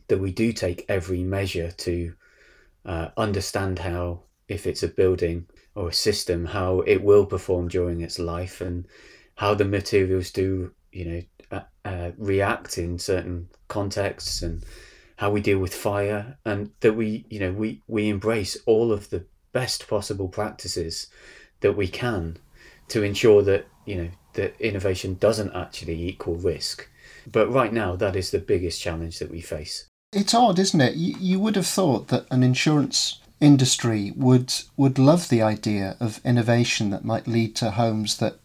that 0.08 0.18
we 0.18 0.30
do 0.30 0.52
take 0.52 0.84
every 0.88 1.22
measure 1.22 1.70
to 1.70 2.12
uh, 2.84 3.08
understand 3.16 3.78
how, 3.78 4.20
if 4.48 4.66
it's 4.66 4.82
a 4.82 4.88
building, 4.88 5.46
or 5.76 5.88
a 5.88 5.92
system 5.92 6.46
how 6.46 6.80
it 6.80 7.04
will 7.04 7.26
perform 7.26 7.68
during 7.68 8.00
its 8.00 8.18
life 8.18 8.60
and 8.60 8.86
how 9.36 9.54
the 9.54 9.64
materials 9.64 10.30
do 10.30 10.72
you 10.90 11.04
know 11.04 11.22
uh, 11.52 11.60
uh, 11.84 12.10
react 12.16 12.78
in 12.78 12.98
certain 12.98 13.48
contexts 13.68 14.42
and 14.42 14.64
how 15.16 15.30
we 15.30 15.40
deal 15.40 15.58
with 15.58 15.74
fire 15.74 16.36
and 16.44 16.70
that 16.80 16.94
we 16.94 17.24
you 17.28 17.38
know 17.38 17.52
we 17.52 17.82
we 17.86 18.08
embrace 18.08 18.56
all 18.66 18.90
of 18.92 19.10
the 19.10 19.24
best 19.52 19.86
possible 19.86 20.28
practices 20.28 21.06
that 21.60 21.76
we 21.76 21.88
can 21.88 22.36
to 22.88 23.02
ensure 23.02 23.42
that 23.42 23.66
you 23.84 23.96
know 23.96 24.10
that 24.34 24.54
innovation 24.60 25.16
doesn't 25.18 25.54
actually 25.54 26.08
equal 26.08 26.34
risk. 26.34 26.88
But 27.30 27.50
right 27.50 27.72
now 27.72 27.96
that 27.96 28.16
is 28.16 28.30
the 28.30 28.38
biggest 28.38 28.80
challenge 28.80 29.18
that 29.18 29.30
we 29.30 29.40
face. 29.40 29.86
It's 30.12 30.34
odd 30.34 30.58
isn't 30.58 30.80
it? 30.80 30.94
You, 30.94 31.16
you 31.18 31.40
would 31.40 31.56
have 31.56 31.66
thought 31.66 32.08
that 32.08 32.26
an 32.30 32.42
insurance 32.42 33.20
industry 33.40 34.12
would 34.16 34.52
would 34.76 34.98
love 34.98 35.28
the 35.28 35.42
idea 35.42 35.96
of 36.00 36.20
innovation 36.24 36.90
that 36.90 37.04
might 37.04 37.26
lead 37.26 37.54
to 37.56 37.72
homes 37.72 38.16
that 38.18 38.38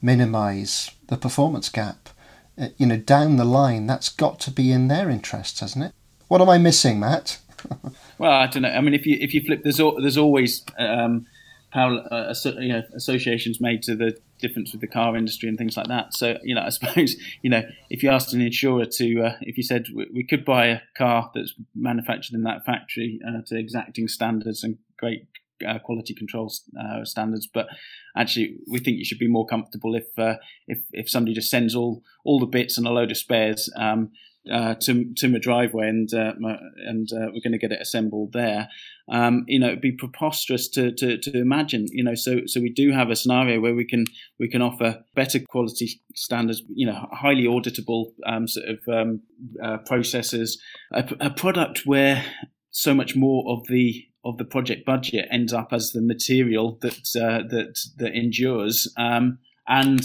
minimize 0.00 0.90
the 1.08 1.16
performance 1.16 1.68
gap. 1.68 2.10
Uh, 2.58 2.68
you 2.78 2.86
know, 2.86 2.96
down 2.96 3.36
the 3.36 3.44
line, 3.44 3.86
that's 3.86 4.08
got 4.08 4.40
to 4.40 4.50
be 4.50 4.72
in 4.72 4.88
their 4.88 5.10
interests, 5.10 5.60
hasn't 5.60 5.84
it? 5.84 5.92
What 6.28 6.40
am 6.40 6.48
I 6.48 6.58
missing, 6.58 7.00
Matt? 7.00 7.38
well, 8.18 8.32
I 8.32 8.46
don't 8.46 8.62
know. 8.62 8.70
I 8.70 8.80
mean, 8.80 8.94
if 8.94 9.06
you 9.06 9.16
if 9.20 9.34
you 9.34 9.42
flip, 9.42 9.62
there's 9.62 9.78
there's 9.78 10.18
always 10.18 10.64
um, 10.78 11.26
how 11.70 11.96
uh, 11.96 12.34
you 12.58 12.72
know 12.72 12.82
associations 12.94 13.60
made 13.60 13.82
to 13.82 13.94
the 13.94 14.16
difference 14.38 14.72
with 14.72 14.80
the 14.80 14.86
car 14.86 15.16
industry 15.16 15.48
and 15.48 15.58
things 15.58 15.76
like 15.76 15.88
that. 15.88 16.14
So, 16.14 16.38
you 16.42 16.54
know, 16.54 16.62
I 16.66 16.70
suppose, 16.70 17.16
you 17.42 17.50
know, 17.50 17.62
if 17.90 18.02
you 18.02 18.10
asked 18.10 18.32
an 18.32 18.40
insurer 18.40 18.86
to, 18.86 19.22
uh, 19.22 19.36
if 19.40 19.56
you 19.56 19.62
said 19.62 19.86
we, 19.94 20.06
we, 20.12 20.24
could 20.24 20.44
buy 20.44 20.66
a 20.66 20.80
car 20.96 21.30
that's 21.34 21.54
manufactured 21.74 22.34
in 22.34 22.42
that 22.44 22.64
factory 22.64 23.20
uh, 23.26 23.42
to 23.46 23.58
exacting 23.58 24.08
standards 24.08 24.64
and 24.64 24.78
great 24.98 25.26
uh, 25.66 25.78
quality 25.78 26.14
control 26.14 26.52
uh, 26.78 27.04
standards, 27.04 27.46
but 27.46 27.68
actually 28.16 28.58
we 28.70 28.78
think 28.78 28.98
you 28.98 29.04
should 29.04 29.18
be 29.18 29.28
more 29.28 29.46
comfortable 29.46 29.94
if 29.94 30.06
uh, 30.18 30.34
if 30.66 30.78
if 30.92 31.08
somebody 31.08 31.34
just 31.34 31.50
sends 31.50 31.74
all 31.74 32.02
all 32.24 32.38
the 32.38 32.46
bits 32.46 32.76
and 32.76 32.86
a 32.86 32.90
load 32.90 33.10
of 33.10 33.16
spares 33.16 33.70
um, 33.76 34.10
uh, 34.52 34.74
to 34.82 35.12
to 35.14 35.28
my 35.28 35.38
driveway, 35.38 35.88
and 35.88 36.12
uh, 36.14 36.32
my, 36.38 36.56
and 36.86 37.08
uh, 37.12 37.26
we're 37.32 37.42
going 37.42 37.52
to 37.52 37.58
get 37.58 37.72
it 37.72 37.80
assembled 37.80 38.32
there. 38.32 38.68
Um, 39.08 39.44
you 39.46 39.58
know, 39.58 39.68
it'd 39.68 39.80
be 39.80 39.92
preposterous 39.92 40.68
to, 40.70 40.92
to, 40.92 41.18
to 41.18 41.38
imagine. 41.38 41.86
You 41.90 42.04
know, 42.04 42.14
so 42.14 42.40
so 42.46 42.60
we 42.60 42.72
do 42.72 42.92
have 42.92 43.10
a 43.10 43.16
scenario 43.16 43.60
where 43.60 43.74
we 43.74 43.84
can 43.84 44.04
we 44.38 44.48
can 44.48 44.62
offer 44.62 45.04
better 45.14 45.40
quality 45.40 46.00
standards. 46.14 46.62
You 46.68 46.86
know, 46.86 47.08
highly 47.12 47.44
auditable 47.44 48.12
um, 48.24 48.48
sort 48.48 48.66
of 48.68 48.78
um, 48.92 49.22
uh, 49.62 49.78
processes. 49.78 50.60
A, 50.92 51.04
a 51.20 51.30
product 51.30 51.82
where 51.84 52.24
so 52.70 52.94
much 52.94 53.16
more 53.16 53.44
of 53.50 53.66
the 53.68 54.04
of 54.24 54.38
the 54.38 54.44
project 54.44 54.84
budget 54.84 55.28
ends 55.30 55.52
up 55.52 55.72
as 55.72 55.92
the 55.92 56.02
material 56.02 56.78
that 56.82 56.98
uh, 57.16 57.46
that 57.48 57.78
that 57.96 58.14
endures, 58.14 58.92
um, 58.96 59.38
and 59.66 60.04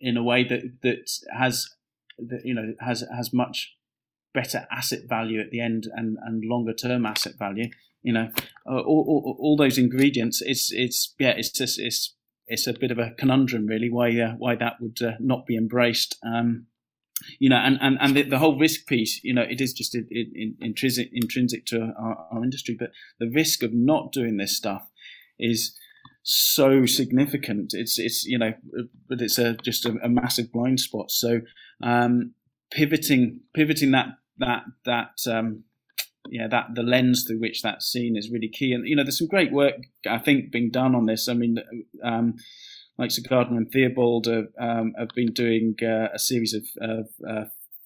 in 0.00 0.16
a 0.16 0.22
way 0.22 0.44
that 0.44 0.62
that 0.82 1.10
has 1.36 1.68
that 2.18 2.40
you 2.44 2.54
know 2.54 2.74
has 2.80 3.04
has 3.14 3.32
much 3.32 3.76
better 4.38 4.68
asset 4.70 5.00
value 5.08 5.40
at 5.40 5.50
the 5.50 5.60
end 5.60 5.88
and, 5.92 6.16
and 6.24 6.44
longer 6.44 6.72
term 6.72 7.04
asset 7.04 7.32
value. 7.38 7.68
You 8.02 8.12
know, 8.12 8.28
uh, 8.70 8.78
all, 8.78 9.04
all, 9.08 9.36
all, 9.40 9.56
those 9.56 9.76
ingredients. 9.76 10.40
It's 10.40 10.70
it's 10.72 11.14
yeah, 11.18 11.34
it's 11.36 11.50
just 11.50 11.80
it's 11.80 12.14
it's 12.46 12.68
a 12.68 12.72
bit 12.72 12.92
of 12.92 12.98
a 12.98 13.10
conundrum 13.18 13.66
really 13.66 13.90
why 13.90 14.08
uh, 14.20 14.34
why 14.38 14.54
that 14.54 14.74
would 14.80 15.02
uh, 15.02 15.16
not 15.18 15.46
be 15.46 15.56
embraced. 15.56 16.16
Um, 16.24 16.66
you 17.40 17.50
know, 17.50 17.56
and 17.56 17.76
and 17.80 17.98
and 18.00 18.16
the, 18.16 18.22
the, 18.22 18.38
whole 18.38 18.56
risk 18.56 18.86
piece. 18.86 19.20
You 19.24 19.34
know, 19.34 19.42
it 19.42 19.60
is 19.60 19.72
just 19.72 19.96
it, 19.96 20.06
intrinsic 20.60 21.10
intrinsic 21.12 21.66
to 21.66 21.92
our, 21.98 22.28
our 22.30 22.44
industry, 22.44 22.76
but 22.78 22.90
the 23.18 23.28
risk 23.28 23.64
of 23.64 23.74
not 23.74 24.12
doing 24.12 24.36
this 24.36 24.56
stuff 24.56 24.88
is 25.40 25.76
so 26.22 26.86
significant. 26.86 27.72
It's 27.74 27.98
it's 27.98 28.24
you 28.24 28.38
know, 28.38 28.52
but 29.08 29.20
it's 29.20 29.38
a 29.38 29.54
just 29.54 29.84
a, 29.84 29.96
a 30.04 30.08
massive 30.08 30.52
blind 30.52 30.78
spot. 30.78 31.10
So 31.10 31.40
um, 31.82 32.34
pivoting 32.70 33.40
pivoting 33.54 33.90
that 33.92 34.08
that 34.38 34.62
that 34.84 35.18
um, 35.30 35.64
yeah 36.28 36.48
that 36.48 36.66
the 36.74 36.82
lens 36.82 37.24
through 37.26 37.40
which 37.40 37.62
that's 37.62 37.86
seen 37.86 38.16
is 38.16 38.30
really 38.30 38.48
key. 38.48 38.72
And 38.72 38.86
you 38.86 38.96
know, 38.96 39.02
there's 39.02 39.18
some 39.18 39.28
great 39.28 39.52
work 39.52 39.76
I 40.08 40.18
think 40.18 40.50
being 40.50 40.70
done 40.70 40.94
on 40.94 41.06
this. 41.06 41.28
I 41.28 41.34
mean. 41.34 41.58
Um, 42.02 42.36
like 43.00 43.12
Sir 43.12 43.22
Gardiner 43.28 43.58
and 43.58 43.70
Theobald 43.70 44.26
have, 44.26 44.48
um, 44.60 44.92
have 44.98 45.10
been 45.14 45.32
doing 45.32 45.76
uh, 45.80 46.08
a 46.12 46.18
series 46.18 46.52
of, 46.52 46.64
of 46.80 47.06
uh, 47.30 47.44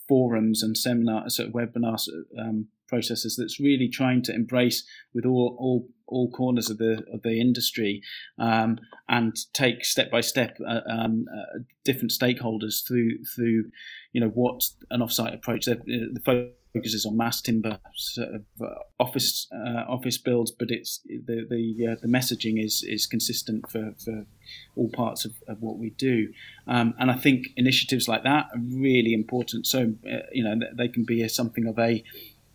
forums 0.09 0.63
and 0.63 0.77
seminars, 0.77 1.37
sort 1.37 1.49
of 1.49 1.55
webinars 1.55 2.09
um, 2.39 2.69
processes 2.89 3.37
that's 3.39 3.61
really 3.61 3.89
trying 3.89 4.23
to 4.23 4.35
embrace 4.35 4.85
with 5.15 5.25
all 5.25 5.57
all 5.59 5.89
all 6.13 6.31
corners 6.31 6.71
of 6.71 6.79
the 6.79 7.05
of 7.13 7.23
the 7.23 7.41
industry 7.41 8.03
um, 8.39 8.79
and 9.09 9.37
take 9.53 9.85
step 9.85 10.11
by 10.11 10.21
step 10.21 10.57
uh, 10.67 10.81
um, 10.89 11.27
uh, 11.35 11.59
different 11.85 12.11
stakeholders 12.11 12.87
through 12.87 13.25
through 13.35 13.65
you 14.13 14.21
know 14.21 14.29
what 14.29 14.63
an 14.91 15.01
offsite 15.01 15.35
approach 15.35 15.65
the, 15.65 15.77
the 15.87 16.53
focuses 16.73 17.05
on 17.07 17.17
mass 17.17 17.41
timber 17.41 17.79
sort 17.95 18.29
of, 18.29 18.43
uh, 18.61 18.75
office 18.99 19.49
uh, 19.53 19.85
office 19.89 20.19
builds, 20.19 20.51
but 20.51 20.71
it's 20.71 21.01
the 21.05 21.47
the 21.49 21.93
uh, 21.93 21.97
the 22.01 22.09
messaging 22.09 22.63
is 22.63 22.85
is 22.87 23.07
consistent 23.07 23.71
for, 23.71 23.95
for 24.03 24.27
all 24.77 24.89
parts 24.91 25.25
of, 25.25 25.33
of 25.49 25.61
what 25.61 25.79
we 25.79 25.91
do, 25.91 26.33
um, 26.67 26.95
and 26.99 27.11
I 27.11 27.15
think 27.15 27.49
initiatives 27.57 28.09
like 28.09 28.25
that 28.25 28.47
are 28.55 28.61
really 28.61 29.13
important. 29.13 29.67
So 29.67 29.95
uh, 30.07 30.19
you 30.33 30.45
know 30.45 30.55
they 30.77 30.89
can 30.89 31.05
be 31.05 31.23
a, 31.23 31.29
something 31.29 31.67
of 31.67 31.79
a 31.79 32.03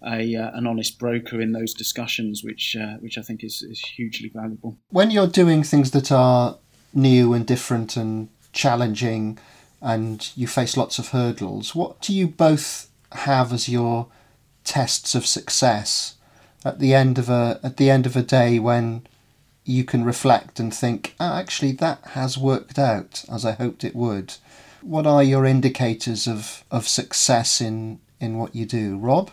a, 0.05 0.35
uh, 0.35 0.51
an 0.53 0.67
honest 0.67 0.99
broker 0.99 1.41
in 1.41 1.51
those 1.53 1.73
discussions, 1.73 2.43
which 2.43 2.75
uh, 2.75 2.95
which 2.97 3.17
I 3.17 3.21
think 3.21 3.43
is, 3.43 3.61
is 3.61 3.79
hugely 3.79 4.29
valuable. 4.29 4.77
When 4.89 5.11
you're 5.11 5.27
doing 5.27 5.63
things 5.63 5.91
that 5.91 6.11
are 6.11 6.57
new 6.93 7.33
and 7.33 7.45
different 7.45 7.97
and 7.97 8.29
challenging, 8.53 9.39
and 9.81 10.29
you 10.35 10.47
face 10.47 10.77
lots 10.77 10.99
of 10.99 11.09
hurdles, 11.09 11.75
what 11.75 12.01
do 12.01 12.13
you 12.13 12.27
both 12.27 12.89
have 13.13 13.53
as 13.53 13.69
your 13.69 14.07
tests 14.63 15.15
of 15.15 15.25
success 15.25 16.15
at 16.65 16.79
the 16.79 16.93
end 16.93 17.17
of 17.17 17.29
a 17.29 17.59
at 17.63 17.77
the 17.77 17.89
end 17.89 18.05
of 18.05 18.15
a 18.15 18.21
day 18.21 18.59
when 18.59 19.07
you 19.67 19.83
can 19.83 20.05
reflect 20.05 20.59
and 20.59 20.73
think, 20.73 21.13
oh, 21.19 21.33
actually 21.33 21.73
that 21.73 21.99
has 22.11 22.37
worked 22.37 22.79
out 22.79 23.25
as 23.31 23.45
I 23.45 23.51
hoped 23.51 23.83
it 23.83 23.95
would. 23.95 24.35
What 24.81 25.05
are 25.05 25.21
your 25.21 25.45
indicators 25.45 26.27
of, 26.27 26.63
of 26.71 26.87
success 26.87 27.59
in, 27.59 27.99
in 28.21 28.37
what 28.37 28.55
you 28.55 28.65
do, 28.65 28.97
Rob? 28.97 29.29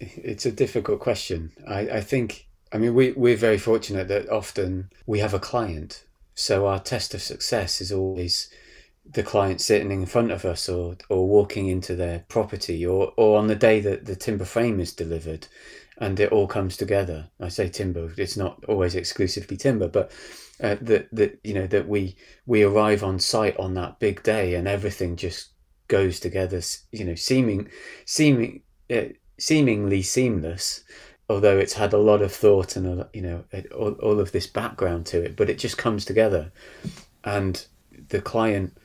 It's 0.00 0.46
a 0.46 0.52
difficult 0.52 1.00
question. 1.00 1.52
I, 1.66 1.80
I 1.80 2.00
think 2.00 2.46
I 2.72 2.78
mean 2.78 2.94
we, 2.94 3.12
we're 3.12 3.36
very 3.36 3.58
fortunate 3.58 4.08
that 4.08 4.28
often 4.28 4.90
we 5.06 5.20
have 5.20 5.34
a 5.34 5.40
client. 5.40 6.04
So 6.34 6.66
our 6.66 6.78
test 6.78 7.14
of 7.14 7.22
success 7.22 7.80
is 7.80 7.90
always 7.90 8.48
the 9.10 9.22
client 9.22 9.60
sitting 9.60 9.90
in 9.90 10.06
front 10.06 10.30
of 10.30 10.44
us 10.44 10.68
or 10.68 10.96
or 11.08 11.26
walking 11.26 11.68
into 11.68 11.94
their 11.96 12.24
property 12.28 12.84
or 12.84 13.12
or 13.16 13.38
on 13.38 13.46
the 13.46 13.54
day 13.56 13.80
that 13.80 14.04
the 14.04 14.16
timber 14.16 14.44
frame 14.44 14.80
is 14.80 14.92
delivered 14.92 15.46
and 15.98 16.20
it 16.20 16.30
all 16.30 16.46
comes 16.46 16.76
together 16.76 17.28
i 17.40 17.48
say 17.48 17.68
timber 17.68 18.12
it's 18.18 18.36
not 18.36 18.62
always 18.68 18.94
exclusively 18.94 19.56
timber 19.56 19.88
but 19.88 20.12
uh, 20.62 20.76
that 20.80 21.08
that 21.12 21.38
you 21.42 21.54
know 21.54 21.66
that 21.66 21.88
we 21.88 22.16
we 22.46 22.62
arrive 22.62 23.02
on 23.02 23.18
site 23.18 23.56
on 23.58 23.74
that 23.74 23.98
big 23.98 24.22
day 24.22 24.54
and 24.54 24.68
everything 24.68 25.16
just 25.16 25.50
goes 25.88 26.20
together 26.20 26.60
you 26.92 27.04
know 27.04 27.14
seeming 27.14 27.68
seeming 28.04 28.62
uh, 28.90 29.02
seemingly 29.38 30.02
seamless 30.02 30.82
although 31.30 31.58
it's 31.58 31.74
had 31.74 31.92
a 31.92 31.98
lot 31.98 32.22
of 32.22 32.32
thought 32.32 32.76
and 32.76 33.04
you 33.12 33.22
know 33.22 33.44
all, 33.74 33.92
all 33.94 34.20
of 34.20 34.32
this 34.32 34.46
background 34.46 35.06
to 35.06 35.22
it 35.22 35.36
but 35.36 35.50
it 35.50 35.58
just 35.58 35.76
comes 35.76 36.04
together. 36.04 36.50
And 37.24 37.64
the 38.08 38.22
client 38.22 38.76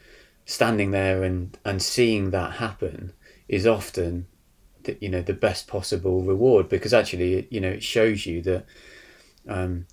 standing 0.45 0.91
there 0.91 1.23
and 1.23 1.57
and 1.63 1.81
seeing 1.81 2.31
that 2.31 2.53
happen 2.53 3.13
is 3.47 3.65
often 3.65 4.27
the, 4.83 4.97
you 4.99 5.09
know 5.09 5.21
the 5.21 5.33
best 5.33 5.67
possible 5.67 6.21
reward 6.21 6.67
because 6.67 6.93
actually 6.93 7.47
you 7.49 7.61
know 7.61 7.69
it 7.69 7.83
shows 7.83 8.25
you 8.25 8.41
that 8.41 8.65
um, 9.47 9.85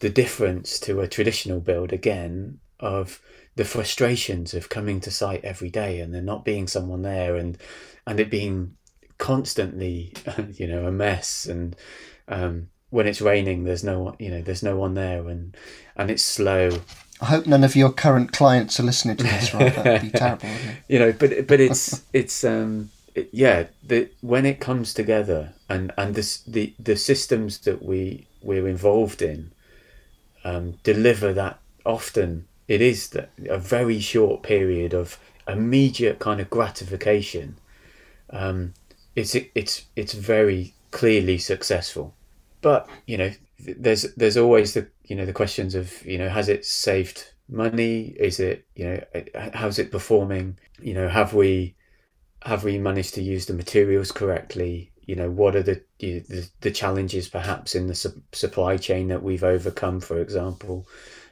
the 0.00 0.10
difference 0.10 0.78
to 0.80 1.00
a 1.00 1.08
traditional 1.08 1.60
build 1.60 1.92
again 1.92 2.58
of 2.78 3.22
the 3.54 3.64
frustrations 3.64 4.52
of 4.52 4.68
coming 4.68 5.00
to 5.00 5.10
site 5.10 5.42
every 5.42 5.70
day 5.70 6.00
and 6.00 6.12
there 6.12 6.20
not 6.20 6.44
being 6.44 6.66
someone 6.66 7.00
there 7.00 7.36
and 7.36 7.56
and 8.06 8.20
it 8.20 8.30
being 8.30 8.76
constantly 9.18 10.12
you 10.54 10.66
know 10.66 10.86
a 10.86 10.92
mess 10.92 11.46
and 11.46 11.76
um, 12.28 12.68
when 12.90 13.06
it's 13.06 13.20
raining 13.20 13.64
there's 13.64 13.84
no 13.84 14.14
you 14.18 14.30
know 14.30 14.42
there's 14.42 14.62
no 14.62 14.76
one 14.76 14.94
there 14.94 15.28
and 15.28 15.56
and 15.96 16.10
it's 16.10 16.22
slow 16.22 16.70
I 17.18 17.26
hope 17.26 17.46
none 17.46 17.64
of 17.64 17.74
your 17.74 17.92
current 17.92 18.32
clients 18.32 18.78
are 18.78 18.82
listening 18.82 19.16
to 19.16 19.24
this, 19.24 19.54
right? 19.54 19.74
That'd 19.74 20.02
be 20.02 20.10
terrible. 20.18 20.46
You 20.86 20.98
know, 20.98 21.12
but 21.12 21.46
but 21.46 21.60
it's 21.60 22.02
it's 22.12 22.44
um 22.44 22.90
it, 23.14 23.30
yeah. 23.32 23.68
The 23.82 24.10
when 24.20 24.44
it 24.44 24.60
comes 24.60 24.92
together 24.92 25.54
and 25.66 25.92
and 25.96 26.14
this 26.14 26.42
the 26.42 26.74
the 26.78 26.94
systems 26.94 27.60
that 27.60 27.82
we 27.82 28.26
we're 28.42 28.68
involved 28.68 29.22
in 29.22 29.50
um, 30.46 30.78
deliver 30.84 31.32
that 31.32 31.58
often. 31.84 32.46
It 32.68 32.80
is 32.80 33.10
that 33.10 33.30
a 33.48 33.58
very 33.58 34.00
short 34.00 34.42
period 34.42 34.94
of 34.94 35.18
immediate 35.48 36.18
kind 36.18 36.40
of 36.40 36.50
gratification. 36.50 37.58
Um, 38.30 38.74
it's 39.16 39.34
it's 39.34 39.86
it's 39.96 40.12
very 40.12 40.74
clearly 40.90 41.38
successful, 41.38 42.14
but 42.60 42.88
you 43.06 43.16
know 43.16 43.32
there's 43.58 44.02
there's 44.14 44.36
always 44.36 44.74
the 44.74 44.86
you 45.04 45.16
know 45.16 45.26
the 45.26 45.32
questions 45.32 45.74
of 45.74 46.04
you 46.06 46.18
know 46.18 46.28
has 46.28 46.48
it 46.48 46.64
saved 46.64 47.32
money? 47.48 48.14
Is 48.18 48.38
it 48.38 48.66
you 48.76 48.84
know 48.86 49.00
how's 49.54 49.78
it 49.78 49.90
performing? 49.90 50.58
You 50.80 50.94
know 50.94 51.08
have 51.08 51.32
we 51.34 51.74
have 52.42 52.62
we 52.62 52.78
managed 52.78 53.14
to 53.14 53.22
use 53.22 53.46
the 53.46 53.54
materials 53.54 54.12
correctly? 54.12 54.92
You 55.06 55.16
know 55.16 55.30
what 55.30 55.56
are 55.56 55.62
the 55.62 55.82
the, 55.98 56.48
the 56.60 56.70
challenges 56.70 57.28
perhaps 57.28 57.74
in 57.74 57.86
the 57.86 57.94
su- 57.94 58.22
supply 58.32 58.76
chain 58.76 59.08
that 59.08 59.22
we've 59.22 59.44
overcome 59.44 60.00
for 60.00 60.20
example? 60.20 60.86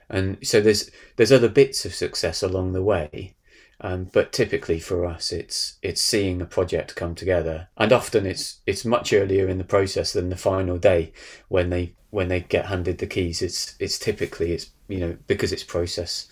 And 0.08 0.38
so 0.46 0.60
there's 0.62 0.90
there's 1.16 1.32
other 1.32 1.48
bits 1.50 1.84
of 1.84 1.94
success 1.94 2.42
along 2.42 2.72
the 2.72 2.82
way 2.82 3.34
um, 3.80 4.04
but 4.12 4.32
typically 4.32 4.78
for 4.78 5.04
us, 5.04 5.32
it's 5.32 5.78
it's 5.82 6.00
seeing 6.00 6.40
a 6.40 6.46
project 6.46 6.96
come 6.96 7.14
together, 7.14 7.68
and 7.76 7.92
often 7.92 8.26
it's 8.26 8.60
it's 8.66 8.84
much 8.84 9.12
earlier 9.12 9.48
in 9.48 9.58
the 9.58 9.64
process 9.64 10.12
than 10.12 10.30
the 10.30 10.36
final 10.36 10.78
day 10.78 11.12
when 11.48 11.70
they 11.70 11.94
when 12.10 12.28
they 12.28 12.40
get 12.40 12.66
handed 12.66 12.98
the 12.98 13.06
keys. 13.06 13.42
It's 13.42 13.74
it's 13.80 13.98
typically 13.98 14.52
it's 14.52 14.70
you 14.88 15.00
know 15.00 15.16
because 15.26 15.52
it's 15.52 15.64
process, 15.64 16.28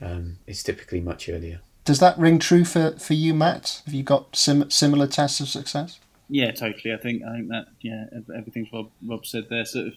um, 0.00 0.38
it's 0.46 0.62
typically 0.62 1.00
much 1.00 1.28
earlier. 1.28 1.60
Does 1.84 1.98
that 1.98 2.18
ring 2.18 2.38
true 2.38 2.64
for, 2.64 2.92
for 2.98 3.14
you, 3.14 3.34
Matt? 3.34 3.82
Have 3.86 3.94
you 3.94 4.04
got 4.04 4.36
sim- 4.36 4.70
similar 4.70 5.08
tests 5.08 5.40
of 5.40 5.48
success? 5.48 5.98
Yeah, 6.28 6.52
totally. 6.52 6.94
I 6.94 6.98
think 6.98 7.22
I 7.24 7.36
think 7.36 7.48
that 7.48 7.66
yeah 7.80 8.06
everything 8.36 8.68
Rob 8.72 8.90
Rob 9.06 9.26
said 9.26 9.44
there 9.50 9.64
sort 9.64 9.88
of 9.88 9.94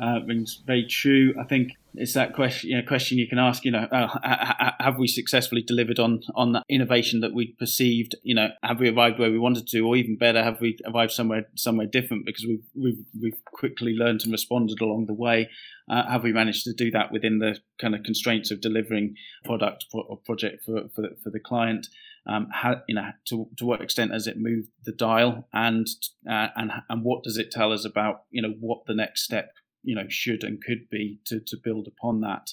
uh, 0.00 0.20
rings 0.26 0.60
very 0.66 0.86
true. 0.86 1.34
I 1.40 1.44
think 1.44 1.72
it's 1.96 2.14
that 2.14 2.34
question, 2.34 2.70
you 2.70 2.76
know, 2.76 2.86
question 2.86 3.18
you 3.18 3.28
can 3.28 3.38
ask. 3.38 3.64
You 3.64 3.70
know, 3.70 3.86
uh, 3.90 4.72
have 4.80 4.98
we 4.98 5.06
successfully 5.06 5.62
delivered 5.62 5.98
on 5.98 6.22
on 6.34 6.52
that 6.52 6.64
innovation 6.68 7.20
that 7.20 7.32
we 7.32 7.54
perceived? 7.58 8.16
You 8.22 8.34
know, 8.34 8.48
have 8.62 8.80
we 8.80 8.88
arrived 8.88 9.18
where 9.18 9.30
we 9.30 9.38
wanted 9.38 9.68
to, 9.68 9.80
or 9.80 9.96
even 9.96 10.16
better, 10.16 10.42
have 10.42 10.60
we 10.60 10.76
arrived 10.86 11.12
somewhere 11.12 11.46
somewhere 11.54 11.86
different 11.86 12.26
because 12.26 12.44
we've 12.46 12.64
we've, 12.74 13.04
we've 13.20 13.44
quickly 13.44 13.94
learned 13.94 14.22
and 14.22 14.32
responded 14.32 14.80
along 14.80 15.06
the 15.06 15.14
way? 15.14 15.48
Uh, 15.88 16.08
have 16.10 16.24
we 16.24 16.32
managed 16.32 16.64
to 16.64 16.72
do 16.72 16.90
that 16.90 17.12
within 17.12 17.38
the 17.38 17.58
kind 17.78 17.94
of 17.94 18.02
constraints 18.02 18.50
of 18.50 18.60
delivering 18.60 19.14
product 19.44 19.86
or 19.92 20.18
project 20.24 20.64
for 20.64 20.88
for 20.94 21.02
the, 21.02 21.10
for 21.22 21.30
the 21.30 21.40
client? 21.40 21.86
Um, 22.26 22.48
how, 22.50 22.80
you 22.88 22.94
know, 22.94 23.10
to, 23.26 23.50
to 23.58 23.66
what 23.66 23.82
extent 23.82 24.10
has 24.10 24.26
it 24.26 24.38
moved 24.38 24.68
the 24.84 24.92
dial, 24.92 25.46
and 25.52 25.86
uh, 26.28 26.48
and 26.56 26.72
and 26.88 27.04
what 27.04 27.22
does 27.22 27.36
it 27.36 27.50
tell 27.52 27.70
us 27.70 27.84
about 27.84 28.22
you 28.30 28.42
know 28.42 28.54
what 28.58 28.86
the 28.86 28.94
next 28.94 29.22
step 29.22 29.52
you 29.84 29.94
know 29.94 30.06
should 30.08 30.44
and 30.44 30.62
could 30.62 30.88
be 30.90 31.18
to 31.26 31.40
to 31.40 31.56
build 31.62 31.86
upon 31.86 32.20
that. 32.20 32.48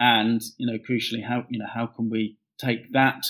And 0.00 0.40
you 0.58 0.66
know 0.66 0.78
crucially 0.78 1.26
how 1.26 1.44
you 1.48 1.58
know 1.58 1.68
how 1.72 1.86
can 1.86 2.08
we 2.10 2.38
take 2.58 2.92
that 2.92 3.24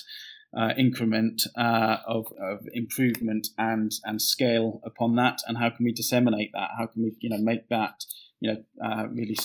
uh, 0.57 0.73
increment 0.79 1.43
uh, 1.57 1.99
of, 2.07 2.27
of 2.41 2.61
improvement 2.73 3.49
and 3.59 3.93
and 4.05 4.21
scale 4.21 4.81
upon 4.85 5.17
that? 5.17 5.41
And 5.47 5.59
how 5.59 5.71
can 5.71 5.85
we 5.85 5.93
disseminate 5.93 6.51
that? 6.53 6.71
How 6.79 6.87
can 6.87 7.03
we 7.03 7.17
you 7.21 7.31
know 7.31 7.39
make 7.39 7.69
that 7.69 8.05
you 8.41 8.53
know, 8.53 8.87
uh, 8.87 9.09
really 9.09 9.37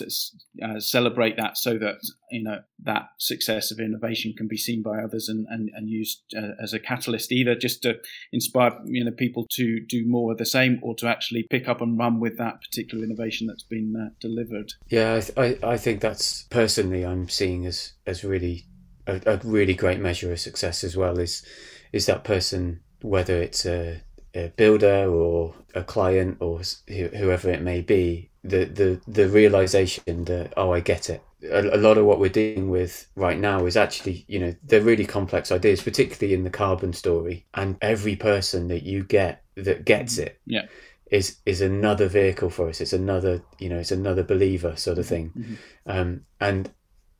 uh, 0.63 0.79
celebrate 0.79 1.35
that 1.37 1.57
so 1.57 1.77
that 1.77 1.95
you 2.31 2.43
know 2.43 2.59
that 2.83 3.09
success 3.17 3.71
of 3.71 3.79
innovation 3.79 4.33
can 4.37 4.47
be 4.47 4.57
seen 4.57 4.83
by 4.83 5.01
others 5.01 5.29
and 5.29 5.47
and, 5.49 5.71
and 5.75 5.89
used 5.89 6.21
uh, 6.37 6.51
as 6.61 6.73
a 6.73 6.79
catalyst, 6.79 7.31
either 7.31 7.55
just 7.55 7.81
to 7.81 7.95
inspire 8.31 8.77
you 8.85 9.03
know 9.03 9.11
people 9.11 9.47
to 9.51 9.79
do 9.79 10.05
more 10.07 10.31
of 10.31 10.37
the 10.37 10.45
same, 10.45 10.79
or 10.83 10.95
to 10.95 11.07
actually 11.07 11.43
pick 11.43 11.67
up 11.67 11.81
and 11.81 11.97
run 11.97 12.19
with 12.19 12.37
that 12.37 12.61
particular 12.61 13.03
innovation 13.03 13.47
that's 13.47 13.63
been 13.63 13.95
uh, 13.95 14.13
delivered. 14.19 14.73
Yeah, 14.89 15.21
I, 15.37 15.41
I, 15.43 15.57
I 15.73 15.77
think 15.77 16.01
that's 16.01 16.43
personally 16.43 17.03
I'm 17.03 17.29
seeing 17.29 17.65
as 17.65 17.93
as 18.05 18.23
really 18.23 18.65
a, 19.07 19.21
a 19.25 19.37
really 19.43 19.73
great 19.73 19.99
measure 19.99 20.31
of 20.31 20.39
success 20.39 20.83
as 20.83 20.95
well. 20.95 21.17
Is 21.17 21.43
is 21.91 22.05
that 22.05 22.23
person 22.23 22.81
whether 23.01 23.41
it's 23.41 23.65
a 23.65 24.01
a 24.35 24.47
builder 24.55 25.07
or 25.07 25.53
a 25.75 25.83
client 25.83 26.37
or 26.39 26.61
whoever 26.87 27.49
it 27.49 27.61
may 27.61 27.81
be 27.81 28.29
the 28.43 28.65
the 28.65 29.01
the 29.07 29.29
realization 29.29 30.25
that 30.25 30.53
oh 30.57 30.73
I 30.73 30.79
get 30.79 31.09
it. 31.09 31.23
A, 31.43 31.75
a, 31.75 31.77
lot 31.77 31.97
of 31.97 32.05
what 32.05 32.19
we're 32.19 32.29
dealing 32.29 32.69
with 32.69 33.07
right 33.15 33.37
now 33.37 33.65
is 33.65 33.75
actually 33.75 34.25
you 34.27 34.39
know 34.39 34.55
they're 34.63 34.81
really 34.81 35.05
complex 35.05 35.51
ideas, 35.51 35.81
particularly 35.81 36.33
in 36.33 36.43
the 36.43 36.49
carbon 36.49 36.93
story. 36.93 37.45
And 37.53 37.77
every 37.81 38.15
person 38.15 38.67
that 38.69 38.83
you 38.83 39.03
get 39.03 39.43
that 39.55 39.85
gets 39.85 40.17
it, 40.17 40.39
yeah. 40.45 40.65
is 41.11 41.37
is 41.45 41.61
another 41.61 42.07
vehicle 42.07 42.49
for 42.49 42.69
us. 42.69 42.81
It's 42.81 42.93
another 42.93 43.41
you 43.59 43.69
know 43.69 43.79
it's 43.79 43.91
another 43.91 44.23
believer 44.23 44.75
sort 44.75 44.97
of 44.97 45.05
thing. 45.05 45.31
Mm-hmm. 45.37 45.53
Um, 45.85 46.25
and 46.39 46.69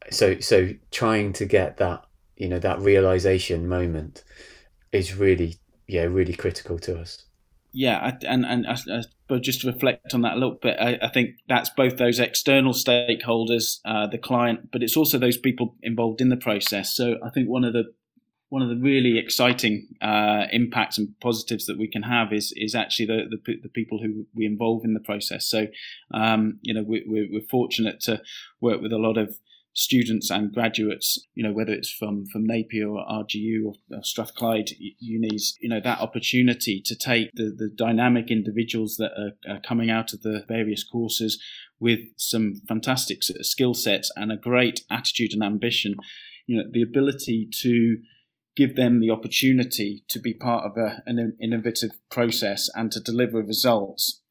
so 0.09 0.39
so 0.39 0.73
trying 0.91 1.33
to 1.33 1.45
get 1.45 1.77
that 1.77 2.05
you 2.35 2.49
know 2.49 2.59
that 2.59 2.79
realization 2.79 3.67
moment 3.67 4.23
is 4.91 5.15
really 5.15 5.55
yeah 5.93 6.03
really 6.03 6.33
critical 6.33 6.79
to 6.79 6.99
us. 6.99 7.25
yeah, 7.71 8.17
and 8.27 8.45
and 8.45 8.65
but 9.27 9.41
just 9.41 9.61
to 9.61 9.67
reflect 9.67 10.13
on 10.13 10.21
that 10.21 10.33
a 10.33 10.39
little 10.39 10.59
bit, 10.61 10.77
I, 10.79 10.99
I 11.01 11.09
think 11.09 11.35
that's 11.47 11.69
both 11.71 11.97
those 11.97 12.19
external 12.19 12.73
stakeholders, 12.73 13.79
uh, 13.85 14.07
the 14.07 14.17
client, 14.17 14.71
but 14.71 14.83
it's 14.83 14.97
also 14.97 15.17
those 15.17 15.37
people 15.37 15.75
involved 15.81 16.21
in 16.21 16.29
the 16.29 16.37
process. 16.37 16.95
So 16.95 17.15
I 17.25 17.29
think 17.29 17.49
one 17.49 17.63
of 17.63 17.73
the 17.73 17.85
one 18.49 18.61
of 18.61 18.69
the 18.69 18.75
really 18.75 19.17
exciting 19.17 19.87
uh, 20.01 20.43
impacts 20.51 20.99
and 20.99 21.19
positives 21.19 21.65
that 21.65 21.79
we 21.79 21.87
can 21.87 22.03
have 22.03 22.31
is 22.31 22.53
is 22.55 22.75
actually 22.75 23.07
the, 23.07 23.23
the, 23.31 23.55
the 23.63 23.69
people 23.69 23.99
who 24.03 24.25
we 24.35 24.45
involve 24.45 24.85
in 24.85 24.93
the 24.93 24.99
process. 24.99 25.49
So, 25.49 25.65
um, 26.13 26.59
you 26.61 26.73
know, 26.75 26.83
we, 26.83 27.03
we're 27.07 27.47
fortunate 27.49 27.99
to 28.01 28.21
work 28.61 28.81
with 28.81 28.93
a 28.93 28.99
lot 28.99 29.17
of 29.17 29.37
students 29.73 30.29
and 30.29 30.53
graduates, 30.53 31.27
you 31.33 31.43
know, 31.43 31.51
whether 31.51 31.73
it's 31.73 31.91
from, 31.91 32.25
from 32.27 32.45
Napier 32.45 32.87
or 32.87 33.03
RGU 33.05 33.65
or, 33.65 33.73
or 33.91 34.03
Strathclyde 34.03 34.69
unis, 34.99 35.57
you 35.59 35.67
know, 35.67 35.79
that 35.83 35.99
opportunity 35.99 36.81
to 36.85 36.95
take 36.95 37.31
the, 37.33 37.53
the 37.55 37.69
dynamic 37.69 38.29
individuals 38.29 38.97
that 38.97 39.11
are, 39.17 39.55
are 39.55 39.61
coming 39.61 39.89
out 39.89 40.13
of 40.13 40.21
the 40.21 40.45
various 40.47 40.83
courses 40.83 41.41
with 41.79 41.99
some 42.17 42.61
fantastic 42.67 43.23
skill 43.23 43.73
sets 43.73 44.11
and 44.15 44.31
a 44.31 44.37
great 44.37 44.81
attitude 44.91 45.33
and 45.33 45.43
ambition, 45.43 45.95
you 46.45 46.57
know, 46.57 46.63
the 46.71 46.83
ability 46.83 47.49
to 47.61 47.97
give 48.55 48.75
them 48.75 48.99
the 48.99 49.09
opportunity 49.09 50.03
to 50.07 50.19
be 50.19 50.33
part 50.33 50.65
of 50.65 50.77
a, 50.77 51.01
an 51.07 51.35
innovative 51.41 51.91
process 52.11 52.69
and 52.75 52.91
to 52.91 52.99
deliver 52.99 53.41
results 53.41 54.21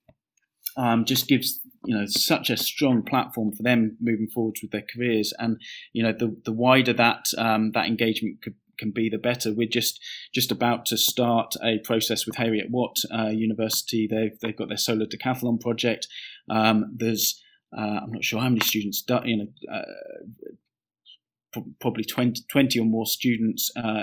um, 0.76 1.04
just 1.04 1.28
gives 1.28 1.60
you 1.84 1.96
know 1.96 2.06
such 2.06 2.50
a 2.50 2.56
strong 2.56 3.02
platform 3.02 3.52
for 3.52 3.62
them 3.62 3.96
moving 4.00 4.28
forward 4.28 4.56
with 4.62 4.70
their 4.70 4.84
careers 4.94 5.32
and 5.38 5.60
you 5.92 6.02
know 6.02 6.12
the 6.12 6.36
the 6.44 6.52
wider 6.52 6.92
that 6.92 7.26
um, 7.38 7.72
that 7.72 7.86
engagement 7.86 8.40
could 8.42 8.54
can 8.78 8.90
be 8.90 9.08
the 9.08 9.18
better. 9.18 9.52
We're 9.52 9.68
just 9.68 10.00
just 10.34 10.50
about 10.50 10.86
to 10.86 10.96
start 10.96 11.54
a 11.62 11.78
process 11.78 12.26
with 12.26 12.36
Heriot-Watt 12.36 12.96
uh, 13.14 13.28
University. 13.28 14.08
They've 14.10 14.38
they've 14.40 14.56
got 14.56 14.68
their 14.68 14.76
solar 14.76 15.06
decathlon 15.06 15.60
project. 15.60 16.08
Um, 16.50 16.92
there's 16.94 17.40
uh, 17.76 18.00
I'm 18.02 18.12
not 18.12 18.24
sure 18.24 18.40
how 18.40 18.48
many 18.48 18.60
students, 18.60 19.02
you 19.24 19.36
know, 19.36 19.46
uh, 19.72 21.60
probably 21.80 22.04
20, 22.04 22.42
20 22.50 22.78
or 22.78 22.84
more 22.84 23.06
students, 23.06 23.70
uh, 23.76 24.02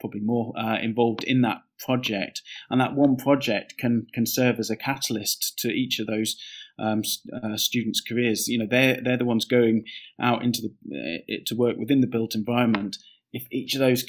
probably 0.00 0.20
more, 0.20 0.52
uh, 0.58 0.78
involved 0.78 1.24
in 1.24 1.40
that 1.42 1.62
project. 1.78 2.42
And 2.68 2.80
that 2.80 2.94
one 2.94 3.16
project 3.16 3.74
can 3.78 4.06
can 4.12 4.26
serve 4.26 4.58
as 4.58 4.70
a 4.70 4.76
catalyst 4.76 5.58
to 5.60 5.68
each 5.68 5.98
of 5.98 6.06
those 6.06 6.40
um, 6.78 7.02
uh, 7.32 7.56
students' 7.56 8.00
careers. 8.00 8.48
You 8.48 8.58
know, 8.58 8.66
they're 8.68 9.00
they're 9.02 9.16
the 9.16 9.24
ones 9.24 9.44
going 9.44 9.84
out 10.20 10.42
into 10.42 10.62
the 10.62 10.72
uh, 10.96 11.36
to 11.46 11.54
work 11.54 11.76
within 11.76 12.00
the 12.00 12.06
built 12.06 12.34
environment. 12.34 12.96
If 13.30 13.46
each 13.52 13.74
of 13.74 13.80
those 13.80 14.06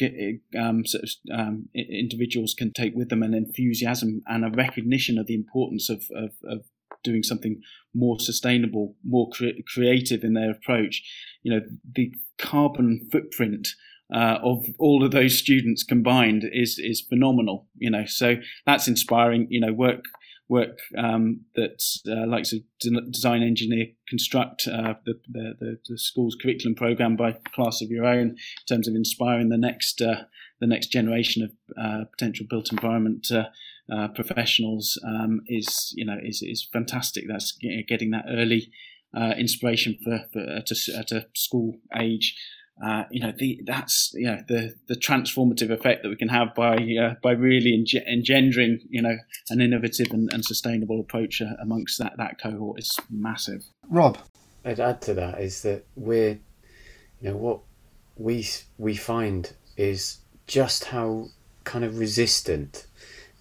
um, 0.57 0.85
sort 0.85 1.03
of, 1.03 1.09
um, 1.37 1.67
individuals 1.75 2.55
can 2.57 2.71
take 2.71 2.93
with 2.95 3.09
them 3.09 3.21
an 3.21 3.33
enthusiasm 3.33 4.21
and 4.27 4.45
a 4.45 4.49
recognition 4.49 5.17
of 5.17 5.27
the 5.27 5.35
importance 5.35 5.89
of, 5.89 6.03
of, 6.15 6.31
of 6.45 6.63
doing 7.03 7.23
something 7.23 7.61
more 7.93 8.17
sustainable, 8.19 8.95
more 9.03 9.29
cre- 9.29 9.59
creative 9.73 10.23
in 10.23 10.35
their 10.35 10.51
approach, 10.51 11.03
you 11.43 11.51
know, 11.51 11.59
the 11.95 12.13
carbon 12.37 13.09
footprint 13.11 13.67
uh, 14.13 14.39
of 14.41 14.65
all 14.79 15.03
of 15.03 15.11
those 15.11 15.37
students 15.37 15.83
combined 15.83 16.43
is 16.51 16.79
is 16.79 17.01
phenomenal. 17.01 17.67
You 17.77 17.91
know, 17.91 18.05
so 18.05 18.35
that's 18.65 18.87
inspiring. 18.87 19.47
You 19.49 19.61
know, 19.61 19.73
work 19.73 20.03
work 20.49 20.79
um, 20.97 21.41
that 21.55 21.81
uh, 22.07 22.27
likes 22.27 22.51
of 22.51 22.59
design, 23.11 23.43
engineer, 23.43 23.85
construct 24.09 24.67
uh, 24.67 24.95
the, 25.05 25.13
the, 25.29 25.77
the, 25.87 25.97
school's 25.97 26.35
curriculum 26.35 26.75
program 26.75 27.15
by 27.15 27.37
class 27.53 27.81
of 27.81 27.89
your 27.89 28.05
own 28.05 28.29
in 28.29 28.37
terms 28.67 28.87
of 28.87 28.95
inspiring 28.95 29.49
the 29.49 29.57
next 29.57 30.01
uh, 30.01 30.23
the 30.59 30.67
next 30.67 30.87
generation 30.87 31.43
of 31.43 31.51
uh, 31.81 32.03
potential 32.11 32.45
built 32.49 32.71
environment 32.71 33.27
uh, 33.31 33.45
uh, 33.93 34.07
professionals 34.09 34.99
um, 35.07 35.41
is 35.47 35.93
you 35.95 36.03
know 36.03 36.17
is 36.21 36.41
is 36.41 36.67
fantastic. 36.73 37.25
That's 37.27 37.57
getting 37.87 38.11
that 38.11 38.25
early 38.27 38.71
inspiration 39.37 39.97
for, 40.03 40.25
for 40.33 40.41
at, 40.41 40.69
a, 40.71 40.97
at 40.97 41.11
a 41.11 41.27
school 41.35 41.79
age 41.97 42.35
uh, 42.83 43.03
you 43.11 43.19
know, 43.19 43.33
the, 43.37 43.61
that's 43.65 44.11
you 44.13 44.25
know 44.25 44.41
the 44.47 44.73
the 44.87 44.95
transformative 44.95 45.69
effect 45.69 46.03
that 46.03 46.09
we 46.09 46.15
can 46.15 46.29
have 46.29 46.55
by 46.55 46.75
uh, 46.75 47.15
by 47.21 47.31
really 47.31 47.71
enge- 47.77 48.07
engendering 48.07 48.79
you 48.89 49.01
know 49.01 49.17
an 49.49 49.59
innovative 49.59 50.11
and, 50.11 50.31
and 50.31 50.45
sustainable 50.45 50.99
approach 50.99 51.41
uh, 51.41 51.53
amongst 51.61 51.99
that 51.99 52.13
that 52.17 52.39
cohort 52.41 52.79
is 52.79 52.97
massive. 53.09 53.63
Rob, 53.89 54.17
I'd 54.63 54.79
add 54.79 55.01
to 55.03 55.13
that 55.15 55.41
is 55.41 55.61
that 55.63 55.85
we're 55.95 56.39
you 57.21 57.29
know 57.29 57.35
what 57.35 57.59
we 58.15 58.47
we 58.77 58.95
find 58.95 59.53
is 59.75 60.19
just 60.47 60.85
how 60.85 61.27
kind 61.63 61.83
of 61.83 61.99
resistant 61.99 62.87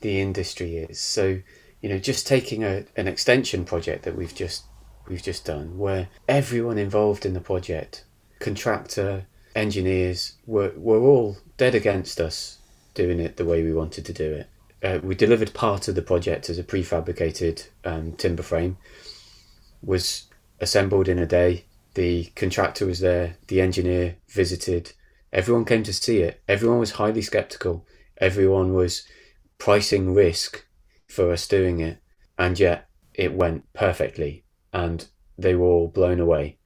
the 0.01 0.21
industry 0.21 0.79
is. 0.79 1.01
So 1.01 1.41
you 1.81 1.89
know, 1.89 1.99
just 1.99 2.27
taking 2.27 2.65
a, 2.65 2.85
an 2.97 3.07
extension 3.07 3.65
project 3.65 4.05
that 4.05 4.17
we've 4.17 4.35
just 4.35 4.65
we've 5.09 5.23
just 5.23 5.45
done, 5.45 5.79
where 5.79 6.09
everyone 6.29 6.77
involved 6.77 7.25
in 7.25 7.35
the 7.35 7.41
project 7.41 8.05
contractor, 8.39 9.27
engineers 9.55 10.35
were, 10.47 10.73
were 10.77 11.01
all 11.01 11.39
dead 11.57 11.75
against 11.75 12.21
us 12.21 12.59
doing 12.95 13.21
it 13.21 13.37
the 13.37 13.45
way 13.45 13.63
we 13.63 13.73
wanted 13.73 14.05
to 14.05 14.13
do 14.13 14.33
it. 14.33 14.49
Uh, 14.83 14.99
we 15.03 15.15
delivered 15.15 15.55
part 15.55 15.89
of 15.89 15.95
the 15.95 16.03
project 16.03 16.49
as 16.49 16.59
a 16.59 16.65
prefabricated 16.65 17.67
um, 17.85 18.13
timber 18.13 18.43
frame, 18.43 18.77
was 19.83 20.25
assembled 20.61 21.09
in 21.09 21.19
a 21.19 21.27
day. 21.27 21.65
The 21.95 22.27
contractor 22.37 22.87
was 22.87 23.01
there, 23.01 23.37
the 23.49 23.61
engineer 23.61 24.17
visited, 24.29 24.93
everyone 25.33 25.65
came 25.65 25.83
to 25.85 25.93
see 25.93 26.19
it. 26.19 26.41
Everyone 26.49 26.79
was 26.79 26.93
highly 26.93 27.23
skeptical. 27.23 27.87
Everyone 28.19 28.73
was 28.73 29.05
pricing 29.59 30.15
risk 30.15 30.67
for 31.09 31.33
us 31.33 31.49
doing 31.49 31.81
it, 31.81 31.99
and 32.39 32.59
yet 32.59 32.89
it 33.15 33.33
went 33.33 33.73
perfectly, 33.73 34.45
and 34.73 35.09
they 35.37 35.55
were 35.55 35.67
all 35.67 35.89
blown 35.89 36.21
away 36.21 36.58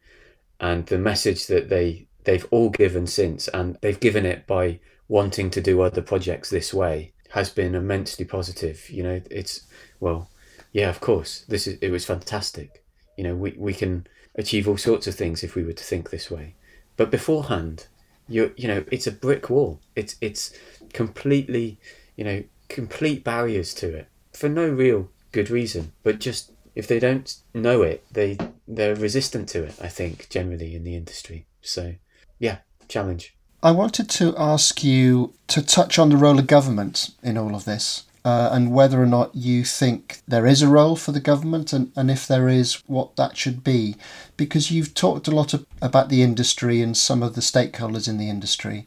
and 0.63 0.87
the 0.87 0.99
message 0.99 1.49
that 1.49 1.69
they 1.69 2.07
they've 2.25 2.47
all 2.53 2.71
given 2.71 3.07
since, 3.07 3.49
and 3.49 3.77
they've 3.83 4.01
given 4.01 4.25
it 4.25 4.47
by 4.47 4.79
wanting 5.09 5.51
to 5.51 5.61
do 5.61 5.83
other 5.83 6.01
projects 6.01 6.49
this 6.49 6.73
way, 6.73 7.13
has 7.31 7.51
been 7.51 7.75
immensely 7.75 8.25
positive. 8.25 8.89
You 8.89 9.03
know, 9.03 9.21
it's 9.31 9.63
well, 10.01 10.31
yeah, 10.73 10.89
of 10.89 11.01
course, 11.01 11.45
this 11.49 11.67
is 11.67 11.79
it 11.83 11.91
was 11.91 12.07
fantastic. 12.07 12.83
You 13.19 13.25
know, 13.25 13.35
we 13.35 13.55
we 13.59 13.75
can 13.75 14.07
achieve 14.37 14.69
all 14.69 14.79
sorts 14.79 15.07
of 15.09 15.17
things 15.17 15.43
if 15.43 15.57
we 15.57 15.65
were 15.65 15.75
to 15.75 15.85
think 15.85 16.09
this 16.09 16.31
way, 16.31 16.55
but 16.97 17.11
beforehand, 17.11 17.89
you 18.29 18.55
you 18.57 18.69
know, 18.69 18.85
it's 18.93 19.09
a 19.09 19.13
brick 19.13 19.51
wall. 19.51 19.81
It's 19.97 20.15
it's 20.21 20.55
completely, 20.93 21.79
you 22.17 22.25
know, 22.25 22.45
complete 22.69 23.25
barriers 23.25 23.75
to 23.75 23.95
it 23.95 24.07
for 24.33 24.49
no 24.49 24.69
real 24.69 25.11
good 25.33 25.51
reason, 25.51 25.93
but 26.05 26.21
just 26.21 26.53
if 26.75 26.87
they 26.87 26.99
don't 26.99 27.35
know 27.55 27.83
it, 27.83 28.05
they 28.11 28.39
they're 28.66 28.97
resistant 28.97 29.49
to 29.51 29.64
it. 29.64 29.75
I 29.81 29.89
think 29.89 30.29
generally 30.29 30.75
in 30.75 30.85
the 30.85 30.97
industry. 30.97 31.47
So 31.61 31.95
yeah, 32.39 32.59
challenge. 32.89 33.35
I 33.62 33.70
wanted 33.70 34.11
to 34.11 34.35
ask 34.37 34.83
you 34.83 35.35
to 35.47 35.64
touch 35.64 35.99
on 35.99 36.09
the 36.09 36.16
role 36.16 36.39
of 36.39 36.47
government 36.49 37.11
in 37.23 37.39
all 37.39 37.55
of 37.55 37.64
this. 37.64 38.05
Uh, 38.25 38.51
and 38.53 38.73
whether 38.73 39.03
or 39.03 39.07
not 39.07 39.35
you 39.35 39.64
think 39.64 40.20
there 40.29 40.47
is 40.47 40.62
a 40.62 40.68
role 40.68 40.95
for 40.95 41.11
the 41.11 41.20
government, 41.20 41.73
and, 41.73 41.91
and 41.97 42.09
if 42.09 42.25
there 42.27 42.49
is, 42.49 42.75
what 42.87 43.16
that 43.16 43.37
should 43.37 43.64
be. 43.64 43.97
Because 44.37 44.70
you've 44.70 44.95
talked 44.95 45.27
a 45.27 45.33
lot 45.33 45.53
of, 45.55 45.66
about 45.81 46.09
the 46.09 46.23
industry 46.23 46.81
and 46.81 46.97
some 46.97 47.20
of 47.20 47.35
the 47.35 47.41
stakeholders 47.41 48.09
in 48.09 48.18
the 48.18 48.31
industry, 48.31 48.87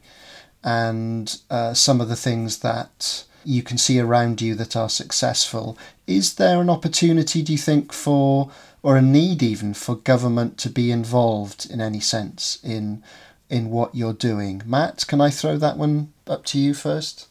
and 0.64 1.38
uh, 1.50 1.74
some 1.74 2.00
of 2.00 2.08
the 2.08 2.16
things 2.16 2.60
that 2.60 3.26
you 3.48 3.64
can 3.64 3.78
see 3.78 4.00
around 4.00 4.42
you 4.42 4.56
that 4.56 4.76
are 4.76 4.90
successful. 4.90 5.78
Is 6.08 6.36
there 6.36 6.62
an 6.62 6.70
opportunity, 6.70 7.42
do 7.42 7.52
you 7.52 7.58
think, 7.58 7.92
for, 7.94 8.52
or 8.84 8.98
a 8.98 9.02
need 9.02 9.42
even, 9.44 9.74
for 9.74 9.96
government 9.96 10.58
to 10.60 10.70
be 10.70 10.92
involved 10.92 11.70
in 11.70 11.82
any 11.82 12.00
sense 12.00 12.60
in 12.64 13.04
in 13.50 13.70
what 13.70 13.94
you're 13.94 14.14
doing? 14.14 14.62
Matt, 14.66 15.06
can 15.08 15.22
I 15.22 15.30
throw 15.30 15.58
that 15.58 15.78
one 15.78 16.12
up 16.28 16.46
to 16.46 16.60
you 16.60 16.74
first? 16.74 17.28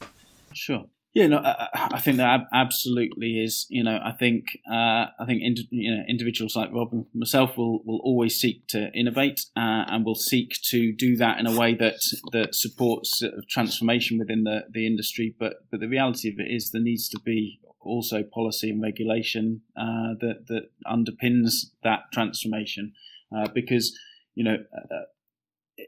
Sure. 0.52 0.84
Yeah, 1.14 1.28
no, 1.28 1.38
I, 1.38 1.68
I, 1.92 2.00
think 2.00 2.16
that 2.16 2.40
absolutely 2.52 3.38
is. 3.38 3.66
You 3.68 3.84
know, 3.84 4.00
I 4.04 4.10
think 4.10 4.46
uh, 4.68 5.06
I 5.20 5.24
think 5.26 5.42
ind- 5.42 5.68
you 5.70 5.94
know, 5.94 6.02
individuals 6.08 6.56
like 6.56 6.72
Rob 6.72 6.92
and 6.92 7.06
myself 7.14 7.56
will 7.56 7.84
will 7.84 8.00
always 8.02 8.38
seek 8.38 8.66
to 8.68 8.90
innovate 8.92 9.46
uh, 9.56 9.84
and 9.86 10.04
will 10.04 10.16
seek 10.16 10.60
to 10.70 10.92
do 10.92 11.16
that 11.18 11.38
in 11.38 11.46
a 11.46 11.56
way 11.56 11.72
that 11.76 12.00
that 12.32 12.56
supports 12.56 13.22
transformation 13.48 14.18
within 14.18 14.42
the, 14.42 14.64
the 14.72 14.88
industry. 14.88 15.36
But 15.38 15.54
but 15.70 15.78
the 15.78 15.88
reality 15.88 16.30
of 16.30 16.40
it 16.40 16.50
is 16.50 16.72
there 16.72 16.82
needs 16.82 17.08
to 17.10 17.20
be 17.20 17.60
also 17.80 18.24
policy 18.24 18.70
and 18.70 18.82
regulation 18.82 19.60
uh, 19.76 20.18
that 20.20 20.46
that 20.48 20.70
underpins 20.84 21.66
that 21.84 22.10
transformation 22.12 22.92
uh, 23.36 23.46
because 23.54 23.96
you 24.34 24.42
know 24.42 24.56
uh, 24.76 25.04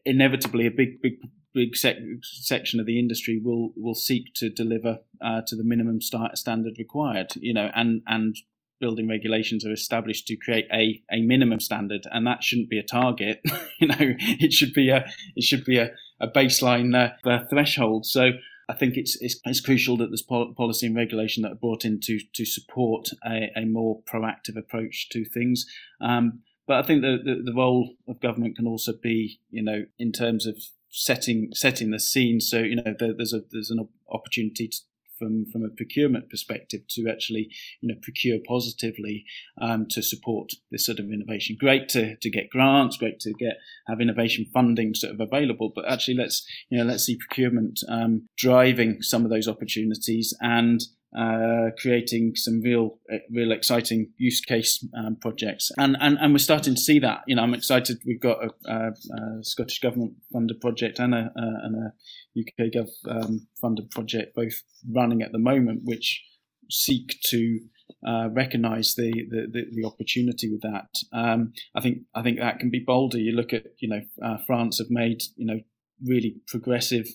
inevitably 0.05 0.67
a 0.67 0.71
big 0.71 1.03
big 1.03 1.15
big 1.57 1.75
sec- 1.75 1.97
section 2.23 2.79
of 2.79 2.87
the 2.87 2.99
industry 2.99 3.41
will 3.43 3.73
will 3.77 3.95
seek 3.95 4.35
to 4.35 4.51
deliver 4.51 4.99
uh, 5.21 5.41
to 5.47 5.57
the 5.57 5.65
minimum 5.65 6.01
standard 6.01 6.75
required. 6.79 7.33
You 7.37 7.55
know, 7.55 7.71
and 7.75 8.03
and 8.07 8.37
building 8.79 9.09
regulations 9.09 9.65
are 9.65 9.73
established 9.73 10.27
to 10.27 10.37
create 10.37 10.67
a, 10.71 11.03
a 11.11 11.23
minimum 11.23 11.61
standard, 11.61 12.07
and 12.13 12.27
that 12.27 12.45
shouldn't 12.45 12.69
be 12.69 12.79
a 12.79 12.83
target. 12.83 13.41
you 13.81 13.89
know, 13.89 13.97
it 13.99 14.53
should 14.53 14.75
be 14.75 14.91
a 14.91 15.11
it 15.35 15.43
should 15.43 15.65
be 15.65 15.79
a, 15.79 15.91
a 16.21 16.29
baseline 16.29 16.95
uh, 16.95 17.45
threshold. 17.49 18.05
So 18.05 18.33
I 18.69 18.75
think 18.75 18.97
it's, 18.97 19.17
it's, 19.21 19.39
it's 19.45 19.61
crucial 19.61 19.97
that 19.99 20.09
there's 20.09 20.23
policy 20.23 20.87
and 20.87 20.97
regulation 20.97 21.45
that 21.45 21.53
are 21.53 21.57
brought 21.57 21.85
in 21.85 22.01
to, 22.01 22.19
to 22.35 22.45
support 22.45 23.11
a, 23.25 23.53
a 23.57 23.65
more 23.65 24.03
proactive 24.13 24.57
approach 24.57 25.09
to 25.11 25.25
things. 25.25 25.67
Um, 26.01 26.41
but 26.67 26.83
I 26.83 26.87
think 26.87 27.03
the, 27.03 27.19
the, 27.25 27.43
the 27.45 27.55
role 27.55 27.95
of 28.09 28.21
government 28.21 28.57
can 28.57 28.67
also 28.67 28.93
be, 29.01 29.39
you 29.51 29.63
know, 29.63 29.85
in 30.01 30.11
terms 30.11 30.47
of 30.47 30.57
setting 30.97 31.51
setting 31.53 31.91
the 31.91 32.01
scene. 32.01 32.41
So 32.41 32.59
you 32.59 32.77
know, 32.77 32.95
there, 32.99 33.13
there's 33.17 33.35
a 33.35 33.43
there's 33.53 33.71
an 33.71 33.87
opportunity 34.11 34.69
to, 34.69 34.77
from 35.19 35.47
from 35.53 35.63
a 35.63 35.69
procurement 35.69 36.31
perspective 36.31 36.81
to 36.89 37.09
actually 37.09 37.49
you 37.81 37.89
know 37.89 37.95
procure 38.03 38.39
positively 38.47 39.25
um, 39.61 39.87
to 39.91 40.03
support 40.03 40.53
this 40.71 40.87
sort 40.87 40.99
of 40.99 41.13
innovation. 41.13 41.57
Great 41.59 41.89
to, 41.91 42.17
to 42.17 42.31
get 42.31 42.51
grants, 42.51 42.97
great 42.97 43.21
to 43.21 43.33
get 43.35 43.59
have 43.87 44.01
innovation 44.01 44.47
funding 44.53 44.95
sort 44.95 45.13
of 45.13 45.21
available, 45.21 45.71
but 45.75 45.87
actually 45.87 46.17
let's 46.17 46.47
you 46.71 46.79
know 46.79 46.85
let's 46.85 47.05
see 47.05 47.19
procurement 47.19 47.81
um, 47.89 48.29
driving 48.37 49.03
some 49.03 49.25
of 49.25 49.31
those 49.31 49.49
opportunities 49.49 50.35
and 50.41 50.81
uh, 51.17 51.71
creating 51.79 52.33
some 52.37 52.61
real, 52.61 52.99
uh, 53.13 53.19
real 53.31 53.53
exciting 53.53 54.13
use 54.19 54.41
case 54.41 54.85
um, 54.97 55.17
projects, 55.21 55.71
and, 55.79 55.97
and 56.01 56.19
and 56.21 56.33
we're 56.33 56.39
starting 56.39 56.75
to 56.75 56.81
see 56.81 56.99
that. 56.99 57.23
You 57.27 57.37
know, 57.37 57.43
I'm 57.43 57.55
excited. 57.55 57.99
We've 58.07 58.21
got 58.21 58.39
a, 58.45 58.51
a, 58.71 58.89
a 58.89 59.43
Scottish 59.43 59.81
government 59.81 60.15
funded 60.33 60.61
project 60.61 60.99
and 60.99 61.15
a, 61.15 61.31
and 61.35 61.77
a 61.77 62.41
UK 62.41 62.71
Gov 62.73 62.89
um, 63.09 63.47
funded 63.61 63.91
project, 63.91 64.35
both 64.35 64.63
running 64.91 65.23
at 65.23 65.33
the 65.33 65.39
moment, 65.39 65.83
which 65.85 66.23
seek 66.71 67.19
to 67.31 67.61
uh, 68.07 68.29
recognise 68.33 68.95
the, 68.95 69.13
the, 69.31 69.47
the, 69.51 69.65
the, 69.73 69.87
opportunity 69.87 70.51
with 70.51 70.61
that. 70.63 70.89
Um, 71.13 71.53
I 71.75 71.81
think 71.81 71.99
I 72.15 72.23
think 72.23 72.39
that 72.39 72.59
can 72.59 72.71
be 72.71 72.83
bolder. 72.85 73.19
You 73.19 73.33
look 73.33 73.53
at 73.53 73.65
you 73.79 73.89
know 73.89 74.01
uh, 74.23 74.39
France 74.47 74.79
have 74.79 74.91
made 74.91 75.23
you 75.37 75.47
know 75.47 75.61
really 76.05 76.37
progressive 76.47 77.07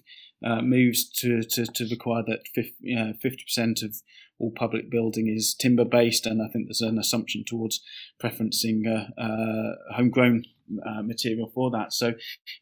uh, 0.46 0.62
moves 0.62 1.10
to, 1.10 1.44
to, 1.44 1.66
to, 1.66 1.88
require 1.90 2.24
that 2.28 2.48
50, 2.56 2.76
you 2.82 2.96
know, 2.96 3.14
50% 3.24 3.84
of 3.84 4.02
all 4.40 4.52
public 4.52 4.90
building 4.90 5.28
is 5.28 5.54
timber 5.54 5.86
based, 5.86 6.26
and 6.26 6.42
I 6.42 6.48
think 6.52 6.68
there's 6.68 6.82
an 6.82 6.98
assumption 6.98 7.44
towards 7.46 7.82
preferencing 8.22 8.88
uh, 8.88 9.22
uh, 9.22 9.76
homegrown 9.96 10.44
uh, 10.86 11.04
material 11.04 11.52
for 11.54 11.70
that. 11.72 11.94
So, 11.94 12.14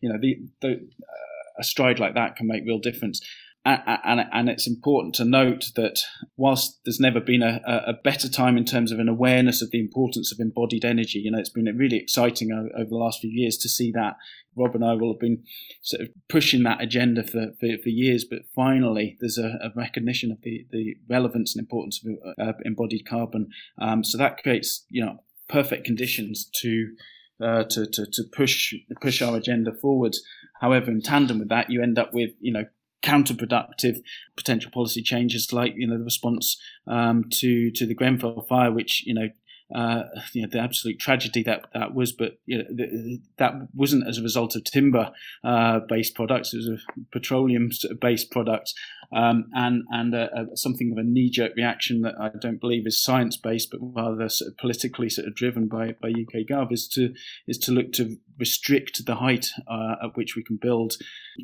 you 0.01 0.09
know, 0.09 0.19
the, 0.19 0.39
the 0.61 0.73
uh, 0.73 1.29
a 1.59 1.63
stride 1.63 1.99
like 1.99 2.15
that 2.15 2.35
can 2.35 2.47
make 2.47 2.63
real 2.65 2.79
difference 2.79 3.21
and, 3.65 4.21
and, 4.31 4.49
it's 4.49 4.67
important 4.67 5.13
to 5.15 5.25
note 5.25 5.71
that 5.75 5.99
whilst 6.37 6.79
there's 6.85 6.99
never 6.99 7.19
been 7.19 7.43
a, 7.43 7.61
a, 7.65 7.93
better 8.03 8.29
time 8.29 8.57
in 8.57 8.63
terms 8.63 8.91
of 8.91 8.99
an 8.99 9.09
awareness 9.09 9.61
of 9.61 9.71
the 9.71 9.79
importance 9.79 10.31
of 10.31 10.39
embodied 10.39 10.85
energy, 10.85 11.19
you 11.19 11.29
know, 11.29 11.39
it's 11.39 11.49
been 11.49 11.65
really 11.77 11.97
exciting 11.97 12.51
over 12.51 12.89
the 12.89 12.95
last 12.95 13.19
few 13.19 13.29
years 13.29 13.57
to 13.57 13.69
see 13.69 13.91
that. 13.91 14.15
Rob 14.55 14.75
and 14.75 14.83
I 14.83 14.93
will 14.93 15.13
have 15.13 15.19
been 15.19 15.43
sort 15.81 16.03
of 16.03 16.09
pushing 16.29 16.63
that 16.63 16.81
agenda 16.81 17.23
for, 17.23 17.51
for, 17.59 17.67
for 17.83 17.89
years, 17.89 18.25
but 18.29 18.39
finally 18.55 19.17
there's 19.19 19.37
a, 19.37 19.59
a, 19.61 19.71
recognition 19.75 20.31
of 20.31 20.41
the, 20.41 20.65
the 20.71 20.95
relevance 21.09 21.55
and 21.55 21.61
importance 21.61 22.03
of 22.03 22.47
uh, 22.47 22.53
embodied 22.65 23.07
carbon. 23.07 23.49
Um, 23.77 24.03
so 24.03 24.17
that 24.17 24.41
creates, 24.41 24.85
you 24.89 25.05
know, 25.05 25.19
perfect 25.47 25.85
conditions 25.85 26.49
to 26.61 26.95
uh, 27.41 27.63
to, 27.69 27.85
to, 27.85 28.05
to 28.05 28.23
push 28.35 28.73
push 29.01 29.21
our 29.21 29.37
agenda 29.37 29.71
forward. 29.71 30.13
However, 30.59 30.91
in 30.91 31.01
tandem 31.01 31.39
with 31.39 31.47
that, 31.49 31.69
you 31.69 31.81
end 31.81 31.97
up 31.97 32.13
with 32.13 32.31
you 32.41 32.51
know 32.51 32.65
counterproductive 33.01 34.01
potential 34.35 34.71
policy 34.71 35.01
changes 35.01 35.53
like 35.53 35.73
you 35.75 35.87
know 35.87 35.97
the 35.97 36.03
response 36.03 36.57
um, 36.87 37.25
to 37.31 37.71
to 37.71 37.85
the 37.85 37.95
Grenfell 37.95 38.41
fire, 38.41 38.71
which 38.71 39.03
you 39.05 39.13
know 39.13 39.29
uh, 39.73 40.03
you 40.33 40.41
know, 40.41 40.47
the 40.51 40.59
absolute 40.59 40.99
tragedy 40.99 41.43
that 41.43 41.67
that 41.73 41.93
was. 41.93 42.11
But 42.11 42.39
you 42.45 42.57
know, 42.57 42.63
the, 42.69 43.21
that 43.37 43.53
wasn't 43.73 44.07
as 44.07 44.17
a 44.17 44.23
result 44.23 44.55
of 44.55 44.63
timber 44.63 45.11
uh, 45.43 45.81
based 45.87 46.15
products; 46.15 46.53
it 46.53 46.57
was 46.57 46.67
a 46.69 46.77
petroleum 47.11 47.69
based 48.01 48.31
product, 48.31 48.73
um, 49.15 49.45
and 49.53 49.83
and 49.91 50.15
a, 50.15 50.29
a, 50.35 50.57
something 50.57 50.91
of 50.91 50.97
a 50.97 51.03
knee 51.03 51.29
jerk 51.29 51.55
reaction 51.55 52.01
that 52.01 52.15
I 52.19 52.31
don't 52.41 52.59
believe 52.59 52.87
is 52.87 53.01
science 53.01 53.37
based, 53.37 53.69
but 53.71 53.79
rather 53.81 54.27
sort 54.29 54.51
of 54.51 54.57
politically 54.57 55.09
sort 55.09 55.27
of 55.27 55.35
driven 55.35 55.67
by 55.67 55.95
by 56.01 56.09
UK 56.09 56.47
Gov 56.49 56.71
is 56.71 56.87
to 56.89 57.13
is 57.47 57.57
to 57.59 57.71
look 57.71 57.91
to 57.93 58.17
restrict 58.39 59.05
the 59.05 59.15
height 59.15 59.47
uh, 59.67 59.95
at 60.03 60.15
which 60.15 60.35
we 60.35 60.43
can 60.43 60.57
build 60.57 60.93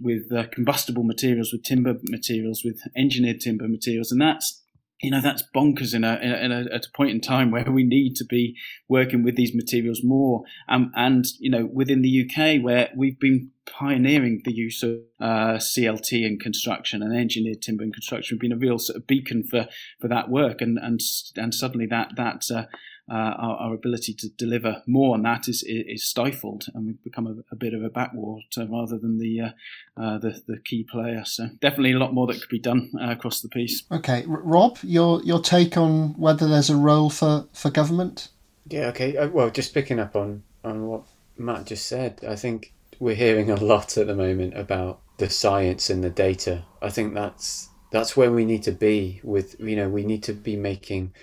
with 0.01 0.31
uh, 0.31 0.45
combustible 0.51 1.03
materials, 1.03 1.51
with 1.51 1.63
timber 1.63 1.95
materials, 2.03 2.63
with 2.63 2.81
engineered 2.97 3.39
timber 3.39 3.67
materials, 3.67 4.11
and 4.11 4.21
that's 4.21 4.63
you 5.05 5.11
know 5.11 5.21
that's 5.21 5.43
bonkers 5.55 5.93
in 5.93 6.03
a, 6.03 6.15
in 6.15 6.51
a, 6.51 6.65
at 6.73 6.87
a 6.87 6.91
point 6.95 7.11
in 7.11 7.21
time 7.21 7.51
where 7.51 7.71
we 7.71 7.83
need 7.83 8.15
to 8.15 8.25
be 8.25 8.55
working 8.89 9.23
with 9.23 9.35
these 9.35 9.53
materials 9.53 10.01
more. 10.03 10.43
Um, 10.67 10.91
and 10.95 11.25
you 11.39 11.51
know 11.51 11.69
within 11.71 12.01
the 12.01 12.25
UK 12.25 12.63
where 12.63 12.89
we've 12.95 13.19
been 13.19 13.51
pioneering 13.67 14.41
the 14.45 14.53
use 14.53 14.81
of 14.83 14.97
uh, 15.19 15.57
CLT 15.57 16.25
in 16.25 16.39
construction 16.39 17.01
and 17.01 17.15
engineered 17.15 17.61
timber 17.61 17.83
in 17.83 17.91
construction 17.91 18.35
we've 18.35 18.41
been 18.49 18.51
a 18.51 18.57
real 18.57 18.77
sort 18.79 18.97
of 18.97 19.07
beacon 19.07 19.43
for 19.43 19.67
for 19.99 20.07
that 20.07 20.29
work. 20.29 20.59
And 20.59 20.79
and 20.81 20.99
and 21.35 21.53
suddenly 21.53 21.85
that 21.87 22.15
that 22.17 22.43
uh, 22.51 22.65
our, 23.09 23.57
our, 23.57 23.73
ability 23.73 24.13
to 24.13 24.29
deliver 24.29 24.81
more 24.87 25.13
on 25.13 25.21
that 25.23 25.47
is, 25.47 25.63
is 25.67 26.03
stifled, 26.03 26.65
and 26.73 26.87
we've 26.87 27.03
become 27.03 27.27
a, 27.27 27.35
a 27.51 27.55
bit 27.55 27.73
of 27.73 27.83
a 27.83 27.89
backwater 27.89 28.65
rather 28.67 28.97
than 28.97 29.19
the, 29.19 29.41
uh, 29.41 29.49
uh, 29.97 30.17
the, 30.17 30.41
the 30.47 30.57
key 30.57 30.83
player. 30.83 31.23
So 31.25 31.49
definitely 31.59 31.91
a 31.91 31.99
lot 31.99 32.13
more 32.13 32.25
that 32.27 32.39
could 32.39 32.49
be 32.49 32.59
done 32.59 32.91
uh, 32.99 33.11
across 33.11 33.41
the 33.41 33.49
piece. 33.49 33.83
Okay, 33.91 34.23
Rob, 34.27 34.77
your 34.81 35.21
your 35.23 35.41
take 35.41 35.77
on 35.77 36.13
whether 36.17 36.47
there's 36.47 36.69
a 36.69 36.75
role 36.75 37.09
for, 37.09 37.47
for 37.53 37.69
government? 37.69 38.29
Yeah, 38.67 38.87
okay. 38.87 39.15
Uh, 39.15 39.29
well, 39.29 39.49
just 39.49 39.73
picking 39.73 39.99
up 39.99 40.15
on 40.15 40.43
on 40.63 40.87
what 40.87 41.03
Matt 41.37 41.67
just 41.67 41.87
said, 41.87 42.21
I 42.27 42.35
think 42.35 42.73
we're 42.99 43.15
hearing 43.15 43.51
a 43.51 43.55
lot 43.55 43.97
at 43.97 44.07
the 44.07 44.15
moment 44.15 44.57
about 44.57 45.01
the 45.17 45.29
science 45.29 45.89
and 45.89 46.03
the 46.03 46.09
data. 46.09 46.63
I 46.81 46.89
think 46.89 47.13
that's 47.13 47.69
that's 47.91 48.17
where 48.17 48.31
we 48.31 48.45
need 48.45 48.63
to 48.63 48.71
be 48.71 49.21
with 49.23 49.59
you 49.59 49.75
know 49.75 49.89
we 49.89 50.03
need 50.03 50.23
to 50.23 50.33
be 50.33 50.55
making 50.55 51.13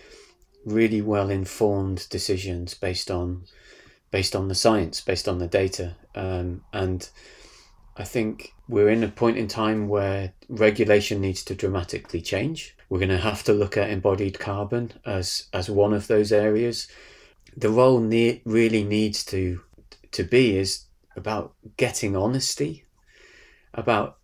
really 0.64 1.00
well 1.00 1.30
informed 1.30 2.08
decisions 2.08 2.74
based 2.74 3.10
on 3.10 3.44
based 4.10 4.36
on 4.36 4.48
the 4.48 4.54
science, 4.54 5.00
based 5.00 5.26
on 5.26 5.38
the 5.38 5.48
data, 5.48 5.96
um, 6.14 6.62
and 6.72 7.08
I 7.96 8.04
think 8.04 8.52
we're 8.68 8.90
in 8.90 9.02
a 9.02 9.08
point 9.08 9.38
in 9.38 9.48
time 9.48 9.88
where 9.88 10.32
regulation 10.48 11.20
needs 11.20 11.42
to 11.44 11.54
dramatically 11.54 12.20
change. 12.20 12.76
We're 12.88 12.98
going 12.98 13.08
to 13.08 13.18
have 13.18 13.42
to 13.44 13.52
look 13.52 13.76
at 13.76 13.90
embodied 13.90 14.38
carbon 14.38 14.92
as 15.04 15.46
as 15.52 15.70
one 15.70 15.92
of 15.92 16.06
those 16.06 16.32
areas. 16.32 16.88
The 17.56 17.70
role 17.70 18.00
ne- 18.00 18.42
really 18.44 18.84
needs 18.84 19.24
to 19.26 19.60
to 20.12 20.24
be 20.24 20.56
is 20.56 20.84
about 21.16 21.54
getting 21.76 22.16
honesty, 22.16 22.84
about 23.74 24.18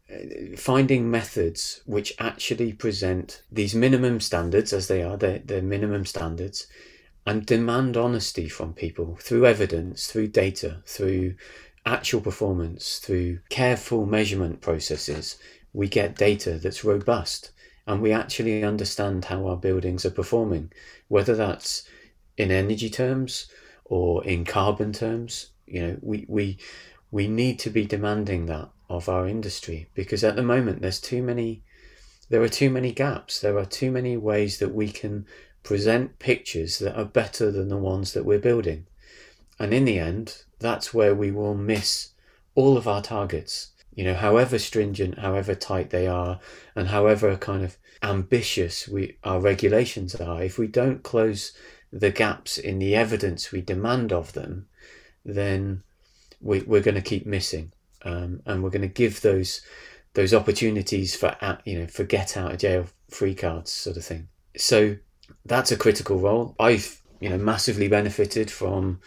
finding 0.57 1.11
methods 1.11 1.83
which 1.85 2.15
actually 2.19 2.73
present 2.73 3.43
these 3.53 3.75
minimum 3.75 4.21
standards 4.21 4.73
as 4.73 4.89
they 4.89 5.03
are, 5.03 5.17
they're 5.17 5.63
minimum 5.63 6.07
standards, 6.07 6.67
and 7.27 7.45
demand 7.45 7.97
honesty 7.97 8.49
from 8.49 8.73
people 8.73 9.17
through 9.21 9.45
evidence, 9.45 10.11
through 10.11 10.29
data, 10.29 10.83
through 10.87 11.35
actual 11.85 12.21
performance, 12.21 12.99
through 12.99 13.41
careful 13.51 14.07
measurement 14.07 14.61
processes. 14.63 15.37
We 15.75 15.89
get 15.89 16.17
data 16.17 16.59
that's 16.59 16.85
robust 16.85 17.51
and 17.87 18.01
we 18.01 18.13
actually 18.13 18.65
understand 18.65 19.27
how 19.27 19.47
our 19.47 19.57
buildings 19.57 20.07
are 20.07 20.11
performing, 20.11 20.73
whether 21.09 21.35
that's 21.35 21.85
in 22.37 22.51
energy 22.51 22.89
terms 22.89 23.49
or 23.85 24.25
in 24.25 24.45
carbon 24.45 24.93
terms. 24.93 25.51
You 25.67 25.83
know, 25.83 25.99
we, 26.01 26.25
we, 26.29 26.59
we 27.11 27.29
need 27.29 27.59
to 27.61 27.71
be 27.71 27.85
demanding 27.85 28.47
that 28.47 28.71
of 28.89 29.09
our 29.09 29.27
industry 29.27 29.89
because 29.95 30.25
at 30.25 30.37
the 30.37 30.43
moment 30.43 30.81
there's 30.81 31.01
too 31.01 31.23
many 31.23 31.63
there 32.31 32.43
are 32.43 32.49
too 32.49 32.69
many 32.69 32.93
gaps. 32.93 33.41
There 33.41 33.57
are 33.57 33.65
too 33.65 33.91
many 33.91 34.17
ways 34.17 34.59
that 34.59 34.75
we 34.75 34.91
can 34.91 35.25
present 35.63 36.19
pictures 36.19 36.79
that 36.79 36.95
are 36.95 37.07
better 37.07 37.51
than 37.51 37.69
the 37.69 37.79
ones 37.79 38.13
that 38.13 38.27
we're 38.27 38.39
building. 38.39 38.87
And 39.59 39.73
in 39.73 39.85
the 39.85 39.99
end 39.99 40.43
that's 40.59 40.93
where 40.93 41.15
we 41.15 41.31
will 41.31 41.55
miss 41.55 42.11
all 42.55 42.77
of 42.77 42.89
our 42.89 43.03
targets. 43.03 43.71
You 43.95 44.05
know 44.05 44.15
however 44.15 44.59
stringent 44.59 45.19
however 45.19 45.55
tight 45.55 45.91
they 45.91 46.07
are 46.07 46.41
and 46.77 46.89
however 46.89 47.37
kind 47.37 47.65
of 47.65 47.77
ambitious 48.03 48.87
we 48.87 49.17
our 49.25 49.41
regulations 49.41 50.15
are 50.15 50.43
if 50.43 50.57
we 50.57 50.69
don't 50.69 51.03
close 51.03 51.53
the 51.93 52.11
gaps 52.11 52.59
in 52.59 52.79
the 52.79 52.95
evidence 52.95 53.51
we 53.51 53.61
demand 53.61 54.13
of 54.13 54.35
them 54.35 54.69
then 55.25 55.83
we, 56.41 56.61
we're 56.61 56.83
going 56.83 56.95
to 56.95 57.01
keep 57.01 57.27
missing 57.27 57.73
um, 58.03 58.43
and 58.47 58.63
we're 58.63 58.71
going 58.71 58.83
to 58.83 58.89
give 58.89 59.21
those 59.23 59.61
those 60.15 60.35
opportunities 60.35 61.15
for 61.15 61.37
you 61.65 61.79
know 61.79 61.87
for 61.87 62.05
get 62.05 62.37
out 62.37 62.53
of 62.53 62.59
jail 62.59 62.87
free 63.11 63.35
cards 63.35 63.71
sort 63.71 63.97
of 63.97 64.05
thing. 64.05 64.29
So 64.57 64.97
that's 65.45 65.73
a 65.73 65.77
critical 65.77 66.19
role. 66.19 66.55
I've 66.59 67.01
you 67.21 67.29
know 67.29 67.39
massively 67.39 67.89
benefited 67.89 68.51
from 68.51 69.01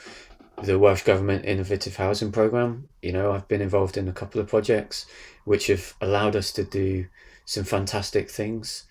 the 0.63 0.77
Welsh 0.77 1.03
Government 1.03 1.45
Innovative 1.45 1.95
Housing 1.95 2.31
Programme. 2.31 2.87
You 3.01 3.13
know, 3.13 3.31
I've 3.31 3.47
been 3.47 3.61
involved 3.61 3.97
in 3.97 4.07
a 4.07 4.13
couple 4.13 4.39
of 4.39 4.47
projects 4.47 5.05
which 5.45 5.67
have 5.67 5.95
allowed 6.01 6.35
us 6.35 6.51
to 6.53 6.63
do 6.63 7.07
some 7.45 7.63
fantastic 7.63 8.29
things. 8.29 8.85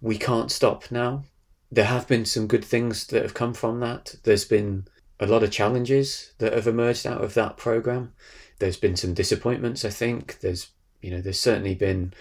We 0.00 0.16
can't 0.16 0.50
stop 0.50 0.90
now. 0.90 1.24
There 1.70 1.84
have 1.84 2.08
been 2.08 2.24
some 2.24 2.46
good 2.46 2.64
things 2.64 3.06
that 3.08 3.22
have 3.22 3.34
come 3.34 3.54
from 3.54 3.80
that. 3.80 4.14
There's 4.24 4.46
been 4.46 4.86
a 5.20 5.26
lot 5.26 5.42
of 5.42 5.50
challenges 5.50 6.32
that 6.38 6.54
have 6.54 6.66
emerged 6.66 7.06
out 7.06 7.22
of 7.22 7.34
that 7.34 7.58
program 7.58 8.14
there's 8.60 8.76
been 8.76 8.96
some 8.96 9.14
disappointments. 9.14 9.84
I 9.84 9.90
think 9.90 10.38
there's 10.40 10.70
you 11.02 11.10
know 11.10 11.20
there's 11.20 11.40
certainly 11.40 11.74
been 11.74 12.12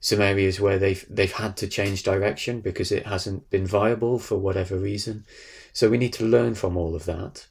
some 0.00 0.20
areas 0.20 0.58
where 0.58 0.78
they've 0.78 1.04
they've 1.10 1.32
had 1.32 1.56
to 1.58 1.68
change 1.68 2.02
direction 2.02 2.60
because 2.60 2.90
it 2.90 3.06
hasn't 3.06 3.50
been 3.50 3.66
viable 3.66 4.18
for 4.18 4.38
whatever 4.38 4.76
reason. 4.76 5.24
So 5.72 5.90
we 5.90 5.98
need 5.98 6.12
to 6.14 6.24
learn 6.24 6.54
from 6.54 6.76
all 6.76 6.94
of 6.94 7.04
that, 7.04 7.46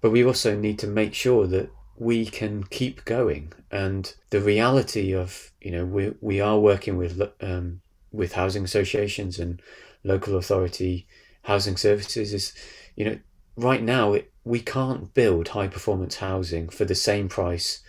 but 0.00 0.10
we 0.10 0.24
also 0.24 0.56
need 0.56 0.78
to 0.80 0.86
make 0.86 1.14
sure 1.14 1.46
that 1.46 1.70
we 1.96 2.26
can 2.26 2.64
keep 2.64 3.04
going. 3.04 3.52
And 3.70 4.12
the 4.30 4.40
reality 4.40 5.14
of 5.14 5.52
you 5.60 5.70
know 5.70 5.84
we 5.84 6.14
we 6.20 6.40
are 6.40 6.58
working 6.58 6.96
with 6.96 7.20
um, 7.40 7.80
with 8.10 8.32
housing 8.32 8.64
associations 8.64 9.38
and 9.38 9.60
local 10.04 10.36
authority 10.36 11.06
housing 11.42 11.76
services 11.76 12.32
is 12.32 12.52
you 12.96 13.04
know 13.04 13.18
right 13.56 13.82
now 13.82 14.14
it, 14.14 14.31
we 14.44 14.60
can't 14.60 15.14
build 15.14 15.48
high 15.48 15.68
performance 15.68 16.16
housing 16.16 16.68
for 16.68 16.84
the 16.84 16.94
same 16.94 17.28
price 17.28 17.80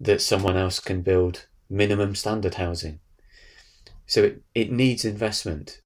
that 0.00 0.20
someone 0.20 0.56
else 0.56 0.80
can 0.80 1.02
build 1.02 1.46
minimum 1.70 2.14
standard 2.14 2.54
housing. 2.54 2.98
So 4.06 4.24
it, 4.24 4.42
it 4.54 4.72
needs 4.72 5.04
investment. 5.04 5.80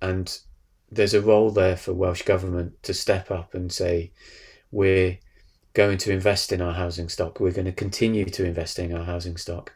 And 0.00 0.38
there's 0.90 1.14
a 1.14 1.20
role 1.20 1.50
there 1.50 1.76
for 1.76 1.92
Welsh 1.92 2.22
Government 2.22 2.82
to 2.82 2.94
step 2.94 3.30
up 3.30 3.54
and 3.54 3.72
say, 3.72 4.12
we're 4.70 5.18
going 5.74 5.98
to 5.98 6.12
invest 6.12 6.52
in 6.52 6.60
our 6.60 6.74
housing 6.74 7.08
stock, 7.08 7.40
we're 7.40 7.52
going 7.52 7.64
to 7.64 7.72
continue 7.72 8.24
to 8.24 8.44
invest 8.44 8.78
in 8.78 8.94
our 8.94 9.04
housing 9.04 9.36
stock, 9.36 9.72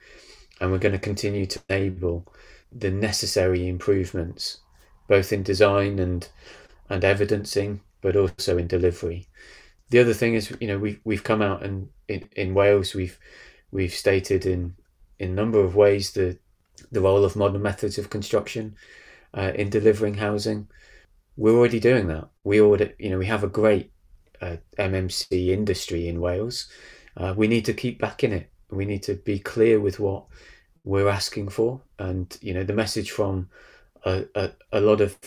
and 0.60 0.70
we're 0.70 0.78
going 0.78 0.92
to 0.92 0.98
continue 0.98 1.46
to 1.46 1.60
enable 1.68 2.26
the 2.70 2.90
necessary 2.90 3.68
improvements, 3.68 4.58
both 5.08 5.32
in 5.32 5.42
design 5.42 5.98
and 5.98 6.28
and 6.88 7.04
evidencing, 7.04 7.80
but 8.00 8.16
also 8.16 8.58
in 8.58 8.66
delivery. 8.66 9.28
The 9.92 9.98
other 9.98 10.14
thing 10.14 10.32
is, 10.32 10.50
you 10.58 10.68
know, 10.68 10.78
we've 10.78 10.98
we've 11.04 11.22
come 11.22 11.42
out 11.42 11.62
and 11.62 11.90
in, 12.08 12.26
in 12.34 12.54
Wales 12.54 12.94
we've 12.94 13.18
we've 13.72 13.92
stated 13.92 14.46
in 14.46 14.74
in 15.18 15.32
a 15.32 15.34
number 15.34 15.60
of 15.60 15.76
ways 15.76 16.12
the 16.12 16.38
the 16.90 17.02
role 17.02 17.26
of 17.26 17.36
modern 17.36 17.60
methods 17.60 17.98
of 17.98 18.08
construction 18.08 18.74
uh, 19.34 19.52
in 19.54 19.68
delivering 19.68 20.14
housing. 20.14 20.66
We're 21.36 21.58
already 21.58 21.78
doing 21.78 22.06
that. 22.06 22.30
We 22.42 22.62
already, 22.62 22.94
you 22.98 23.10
know, 23.10 23.18
we 23.18 23.26
have 23.26 23.44
a 23.44 23.48
great 23.48 23.92
uh, 24.40 24.56
MMC 24.78 25.48
industry 25.48 26.08
in 26.08 26.22
Wales. 26.22 26.68
Uh, 27.14 27.34
we 27.36 27.46
need 27.46 27.66
to 27.66 27.74
keep 27.74 28.00
backing 28.00 28.32
it. 28.32 28.50
We 28.70 28.86
need 28.86 29.02
to 29.02 29.16
be 29.16 29.38
clear 29.38 29.78
with 29.78 30.00
what 30.00 30.24
we're 30.84 31.10
asking 31.10 31.50
for, 31.50 31.82
and 31.98 32.34
you 32.40 32.54
know, 32.54 32.64
the 32.64 32.72
message 32.72 33.10
from 33.10 33.50
a, 34.06 34.24
a, 34.34 34.52
a 34.72 34.80
lot 34.80 35.02
of 35.02 35.18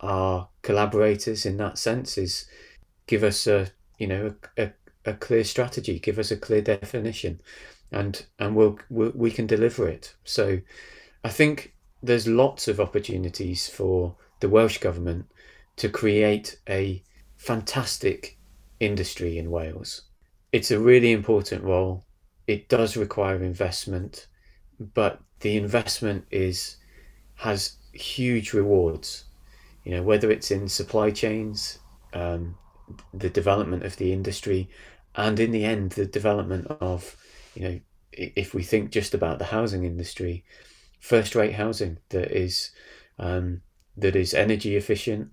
our 0.00 0.50
collaborators 0.60 1.46
in 1.46 1.56
that 1.56 1.78
sense 1.78 2.18
is 2.18 2.44
give 3.06 3.24
us 3.24 3.46
a 3.46 3.68
you 4.02 4.08
know 4.08 4.34
a, 4.58 4.62
a, 4.64 4.72
a 5.12 5.14
clear 5.14 5.44
strategy, 5.44 6.00
give 6.00 6.18
us 6.18 6.32
a 6.32 6.36
clear 6.36 6.60
definition, 6.60 7.40
and 7.92 8.26
and 8.40 8.56
we'll, 8.56 8.80
we'll 8.90 9.12
we 9.14 9.30
can 9.30 9.46
deliver 9.46 9.88
it. 9.88 10.16
So 10.24 10.58
I 11.22 11.28
think 11.28 11.74
there's 12.02 12.26
lots 12.26 12.66
of 12.66 12.80
opportunities 12.80 13.68
for 13.68 14.16
the 14.40 14.48
Welsh 14.48 14.78
government 14.78 15.26
to 15.76 15.88
create 15.88 16.58
a 16.68 17.00
fantastic 17.36 18.38
industry 18.80 19.38
in 19.38 19.52
Wales. 19.52 20.02
It's 20.50 20.72
a 20.72 20.80
really 20.80 21.12
important 21.12 21.62
role. 21.62 22.04
It 22.48 22.68
does 22.68 22.96
require 22.96 23.40
investment, 23.40 24.26
but 24.80 25.20
the 25.40 25.56
investment 25.56 26.24
is 26.32 26.76
has 27.36 27.76
huge 27.92 28.52
rewards. 28.52 29.26
You 29.84 29.92
know, 29.92 30.02
whether 30.02 30.28
it's 30.28 30.50
in 30.50 30.68
supply 30.68 31.12
chains, 31.12 31.78
um, 32.12 32.56
the 33.12 33.30
development 33.30 33.84
of 33.84 33.96
the 33.96 34.12
industry, 34.12 34.68
and 35.14 35.38
in 35.38 35.50
the 35.50 35.64
end, 35.64 35.92
the 35.92 36.06
development 36.06 36.66
of 36.80 37.16
you 37.54 37.62
know, 37.62 37.80
if 38.12 38.54
we 38.54 38.62
think 38.62 38.90
just 38.90 39.14
about 39.14 39.38
the 39.38 39.46
housing 39.46 39.84
industry, 39.84 40.44
first-rate 41.00 41.54
housing 41.54 41.98
that 42.10 42.30
is 42.30 42.70
um, 43.18 43.60
that 43.96 44.16
is 44.16 44.34
energy 44.34 44.76
efficient, 44.76 45.32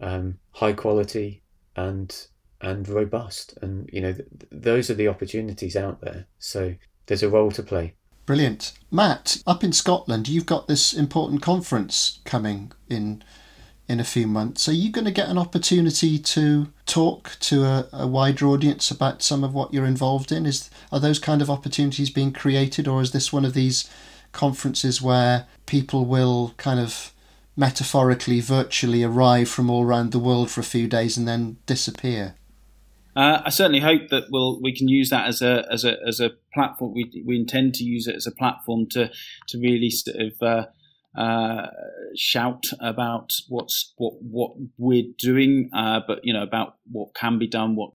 um, 0.00 0.38
high 0.52 0.72
quality, 0.72 1.42
and 1.76 2.26
and 2.60 2.88
robust, 2.88 3.58
and 3.62 3.88
you 3.92 4.00
know 4.00 4.12
th- 4.12 4.28
those 4.50 4.90
are 4.90 4.94
the 4.94 5.08
opportunities 5.08 5.76
out 5.76 6.00
there. 6.00 6.26
So 6.38 6.74
there's 7.06 7.22
a 7.22 7.28
role 7.28 7.50
to 7.52 7.62
play. 7.62 7.94
Brilliant, 8.24 8.72
Matt. 8.90 9.42
Up 9.46 9.64
in 9.64 9.72
Scotland, 9.72 10.28
you've 10.28 10.46
got 10.46 10.68
this 10.68 10.92
important 10.92 11.42
conference 11.42 12.20
coming 12.24 12.72
in 12.88 13.24
in 13.88 14.00
a 14.00 14.04
few 14.04 14.26
months. 14.26 14.68
Are 14.68 14.72
you 14.72 14.90
going 14.90 15.04
to 15.04 15.10
get 15.10 15.28
an 15.28 15.38
opportunity 15.38 16.18
to 16.18 16.72
talk 16.86 17.36
to 17.40 17.64
a, 17.64 17.88
a, 17.92 18.06
wider 18.06 18.46
audience 18.46 18.90
about 18.90 19.22
some 19.22 19.42
of 19.42 19.52
what 19.52 19.74
you're 19.74 19.84
involved 19.84 20.32
in? 20.32 20.46
Is 20.46 20.70
are 20.90 21.00
those 21.00 21.18
kind 21.18 21.42
of 21.42 21.50
opportunities 21.50 22.10
being 22.10 22.32
created, 22.32 22.86
or 22.88 23.02
is 23.02 23.12
this 23.12 23.32
one 23.32 23.44
of 23.44 23.54
these 23.54 23.90
conferences 24.32 25.02
where 25.02 25.46
people 25.66 26.06
will 26.06 26.54
kind 26.56 26.80
of 26.80 27.12
metaphorically, 27.56 28.40
virtually 28.40 29.02
arrive 29.02 29.48
from 29.48 29.68
all 29.68 29.84
around 29.84 30.12
the 30.12 30.18
world 30.18 30.50
for 30.50 30.60
a 30.60 30.64
few 30.64 30.88
days 30.88 31.16
and 31.16 31.28
then 31.28 31.58
disappear? 31.66 32.34
Uh, 33.14 33.42
I 33.44 33.50
certainly 33.50 33.80
hope 33.80 34.08
that 34.08 34.30
we'll 34.30 34.60
we 34.62 34.74
can 34.74 34.88
use 34.88 35.10
that 35.10 35.26
as 35.26 35.42
a 35.42 35.66
as 35.70 35.84
a 35.84 35.96
as 36.06 36.18
a 36.18 36.30
platform. 36.54 36.94
We 36.94 37.22
we 37.26 37.36
intend 37.36 37.74
to 37.74 37.84
use 37.84 38.06
it 38.06 38.16
as 38.16 38.26
a 38.26 38.32
platform 38.32 38.86
to 38.90 39.10
to 39.48 39.58
really 39.58 39.90
sort 39.90 40.16
of 40.16 40.32
uh, 40.40 40.66
uh, 41.16 41.66
shout 42.16 42.64
about 42.80 43.32
what's 43.48 43.92
what 43.96 44.14
what 44.20 44.52
we're 44.78 45.10
doing, 45.18 45.70
uh, 45.74 46.00
but 46.06 46.20
you 46.22 46.32
know 46.32 46.42
about 46.42 46.76
what 46.90 47.14
can 47.14 47.38
be 47.38 47.46
done. 47.46 47.76
What 47.76 47.90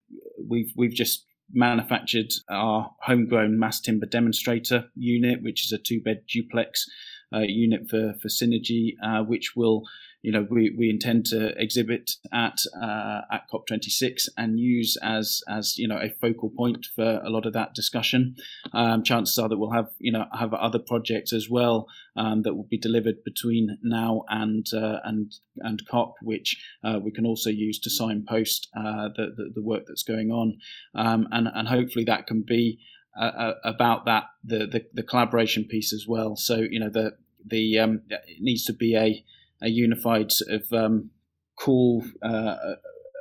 we've 0.47 0.71
we've 0.75 0.93
just 0.93 1.25
manufactured 1.51 2.31
our 2.49 2.91
homegrown 3.01 3.57
mass 3.57 3.79
timber 3.79 4.05
demonstrator 4.05 4.85
unit, 4.95 5.41
which 5.41 5.65
is 5.65 5.71
a 5.71 5.77
two 5.77 6.01
bed 6.01 6.23
duplex 6.31 6.85
unit 7.31 7.89
for 7.89 8.13
for 8.21 8.27
Synergy, 8.27 8.93
uh, 9.03 9.23
which 9.23 9.55
will 9.55 9.83
you 10.27 10.31
know, 10.31 10.47
we, 10.49 10.75
we 10.77 10.89
intend 10.89 11.25
to 11.27 11.53
exhibit 11.61 12.11
at 12.33 12.59
uh, 12.75 13.21
at 13.31 13.43
COP26 13.49 14.27
and 14.35 14.59
use 14.59 14.97
as 15.01 15.41
as 15.47 15.77
you 15.77 15.87
know 15.87 15.97
a 15.97 16.09
focal 16.09 16.49
point 16.49 16.87
for 16.95 17.21
a 17.23 17.29
lot 17.29 17.45
of 17.45 17.53
that 17.53 17.73
discussion. 17.73 18.35
Um, 18.73 19.03
chances 19.03 19.37
are 19.37 19.47
that 19.47 19.57
we'll 19.57 19.71
have 19.71 19.89
you 19.99 20.11
know 20.11 20.25
have 20.37 20.53
other 20.53 20.79
projects 20.79 21.31
as 21.31 21.49
well 21.49 21.87
um, 22.15 22.41
that 22.41 22.55
will 22.55 22.67
be 22.69 22.77
delivered 22.77 23.23
between 23.23 23.77
now 23.83 24.23
and 24.27 24.65
uh, 24.73 24.99
and 25.05 25.33
and 25.59 25.87
COP, 25.87 26.15
which 26.21 26.61
uh, 26.83 26.99
we 27.01 27.11
can 27.11 27.25
also 27.25 27.49
use 27.49 27.79
to 27.79 27.89
signpost 27.89 28.67
uh, 28.75 29.09
the, 29.15 29.33
the, 29.35 29.51
the 29.55 29.61
work 29.61 29.83
that's 29.87 30.03
going 30.03 30.31
on, 30.31 30.57
um, 30.95 31.27
and 31.31 31.47
and 31.53 31.67
hopefully 31.67 32.03
that 32.05 32.27
can 32.27 32.41
be 32.41 32.79
uh, 33.19 33.23
uh, 33.23 33.53
about 33.63 34.05
that 34.05 34.25
the, 34.43 34.59
the, 34.67 34.85
the 34.93 35.03
collaboration 35.03 35.63
piece 35.63 35.93
as 35.93 36.05
well. 36.07 36.35
So 36.35 36.57
you 36.57 36.79
know 36.79 36.89
the 36.89 37.17
the 37.45 37.79
um, 37.79 38.01
it 38.09 38.41
needs 38.41 38.65
to 38.65 38.73
be 38.73 38.95
a 38.95 39.23
a 39.61 39.69
unified 39.69 40.31
sort 40.31 40.51
of 40.51 40.73
um, 40.73 41.11
call 41.57 42.03
uh, 42.21 42.55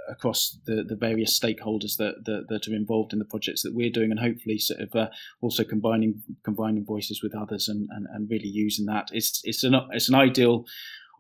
across 0.09 0.59
the, 0.66 0.84
the 0.86 0.94
various 0.94 1.38
stakeholders 1.38 1.97
that, 1.97 2.24
that, 2.24 2.47
that 2.49 2.68
are 2.68 2.74
involved 2.74 3.12
in 3.12 3.18
the 3.18 3.24
projects 3.24 3.62
that 3.62 3.74
we're 3.74 3.90
doing, 3.90 4.11
and 4.11 4.20
hopefully 4.20 4.59
sort 4.59 4.80
of 4.80 4.94
uh, 4.94 5.09
also 5.40 5.64
combining 5.64 6.22
combining 6.44 6.84
voices 6.84 7.22
with 7.22 7.34
others 7.34 7.68
and, 7.68 7.88
and, 7.90 8.07
and 8.12 8.30
really 8.30 8.49
using 8.49 8.86
that. 8.86 9.09
It's 9.12 9.40
it's 9.44 9.64
an 9.64 9.74
it's 9.92 10.09
an 10.09 10.14
ideal 10.14 10.64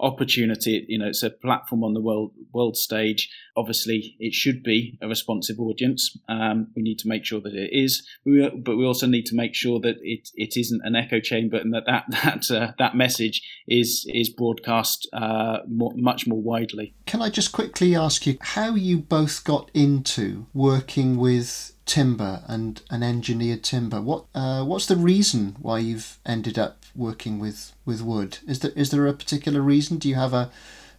opportunity. 0.00 0.84
You 0.88 0.98
know, 0.98 1.06
it's 1.06 1.22
a 1.22 1.30
platform 1.30 1.84
on 1.84 1.94
the 1.94 2.00
world 2.00 2.32
world 2.52 2.76
stage. 2.76 3.30
Obviously, 3.56 4.16
it 4.18 4.34
should 4.34 4.62
be 4.62 4.98
a 5.00 5.08
responsive 5.08 5.58
audience. 5.58 6.16
Um, 6.28 6.68
we 6.74 6.82
need 6.82 6.98
to 7.00 7.08
make 7.08 7.24
sure 7.24 7.40
that 7.40 7.54
it 7.54 7.70
is, 7.72 8.06
but 8.24 8.76
we 8.76 8.84
also 8.84 9.06
need 9.06 9.26
to 9.26 9.34
make 9.34 9.54
sure 9.54 9.80
that 9.80 9.96
it, 10.02 10.28
it 10.34 10.56
isn't 10.56 10.82
an 10.84 10.94
echo 10.94 11.20
chamber 11.20 11.56
and 11.56 11.72
that 11.72 11.84
that 11.86 12.04
that 12.10 12.50
uh, 12.50 12.72
that 12.78 12.96
message 12.96 13.42
is 13.66 14.06
is 14.12 14.28
broadcast 14.28 15.08
uh, 15.12 15.58
more, 15.68 15.92
much 15.96 16.26
more 16.26 16.40
widely. 16.40 16.94
Can 17.06 17.22
I 17.22 17.30
just 17.30 17.52
quickly 17.52 17.94
ask 17.94 18.26
you 18.26 18.36
how 18.40 18.74
you 18.74 18.98
both 18.98 19.44
got 19.44 19.70
into 19.74 20.46
working 20.52 21.16
with 21.16 21.72
timber 21.86 22.42
and 22.48 22.82
an 22.90 23.02
engineered 23.02 23.62
timber. 23.62 24.02
What 24.02 24.26
uh, 24.34 24.64
what's 24.64 24.86
the 24.86 24.96
reason 24.96 25.56
why 25.60 25.78
you've 25.78 26.18
ended 26.26 26.58
up 26.58 26.78
working 26.96 27.38
with, 27.38 27.72
with 27.84 28.02
wood? 28.02 28.38
Is 28.46 28.60
there 28.60 28.72
is 28.72 28.90
there 28.90 29.06
a 29.06 29.12
particular 29.12 29.60
reason? 29.60 29.98
Do 29.98 30.08
you 30.08 30.14
have 30.14 30.32
a, 30.32 30.50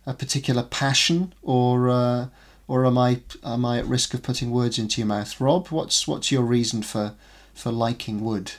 a 0.05 0.13
particular 0.13 0.63
passion, 0.63 1.33
or 1.41 1.89
uh, 1.89 2.27
or 2.67 2.85
am 2.85 2.97
I 2.97 3.21
am 3.43 3.65
I 3.65 3.79
at 3.79 3.85
risk 3.85 4.13
of 4.13 4.23
putting 4.23 4.51
words 4.51 4.77
into 4.77 5.01
your 5.01 5.07
mouth, 5.07 5.39
Rob? 5.39 5.67
What's 5.67 6.07
what's 6.07 6.31
your 6.31 6.43
reason 6.43 6.81
for 6.83 7.13
for 7.53 7.71
liking 7.71 8.21
wood? 8.21 8.53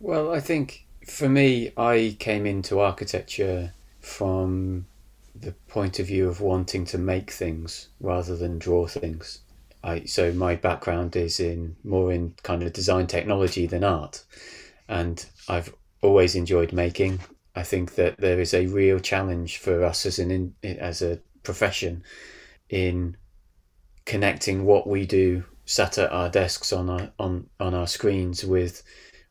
Well, 0.00 0.32
I 0.32 0.40
think 0.40 0.84
for 1.06 1.28
me, 1.28 1.72
I 1.76 2.16
came 2.18 2.46
into 2.46 2.80
architecture 2.80 3.72
from 4.00 4.86
the 5.34 5.52
point 5.68 5.98
of 5.98 6.06
view 6.06 6.28
of 6.28 6.40
wanting 6.40 6.84
to 6.86 6.98
make 6.98 7.30
things 7.30 7.88
rather 8.00 8.36
than 8.36 8.58
draw 8.58 8.86
things. 8.86 9.40
I 9.82 10.04
so 10.04 10.32
my 10.32 10.56
background 10.56 11.14
is 11.14 11.38
in 11.38 11.76
more 11.84 12.12
in 12.12 12.34
kind 12.42 12.62
of 12.62 12.72
design 12.72 13.06
technology 13.06 13.66
than 13.66 13.84
art, 13.84 14.24
and 14.88 15.24
I've 15.48 15.74
always 16.04 16.34
enjoyed 16.34 16.72
making. 16.72 17.20
I 17.56 17.62
think 17.62 17.94
that 17.94 18.18
there 18.18 18.40
is 18.40 18.52
a 18.52 18.66
real 18.66 19.00
challenge 19.00 19.58
for 19.58 19.84
us 19.84 20.06
as 20.06 20.18
an 20.18 20.30
in, 20.30 20.54
as 20.78 21.02
a 21.02 21.20
profession 21.42 22.02
in 22.68 23.16
connecting 24.04 24.64
what 24.64 24.86
we 24.86 25.06
do 25.06 25.44
sat 25.64 25.96
at 25.98 26.12
our 26.12 26.28
desks 26.28 26.72
on 26.72 26.90
our 26.90 27.10
on 27.18 27.46
on 27.58 27.74
our 27.74 27.86
screens 27.86 28.44
with 28.44 28.82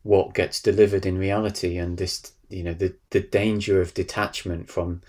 what 0.01 0.33
gets 0.33 0.61
delivered 0.61 1.05
in 1.05 1.17
reality 1.17 1.77
and 1.77 1.97
this 1.97 2.33
you 2.49 2.63
know 2.63 2.73
the 2.73 2.93
the 3.11 3.19
danger 3.19 3.81
of 3.81 3.93
detachment 3.93 4.69
from 4.69 5.01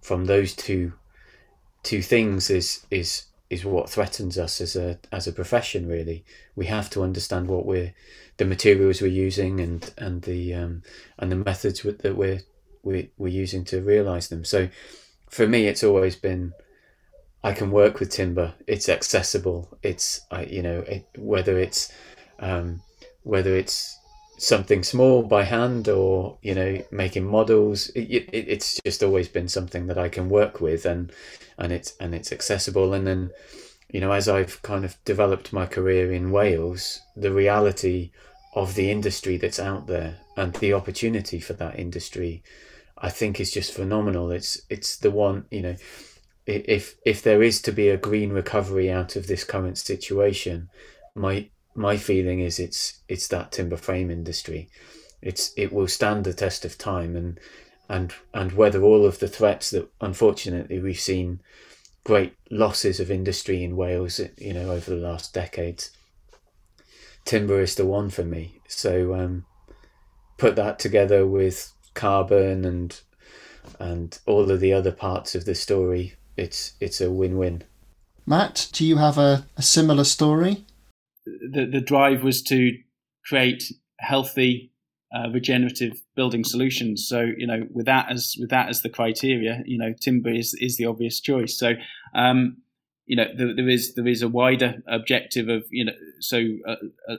from 0.00 0.26
those 0.26 0.54
two 0.54 0.92
two 1.82 2.02
things 2.02 2.50
is 2.50 2.86
is 2.90 3.24
is 3.50 3.64
what 3.64 3.88
threatens 3.88 4.38
us 4.38 4.60
as 4.60 4.76
a 4.76 4.98
as 5.10 5.26
a 5.26 5.32
profession 5.32 5.88
really. 5.88 6.24
We 6.54 6.66
have 6.66 6.90
to 6.90 7.02
understand 7.02 7.48
what 7.48 7.66
we're 7.66 7.94
the 8.36 8.44
materials 8.44 9.00
we're 9.00 9.08
using 9.08 9.60
and 9.60 9.90
and 9.96 10.22
the 10.22 10.54
um, 10.54 10.82
and 11.18 11.32
the 11.32 11.36
methods 11.36 11.82
that 11.82 12.16
we're 12.16 12.40
we, 12.82 13.10
we're 13.16 13.28
using 13.28 13.64
to 13.66 13.80
realize 13.80 14.28
them. 14.28 14.44
So 14.44 14.68
for 15.30 15.46
me 15.46 15.66
it's 15.66 15.84
always 15.84 16.16
been 16.16 16.52
I 17.42 17.52
can 17.52 17.70
work 17.70 18.00
with 18.00 18.10
timber. 18.10 18.54
It's 18.66 18.88
accessible. 18.88 19.78
It's 19.82 20.22
I 20.30 20.44
you 20.44 20.62
know 20.62 20.80
it, 20.80 21.06
whether 21.16 21.58
it's 21.58 21.92
um, 22.38 22.82
whether 23.22 23.56
it's 23.56 23.98
something 24.38 24.82
small 24.82 25.22
by 25.22 25.44
hand 25.44 25.88
or 25.88 26.38
you 26.42 26.54
know 26.54 26.82
making 26.90 27.26
models. 27.26 27.88
It, 27.90 28.28
it, 28.32 28.48
it's 28.48 28.80
just 28.84 29.02
always 29.02 29.28
been 29.28 29.48
something 29.48 29.86
that 29.88 29.98
I 29.98 30.08
can 30.08 30.28
work 30.28 30.60
with 30.60 30.86
and 30.86 31.12
and 31.58 31.72
it's 31.72 31.94
and 32.00 32.14
it's 32.14 32.32
accessible. 32.32 32.94
And 32.94 33.06
then 33.06 33.30
you 33.90 34.00
know 34.00 34.12
as 34.12 34.28
I've 34.28 34.62
kind 34.62 34.84
of 34.84 34.96
developed 35.04 35.52
my 35.52 35.66
career 35.66 36.12
in 36.12 36.30
Wales 36.30 37.00
the 37.16 37.32
reality 37.32 38.12
of 38.54 38.74
the 38.74 38.90
industry 38.90 39.36
that's 39.36 39.60
out 39.60 39.86
there 39.86 40.18
and 40.36 40.54
the 40.54 40.72
opportunity 40.72 41.40
for 41.40 41.52
that 41.54 41.78
industry 41.78 42.42
I 42.96 43.10
think 43.10 43.40
is 43.40 43.52
just 43.52 43.72
phenomenal. 43.72 44.30
It's 44.30 44.62
it's 44.70 44.96
the 44.96 45.10
one 45.10 45.46
you 45.50 45.62
know 45.62 45.76
if 46.46 46.96
if 47.04 47.22
there 47.22 47.42
is 47.42 47.60
to 47.62 47.72
be 47.72 47.88
a 47.88 47.98
green 47.98 48.32
recovery 48.32 48.90
out 48.90 49.16
of 49.16 49.26
this 49.26 49.44
current 49.44 49.78
situation 49.78 50.70
my 51.14 51.50
my 51.78 51.96
feeling 51.96 52.40
is 52.40 52.58
it's 52.58 53.00
it's 53.08 53.28
that 53.28 53.52
timber 53.52 53.76
frame 53.76 54.10
industry. 54.10 54.68
It's 55.22 55.52
it 55.56 55.72
will 55.72 55.88
stand 55.88 56.24
the 56.24 56.34
test 56.34 56.64
of 56.64 56.76
time 56.76 57.16
and 57.16 57.38
and 57.88 58.12
and 58.34 58.52
whether 58.52 58.82
all 58.82 59.06
of 59.06 59.20
the 59.20 59.28
threats 59.28 59.70
that 59.70 59.88
unfortunately 60.00 60.80
we've 60.80 61.00
seen 61.00 61.40
great 62.04 62.34
losses 62.50 63.00
of 63.00 63.10
industry 63.10 63.62
in 63.62 63.76
Wales, 63.76 64.20
you 64.38 64.54
know, 64.54 64.70
over 64.70 64.90
the 64.90 64.96
last 64.96 65.32
decades. 65.32 65.90
Timber 67.24 67.60
is 67.60 67.74
the 67.74 67.86
one 67.86 68.10
for 68.10 68.24
me. 68.24 68.60
So 68.66 69.14
um, 69.14 69.44
put 70.38 70.56
that 70.56 70.78
together 70.78 71.26
with 71.26 71.72
carbon 71.94 72.64
and 72.64 73.00
and 73.78 74.18
all 74.26 74.50
of 74.50 74.60
the 74.60 74.72
other 74.72 74.92
parts 74.92 75.34
of 75.34 75.44
the 75.44 75.54
story, 75.54 76.14
it's 76.36 76.72
it's 76.80 77.00
a 77.00 77.10
win-win. 77.10 77.64
Matt, 78.26 78.68
do 78.72 78.84
you 78.84 78.96
have 78.96 79.18
a, 79.18 79.46
a 79.56 79.62
similar 79.62 80.04
story? 80.04 80.64
The 81.50 81.66
the 81.66 81.80
drive 81.80 82.22
was 82.22 82.42
to 82.42 82.72
create 83.24 83.64
healthy, 84.00 84.72
uh, 85.14 85.30
regenerative 85.30 86.02
building 86.16 86.44
solutions. 86.44 87.06
So 87.08 87.26
you 87.36 87.46
know, 87.46 87.66
with 87.72 87.86
that 87.86 88.10
as 88.10 88.34
with 88.38 88.50
that 88.50 88.68
as 88.68 88.82
the 88.82 88.88
criteria, 88.88 89.62
you 89.66 89.78
know, 89.78 89.92
timber 90.00 90.30
is 90.30 90.54
is 90.60 90.76
the 90.76 90.86
obvious 90.86 91.20
choice. 91.20 91.58
So 91.58 91.72
um, 92.14 92.58
you 93.06 93.16
know, 93.16 93.26
there, 93.36 93.54
there 93.54 93.68
is 93.68 93.94
there 93.94 94.06
is 94.06 94.22
a 94.22 94.28
wider 94.28 94.82
objective 94.86 95.48
of 95.48 95.64
you 95.70 95.84
know, 95.86 95.92
so 96.20 96.44
uh, 96.66 96.76
uh, 97.08 97.16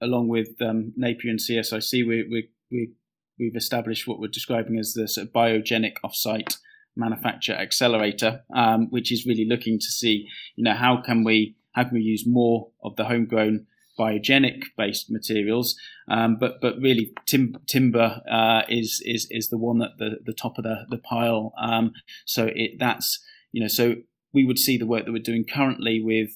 along 0.00 0.28
with 0.28 0.48
um, 0.60 0.92
Napier 0.96 1.30
and 1.30 1.40
CSIC, 1.40 1.92
we 2.06 2.24
we 2.30 2.48
we 2.70 2.92
we've 3.38 3.56
established 3.56 4.06
what 4.06 4.18
we're 4.18 4.28
describing 4.28 4.78
as 4.78 4.94
the 4.94 5.06
sort 5.06 5.26
of 5.26 5.32
biogenic 5.32 5.94
offsite 6.04 6.56
manufacture 6.96 7.52
accelerator, 7.52 8.42
um, 8.54 8.88
which 8.90 9.12
is 9.12 9.26
really 9.26 9.46
looking 9.46 9.78
to 9.78 9.86
see, 9.86 10.26
you 10.56 10.64
know, 10.64 10.74
how 10.74 11.02
can 11.02 11.24
we 11.24 11.54
how 11.76 11.84
can 11.84 11.94
we 11.94 12.02
use 12.02 12.24
more 12.26 12.70
of 12.82 12.96
the 12.96 13.04
homegrown 13.04 13.66
biogenic 13.98 14.62
based 14.76 15.10
materials? 15.10 15.78
Um, 16.08 16.38
but 16.40 16.60
but 16.60 16.76
really, 16.80 17.12
tim- 17.26 17.58
timber 17.66 18.22
uh, 18.28 18.62
is 18.68 19.02
is 19.04 19.28
is 19.30 19.50
the 19.50 19.58
one 19.58 19.82
at 19.82 19.98
the, 19.98 20.18
the 20.24 20.32
top 20.32 20.58
of 20.58 20.64
the 20.64 20.86
the 20.88 20.98
pile. 20.98 21.52
Um, 21.60 21.92
so 22.24 22.50
it 22.54 22.78
that's 22.78 23.20
you 23.52 23.60
know 23.60 23.68
so 23.68 23.96
we 24.32 24.44
would 24.44 24.58
see 24.58 24.76
the 24.76 24.86
work 24.86 25.04
that 25.04 25.12
we're 25.12 25.22
doing 25.22 25.44
currently 25.44 26.02
with 26.02 26.30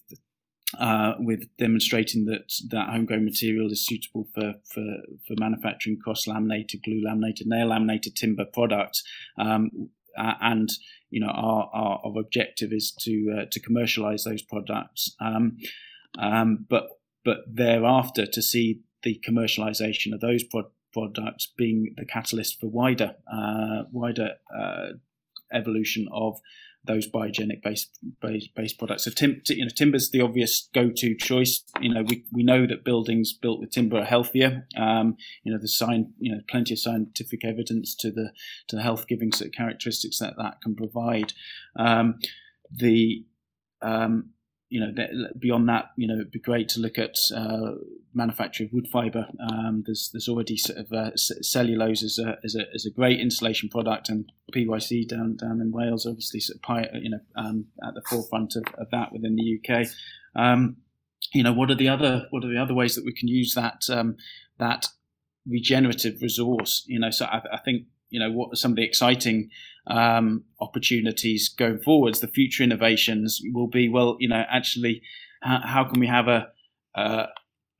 uh, 0.78 1.14
with 1.18 1.49
demonstrating 1.57 2.26
that 2.26 2.53
that 2.68 2.91
homegrown 2.91 3.24
material 3.24 3.72
is 3.72 3.84
suitable 3.84 4.28
for 4.34 4.55
for, 4.64 4.84
for 5.26 5.34
manufacturing 5.38 5.99
cross 5.99 6.26
laminated, 6.26 6.82
glue 6.84 7.03
laminated, 7.03 7.47
nail 7.47 7.68
laminated 7.68 8.14
timber 8.14 8.45
products, 8.45 9.03
Um, 9.38 9.91
uh, 10.16 10.34
and 10.40 10.70
you 11.11 11.20
know 11.20 11.30
our, 11.30 11.70
our, 11.72 12.00
our 12.04 12.18
objective 12.18 12.72
is 12.72 12.92
to 13.00 13.36
uh, 13.38 13.44
to 13.50 13.61
commercialize 13.61 14.24
those 14.24 14.42
products. 14.42 15.14
Um, 15.20 15.58
um, 16.18 16.66
but 16.68 16.88
but 17.24 17.38
thereafter 17.46 18.26
to 18.26 18.42
see 18.42 18.80
the 19.02 19.20
commercialization 19.26 20.12
of 20.12 20.20
those 20.20 20.42
pro- 20.44 20.70
products 20.92 21.52
being 21.56 21.94
the 21.96 22.04
catalyst 22.04 22.61
for 22.61 22.68
wider 22.68 23.14
uh, 23.32 23.82
wider 23.92 24.32
uh, 24.56 24.88
evolution 25.52 26.08
of 26.12 26.40
those 26.84 27.10
biogenic 27.10 27.62
based 27.62 27.98
based, 28.20 28.54
based 28.54 28.78
products. 28.78 29.04
So 29.04 29.10
tim, 29.10 29.42
you 29.48 29.64
know, 29.64 29.70
timber's 29.74 30.10
the 30.10 30.22
obvious 30.22 30.68
go-to 30.74 31.14
choice. 31.14 31.62
You 31.80 31.92
know, 31.92 32.02
we, 32.02 32.24
we 32.32 32.42
know 32.42 32.66
that 32.66 32.84
buildings 32.84 33.32
built 33.32 33.60
with 33.60 33.70
timber 33.70 33.98
are 33.98 34.04
healthier. 34.04 34.66
Um, 34.76 35.16
you 35.42 35.52
know, 35.52 35.58
the 35.58 35.68
sign, 35.68 36.12
you 36.18 36.32
know, 36.32 36.40
plenty 36.48 36.74
of 36.74 36.78
scientific 36.78 37.44
evidence 37.44 37.94
to 37.96 38.10
the 38.10 38.32
to 38.68 38.76
the 38.76 38.82
health 38.82 39.06
giving 39.06 39.30
characteristics 39.30 40.18
that 40.18 40.34
that 40.38 40.62
can 40.62 40.74
provide. 40.74 41.32
Um, 41.76 42.18
the 42.70 43.24
um, 43.82 44.30
you 44.70 44.80
know, 44.80 44.92
beyond 45.36 45.68
that, 45.68 45.90
you 45.96 46.06
know, 46.06 46.14
it'd 46.14 46.30
be 46.30 46.38
great 46.38 46.68
to 46.70 46.80
look 46.80 46.96
at 46.96 47.16
uh, 47.34 47.72
manufacture 48.14 48.64
of 48.64 48.72
wood 48.72 48.86
fibre. 48.86 49.26
Um, 49.50 49.82
there's 49.84 50.10
there's 50.12 50.28
already 50.28 50.56
sort 50.56 50.78
of 50.78 50.92
uh, 50.92 51.10
cellulose 51.16 52.04
as 52.04 52.20
a, 52.20 52.38
as 52.44 52.54
a 52.54 52.66
as 52.72 52.86
a 52.86 52.90
great 52.90 53.18
insulation 53.18 53.68
product, 53.68 54.08
and 54.08 54.30
PYC 54.54 55.08
down 55.08 55.36
down 55.36 55.60
in 55.60 55.72
Wales, 55.72 56.06
obviously, 56.06 56.38
sort 56.38 56.60
of, 56.62 57.02
you 57.02 57.10
know, 57.10 57.20
um, 57.34 57.66
at 57.84 57.94
the 57.94 58.02
forefront 58.08 58.54
of, 58.54 58.62
of, 58.78 58.88
that 58.92 59.12
within 59.12 59.34
the 59.34 59.58
UK. 59.58 59.88
Um, 60.36 60.76
you 61.34 61.42
know, 61.42 61.52
what 61.52 61.70
are 61.72 61.76
the 61.76 61.88
other 61.88 62.26
what 62.30 62.44
are 62.44 62.48
the 62.48 62.62
other 62.62 62.74
ways 62.74 62.94
that 62.94 63.04
we 63.04 63.12
can 63.12 63.26
use 63.26 63.54
that 63.54 63.82
um, 63.90 64.16
that 64.60 64.86
regenerative 65.48 66.22
resource? 66.22 66.84
You 66.86 67.00
know, 67.00 67.10
so 67.10 67.24
I, 67.24 67.42
I 67.52 67.58
think 67.58 67.86
you 68.08 68.20
know 68.20 68.30
what 68.30 68.56
some 68.56 68.72
of 68.72 68.76
the 68.76 68.84
exciting 68.84 69.50
um, 69.86 70.44
opportunities 70.60 71.48
going 71.48 71.78
forwards, 71.78 72.20
the 72.20 72.28
future 72.28 72.62
innovations 72.62 73.40
will 73.52 73.66
be 73.66 73.88
well, 73.88 74.16
you 74.20 74.28
know, 74.28 74.44
actually, 74.50 75.02
how, 75.42 75.60
how 75.64 75.84
can 75.84 76.00
we 76.00 76.06
have 76.06 76.28
a 76.28 76.48
uh, 76.94 77.26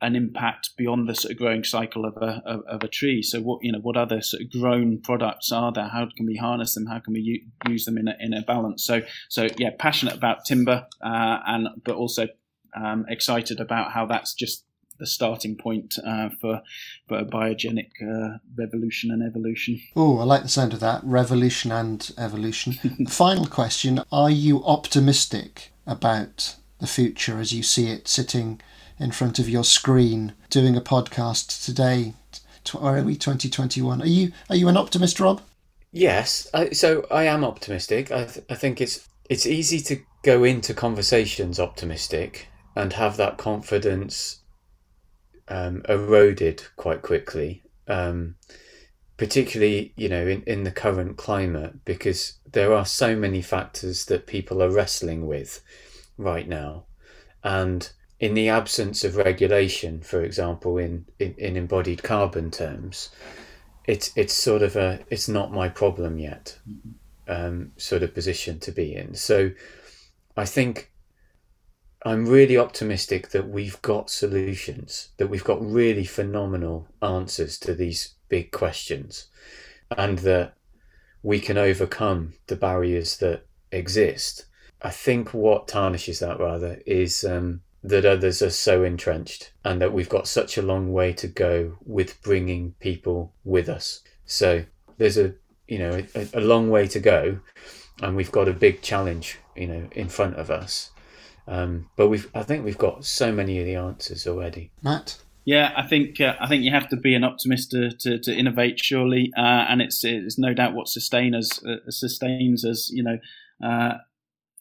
an 0.03 0.17
impact 0.17 0.71
beyond 0.79 1.07
the 1.09 1.15
sort 1.15 1.33
of 1.33 1.39
growing 1.39 1.63
cycle 1.63 2.07
of 2.07 2.17
a 2.17 2.43
of, 2.47 2.63
of, 2.67 2.83
a 2.83 2.89
tree? 2.89 3.23
So, 3.23 3.41
what 3.41 3.63
you 3.63 3.73
know, 3.73 3.81
what 3.81 3.97
other 3.97 4.23
sort 4.23 4.43
of 4.43 4.51
grown 4.51 4.99
products 4.99 5.53
are 5.53 5.73
there? 5.73 5.89
How 5.89 6.09
can 6.17 6.27
we 6.27 6.37
harness 6.37 6.75
them? 6.75 6.87
How 6.87 7.01
can 7.01 7.13
we 7.13 7.21
u- 7.21 7.47
use 7.69 7.85
them 7.85 7.99
in 7.99 8.09
a, 8.09 8.17
in 8.19 8.33
a 8.33 8.43
balance? 8.43 8.85
So, 8.85 9.03
so 9.29 9.49
yeah, 9.59 9.71
passionate 9.79 10.15
about 10.15 10.45
timber, 10.45 10.87
uh, 11.03 11.39
and 11.47 11.69
but 11.85 11.97
also 11.97 12.29
um, 12.75 13.05
excited 13.09 13.61
about 13.61 13.93
how 13.93 14.07
that's 14.07 14.35
just 14.35 14.65
the 15.01 15.07
starting 15.07 15.57
point 15.57 15.99
uh, 16.07 16.29
for 16.41 16.63
for 17.09 17.19
a 17.19 17.25
biogenic 17.25 17.91
uh, 18.01 18.39
revolution 18.57 19.11
and 19.11 19.23
evolution. 19.23 19.81
Oh, 19.97 20.19
I 20.19 20.25
like 20.25 20.43
the 20.43 20.49
sound 20.49 20.73
of 20.73 20.81
that 20.81 21.03
revolution 21.03 21.73
and 21.73 22.09
evolution. 22.17 22.75
Final 23.09 23.47
question: 23.47 24.05
Are 24.13 24.31
you 24.31 24.65
optimistic 24.65 25.73
about 25.87 26.55
the 26.79 26.87
future 26.87 27.41
as 27.41 27.53
you 27.53 27.63
see 27.65 27.91
it 27.91 28.07
sitting 28.07 28.61
in 28.99 29.11
front 29.11 29.39
of 29.39 29.49
your 29.49 29.65
screen 29.65 30.35
doing 30.51 30.77
a 30.77 30.81
podcast 30.81 31.65
today? 31.65 32.15
Or 32.75 32.99
are 32.99 33.03
we 33.03 33.17
2021? 33.17 34.03
Are 34.03 34.07
you 34.07 34.33
are 34.49 34.57
you 34.57 34.69
an 34.69 34.77
optimist, 34.77 35.19
Rob? 35.19 35.41
Yes, 35.93 36.47
I, 36.55 36.71
so 36.71 37.07
I 37.11 37.25
am 37.25 37.43
optimistic. 37.43 38.13
I, 38.13 38.25
th- 38.25 38.45
I 38.49 38.55
think 38.55 38.81
it's 38.81 39.09
it's 39.29 39.47
easy 39.47 39.81
to 39.81 40.03
go 40.23 40.45
into 40.45 40.75
conversations 40.75 41.59
optimistic 41.59 42.49
and 42.77 42.93
have 42.93 43.17
that 43.17 43.39
confidence 43.39 44.40
um, 45.51 45.83
eroded 45.89 46.63
quite 46.77 47.03
quickly, 47.03 47.63
um, 47.89 48.37
particularly 49.17 49.93
you 49.97 50.09
know 50.09 50.27
in, 50.27 50.43
in 50.45 50.65
the 50.65 50.71
current 50.71 51.17
climate 51.19 51.85
because 51.85 52.39
there 52.51 52.73
are 52.73 52.87
so 52.87 53.15
many 53.15 53.43
factors 53.43 54.07
that 54.07 54.27
people 54.27 54.63
are 54.63 54.71
wrestling 54.71 55.27
with 55.27 55.61
right 56.17 56.49
now, 56.49 56.85
and 57.45 57.91
in 58.21 58.35
the 58.35 58.51
absence 58.51 59.03
of 59.03 59.17
regulation, 59.17 60.03
for 60.03 60.23
example, 60.23 60.77
in, 60.77 61.07
in, 61.19 61.35
in 61.39 61.57
embodied 61.57 62.03
carbon 62.03 62.51
terms, 62.51 63.09
it's 63.87 64.13
it's 64.15 64.35
sort 64.35 64.63
of 64.63 64.77
a 64.77 65.01
it's 65.09 65.29
not 65.29 65.53
my 65.53 65.69
problem 65.69 66.19
yet, 66.19 66.59
um, 67.27 67.73
sort 67.77 68.03
of 68.03 68.15
position 68.15 68.61
to 68.61 68.71
be 68.71 68.95
in. 68.95 69.15
So, 69.15 69.51
I 70.37 70.45
think 70.45 70.93
I'm 72.03 72.27
really 72.27 72.57
optimistic 72.57 73.29
that 73.31 73.49
we've 73.49 73.81
got 73.83 74.09
solutions, 74.09 75.11
that 75.19 75.29
we've 75.29 75.45
got 75.45 75.65
really 75.65 76.05
phenomenal 76.05 76.89
answers 77.03 77.59
to 77.61 77.75
these 77.75 78.15
big 78.29 78.53
questions, 78.53 79.29
and 79.97 80.19
that 80.21 80.55
we 81.23 81.41
can 81.41 81.59
overcome 81.59 82.35
the 82.47 82.57
barriers 82.57 83.19
that 83.19 83.47
exist. 83.71 84.47
I 84.81 84.91
think 84.91 85.35
what 85.35 85.69
tarnishes 85.69 86.21
that 86.21 86.41
rather 86.41 86.81
is 86.87 87.23
um, 87.23 87.61
that 87.85 88.07
others 88.07 88.41
are 88.41 88.51
so 88.51 88.83
entrenched 88.83 89.53
and 89.65 89.81
that 89.81 89.93
we've 89.93 90.09
got 90.09 90.27
such 90.27 90.57
a 90.57 90.63
long 90.63 90.93
way 90.93 91.13
to 91.15 91.29
go 91.29 91.77
with 91.85 92.21
bringing 92.23 92.73
people 92.81 93.35
with 93.45 93.69
us. 93.69 94.03
So 94.25 94.65
there's 94.99 95.19
a 95.19 95.35
you 95.69 95.79
know 95.79 96.03
a, 96.15 96.29
a 96.35 96.41
long 96.41 96.71
way 96.71 96.87
to 96.89 97.01
go, 97.01 97.41
and 98.03 98.17
we've 98.17 98.33
got 98.33 98.49
a 98.49 98.53
big 98.53 98.83
challenge 98.83 99.39
you 99.55 99.67
know 99.67 99.89
in 99.93 100.09
front 100.09 100.37
of 100.37 100.51
us. 100.51 100.91
Um, 101.51 101.91
but 101.97 102.09
we've 102.09 102.31
I 102.33 102.45
think 102.45 102.65
we've 102.65 102.79
got 102.79 103.05
so 103.05 103.33
many 103.33 103.59
of 103.59 103.67
the 103.67 103.75
answers 103.75 104.27
already. 104.27 104.71
Matt. 104.83 105.19
Yeah, 105.45 105.73
I 105.77 105.87
think 105.87 106.21
uh, 106.21 106.35
I 106.41 106.47
think 106.47 106.63
you 106.63 106.71
have 106.71 106.89
to 106.91 106.97
be 106.97 107.15
an 107.15 107.25
optimist 107.25 107.73
to, 107.73 107.91
to, 107.91 108.19
to 108.21 108.33
innovate, 108.33 108.79
surely, 108.79 109.33
uh, 109.37 109.67
and 109.69 109.83
it's 109.83 110.05
it's 110.05 110.39
no 110.39 110.55
doubt 110.55 110.75
what 110.75 110.87
sustains 110.87 111.61
uh, 111.65 111.91
sustains 111.91 112.65
us, 112.65 112.89
you 112.91 113.03
know, 113.03 113.19
uh, 113.65 113.95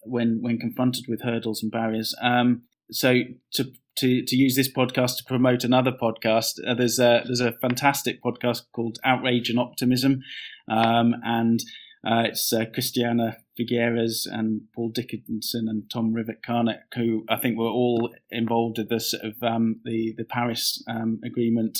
when 0.01 0.39
when 0.41 0.57
confronted 0.57 1.05
with 1.07 1.21
hurdles 1.21 1.61
and 1.61 1.71
barriers. 1.71 2.15
Um, 2.21 2.63
so 2.89 3.21
to 3.53 3.71
to 3.97 4.23
to 4.23 4.35
use 4.35 4.55
this 4.55 4.71
podcast 4.71 5.17
to 5.17 5.25
promote 5.25 5.63
another 5.63 5.91
podcast, 5.91 6.53
uh, 6.65 6.73
there's 6.73 6.97
a 6.97 7.21
there's 7.25 7.41
a 7.41 7.51
fantastic 7.61 8.23
podcast 8.23 8.63
called 8.73 8.97
Outrage 9.03 9.51
and 9.51 9.59
Optimism, 9.59 10.21
um, 10.71 11.13
and 11.23 11.59
uh, 12.03 12.23
it's 12.25 12.51
Christiana 12.73 13.37
Figueres 13.59 14.25
and 14.25 14.61
Paul 14.73 14.89
Dickinson 14.89 15.67
and 15.67 15.89
Tom 15.91 16.13
Rivett-Carnac, 16.13 16.93
who 16.95 17.25
I 17.29 17.37
think 17.37 17.57
were 17.57 17.65
all 17.65 18.13
involved 18.29 18.77
with 18.77 18.89
the 18.89 18.99
sort 18.99 19.23
of 19.23 19.43
um, 19.43 19.81
the 19.83 20.13
the 20.17 20.25
Paris 20.25 20.83
um, 20.87 21.19
Agreement. 21.23 21.79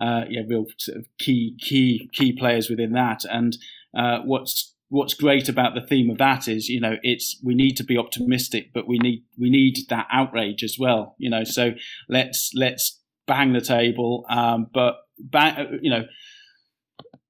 Uh, 0.00 0.24
yeah, 0.28 0.42
real 0.46 0.66
sort 0.78 0.98
of 0.98 1.06
key 1.18 1.56
key 1.60 2.08
key 2.12 2.32
players 2.32 2.68
within 2.68 2.92
that. 2.92 3.24
And 3.24 3.56
uh, 3.96 4.20
what's 4.24 4.74
what's 4.88 5.14
great 5.14 5.48
about 5.48 5.74
the 5.74 5.86
theme 5.86 6.10
of 6.10 6.18
that 6.18 6.46
is, 6.48 6.68
you 6.68 6.80
know, 6.80 6.96
it's 7.02 7.40
we 7.42 7.54
need 7.54 7.76
to 7.78 7.84
be 7.84 7.96
optimistic, 7.96 8.72
but 8.72 8.86
we 8.86 8.98
need 8.98 9.24
we 9.38 9.50
need 9.50 9.78
that 9.88 10.06
outrage 10.12 10.62
as 10.62 10.76
well. 10.78 11.14
You 11.18 11.30
know, 11.30 11.44
so 11.44 11.72
let's 12.08 12.52
let's 12.54 13.00
bang 13.26 13.52
the 13.52 13.60
table, 13.60 14.24
um, 14.28 14.68
but 14.72 14.96
bang, 15.18 15.80
you 15.82 15.90
know 15.90 16.04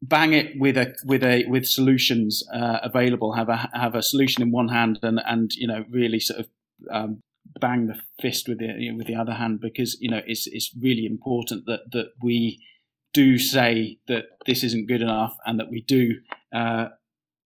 bang 0.09 0.33
it 0.33 0.53
with 0.59 0.77
a 0.77 0.95
with 1.05 1.23
a 1.23 1.45
with 1.47 1.67
solutions 1.67 2.43
uh, 2.53 2.79
available. 2.83 3.35
Have 3.35 3.49
a 3.49 3.69
have 3.75 3.95
a 3.95 4.03
solution 4.03 4.43
in 4.43 4.51
one 4.51 4.69
hand 4.69 4.99
and 5.03 5.21
and 5.27 5.53
you 5.55 5.67
know 5.67 5.85
really 5.91 6.21
sort 6.21 6.41
of 6.41 6.49
um, 6.91 7.21
bang 7.61 7.87
the 7.87 7.99
fist 8.21 8.49
with 8.49 8.59
the 8.59 8.75
you 8.79 8.93
know, 8.93 8.99
with 8.99 9.07
the 9.07 9.15
other 9.15 9.35
hand 9.35 9.61
because 9.61 9.97
you 10.01 10.11
know 10.11 10.21
it's 10.27 10.47
it's 10.47 10.71
really 10.81 11.07
important 11.07 11.67
that 11.67 11.81
that 11.93 12.13
we 12.23 12.63
do 13.13 13.39
say 13.39 13.99
that 14.09 14.25
this 14.47 14.63
isn't 14.63 14.89
good 14.89 15.01
enough 15.03 15.37
and 15.47 15.59
that 15.59 15.71
we 15.71 15.81
do 15.83 16.15
uh, 16.53 16.89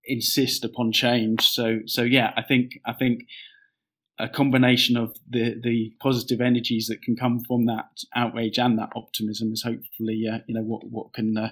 insist 0.04 0.64
upon 0.64 0.92
change. 0.92 1.42
So 1.42 1.80
so 1.86 2.02
yeah, 2.02 2.32
I 2.36 2.42
think 2.42 2.72
I 2.84 2.92
think 2.92 3.22
a 4.18 4.28
combination 4.28 4.96
of 4.96 5.16
the 5.28 5.54
the 5.62 5.92
positive 6.00 6.40
energies 6.40 6.86
that 6.88 7.02
can 7.02 7.16
come 7.16 7.40
from 7.40 7.66
that 7.66 8.04
outrage 8.14 8.58
and 8.58 8.78
that 8.78 8.90
optimism 8.94 9.52
is 9.52 9.62
hopefully 9.62 10.26
uh, 10.30 10.38
you 10.46 10.54
know 10.54 10.62
what 10.62 10.82
what 10.90 11.12
can 11.12 11.36
uh, 11.36 11.50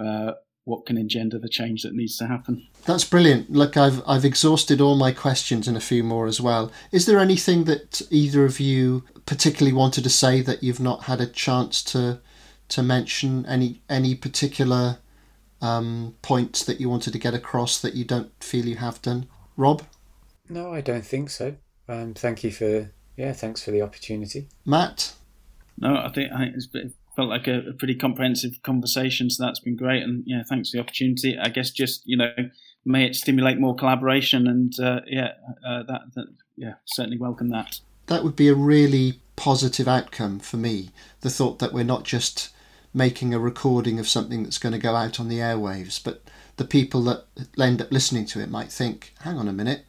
uh, 0.00 0.32
what 0.66 0.84
can 0.84 0.98
engender 0.98 1.38
the 1.38 1.48
change 1.48 1.84
that 1.84 1.94
needs 1.94 2.18
to 2.18 2.26
happen. 2.26 2.66
That's 2.84 3.04
brilliant. 3.04 3.50
Look, 3.50 3.76
I've 3.76 4.02
I've 4.06 4.24
exhausted 4.24 4.80
all 4.80 4.96
my 4.96 5.12
questions 5.12 5.66
and 5.68 5.76
a 5.76 5.80
few 5.80 6.02
more 6.02 6.26
as 6.26 6.40
well. 6.40 6.72
Is 6.90 7.06
there 7.06 7.20
anything 7.20 7.64
that 7.64 8.02
either 8.10 8.44
of 8.44 8.58
you 8.60 9.04
particularly 9.26 9.72
wanted 9.72 10.02
to 10.04 10.10
say 10.10 10.42
that 10.42 10.62
you've 10.64 10.80
not 10.80 11.04
had 11.04 11.20
a 11.20 11.26
chance 11.26 11.82
to 11.84 12.20
to 12.68 12.82
mention? 12.82 13.46
Any 13.46 13.80
any 13.88 14.16
particular 14.16 14.98
um, 15.62 16.16
points 16.20 16.64
that 16.64 16.80
you 16.80 16.90
wanted 16.90 17.12
to 17.12 17.18
get 17.18 17.32
across 17.32 17.80
that 17.80 17.94
you 17.94 18.04
don't 18.04 18.32
feel 18.42 18.66
you 18.66 18.76
have 18.76 19.00
done, 19.00 19.28
Rob? 19.56 19.82
No, 20.48 20.72
I 20.72 20.80
don't 20.80 21.06
think 21.06 21.30
so. 21.30 21.54
Um, 21.88 22.12
thank 22.12 22.42
you 22.42 22.50
for 22.50 22.90
yeah, 23.16 23.32
thanks 23.32 23.62
for 23.62 23.70
the 23.70 23.82
opportunity, 23.82 24.48
Matt. 24.64 25.14
No, 25.78 25.96
I 25.96 26.08
think 26.08 26.32
I 26.32 26.38
think 26.38 26.56
it's 26.56 26.66
felt 27.16 27.30
like 27.30 27.48
a, 27.48 27.70
a, 27.70 27.72
pretty 27.72 27.94
comprehensive 27.94 28.62
conversation. 28.62 29.30
So 29.30 29.44
that's 29.44 29.58
been 29.58 29.74
great, 29.74 30.02
and 30.02 30.22
yeah, 30.26 30.42
thanks 30.48 30.70
for 30.70 30.76
the 30.76 30.82
opportunity. 30.82 31.36
I 31.36 31.48
guess 31.48 31.70
just 31.70 32.02
you 32.04 32.16
know, 32.16 32.30
may 32.84 33.06
it 33.06 33.16
stimulate 33.16 33.58
more 33.58 33.74
collaboration, 33.74 34.46
and 34.46 34.78
uh, 34.78 35.00
yeah, 35.06 35.32
uh, 35.66 35.82
that, 35.84 36.02
that 36.14 36.26
yeah, 36.56 36.74
certainly 36.84 37.18
welcome 37.18 37.48
that. 37.48 37.80
That 38.06 38.22
would 38.22 38.36
be 38.36 38.48
a 38.48 38.54
really 38.54 39.20
positive 39.34 39.88
outcome 39.88 40.38
for 40.38 40.58
me. 40.58 40.90
The 41.22 41.30
thought 41.30 41.58
that 41.58 41.72
we're 41.72 41.84
not 41.84 42.04
just 42.04 42.50
making 42.94 43.34
a 43.34 43.38
recording 43.38 43.98
of 43.98 44.08
something 44.08 44.42
that's 44.42 44.58
going 44.58 44.72
to 44.72 44.78
go 44.78 44.94
out 44.94 45.18
on 45.18 45.28
the 45.28 45.38
airwaves, 45.38 46.02
but 46.02 46.22
the 46.56 46.64
people 46.64 47.02
that 47.02 47.24
end 47.58 47.82
up 47.82 47.90
listening 47.90 48.24
to 48.26 48.40
it 48.40 48.50
might 48.50 48.72
think, 48.72 49.12
hang 49.20 49.36
on 49.36 49.48
a 49.48 49.52
minute, 49.52 49.84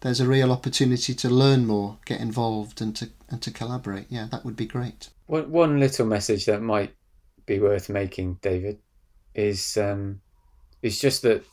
there's 0.00 0.20
a 0.20 0.28
real 0.28 0.52
opportunity 0.52 1.14
to 1.14 1.30
learn 1.30 1.66
more, 1.66 1.98
get 2.04 2.20
involved, 2.20 2.80
and 2.80 2.94
to 2.96 3.08
and 3.30 3.40
to 3.42 3.50
collaborate. 3.50 4.06
Yeah, 4.10 4.26
that 4.30 4.44
would 4.44 4.56
be 4.56 4.66
great. 4.66 5.08
One 5.26 5.50
one 5.50 5.80
little 5.80 6.06
message 6.06 6.46
that 6.46 6.62
might 6.62 6.94
be 7.46 7.58
worth 7.58 7.88
making, 7.88 8.38
David, 8.42 8.78
is 9.34 9.76
um, 9.76 10.20
is 10.82 11.00
just 11.00 11.22
that 11.22 11.44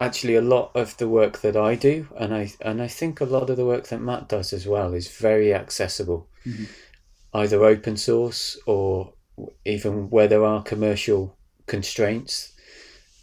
actually 0.00 0.34
a 0.34 0.42
lot 0.42 0.72
of 0.74 0.96
the 0.96 1.08
work 1.08 1.40
that 1.40 1.56
I 1.56 1.74
do, 1.74 2.08
and 2.18 2.34
I 2.34 2.52
and 2.60 2.82
I 2.82 2.88
think 2.88 3.20
a 3.20 3.24
lot 3.24 3.50
of 3.50 3.56
the 3.56 3.66
work 3.66 3.88
that 3.88 4.00
Matt 4.00 4.28
does 4.28 4.52
as 4.52 4.66
well, 4.66 4.94
is 4.94 5.08
very 5.08 5.54
accessible, 5.54 6.28
mm-hmm. 6.44 6.64
either 7.34 7.64
open 7.64 7.96
source 7.96 8.58
or 8.66 9.14
even 9.64 10.10
where 10.10 10.28
there 10.28 10.44
are 10.44 10.62
commercial 10.62 11.36
constraints. 11.66 12.52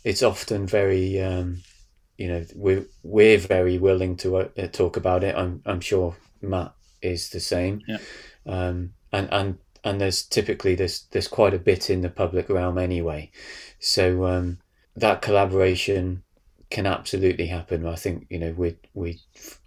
It's 0.04 0.24
often 0.24 0.66
very, 0.66 1.22
um, 1.22 1.62
you 2.18 2.28
know, 2.28 2.46
we're 2.56 2.86
we're 3.04 3.38
very 3.38 3.78
willing 3.78 4.18
to 4.18 4.38
uh, 4.38 4.68
talk 4.72 4.98
about 4.98 5.24
it. 5.24 5.36
I'm 5.36 5.62
I'm 5.66 5.82
sure 5.82 6.16
Matt 6.42 6.74
is 7.02 7.30
the 7.30 7.40
same. 7.40 7.82
Yeah. 7.88 7.98
Um, 8.46 8.94
and 9.12 9.30
and 9.32 9.58
and 9.84 10.00
there's 10.00 10.24
typically 10.24 10.76
there's 10.76 11.06
there's 11.12 11.28
quite 11.28 11.54
a 11.54 11.60
bit 11.60 11.90
in 11.90 12.02
the 12.02 12.10
public 12.10 12.50
realm 12.50 12.78
anyway, 12.78 13.32
so 13.80 14.26
um, 14.26 14.60
that 14.96 15.22
collaboration 15.22 16.24
can 16.70 16.86
absolutely 16.86 17.48
happen. 17.48 17.86
I 17.86 17.96
think 17.96 18.28
you 18.30 18.40
know 18.40 18.54
we 18.58 18.78
we 18.94 19.20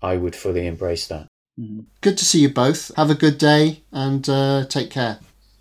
I 0.03 0.17
would 0.17 0.37
fully 0.37 0.67
embrace 0.67 1.07
that. 1.09 1.29
Mm-hmm. 1.59 1.81
Good 2.01 2.19
to 2.19 2.25
see 2.25 2.41
you 2.41 2.49
both. 2.49 2.91
Have 2.97 3.11
a 3.11 3.15
good 3.15 3.39
day 3.39 3.85
and 3.93 4.29
uh, 4.29 4.65
take 4.67 4.91
care. 4.91 5.21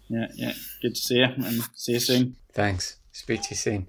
Yeah, 0.10 0.28
yeah. 0.36 0.54
Good 0.82 0.96
to 0.96 1.02
see 1.02 1.18
you 1.18 1.26
and 1.26 1.62
see 1.76 1.94
you 1.94 2.00
soon. 2.00 2.36
Thanks. 2.52 2.98
Speak 3.12 3.42
to 3.44 3.48
you 3.52 3.56
soon. 3.56 3.88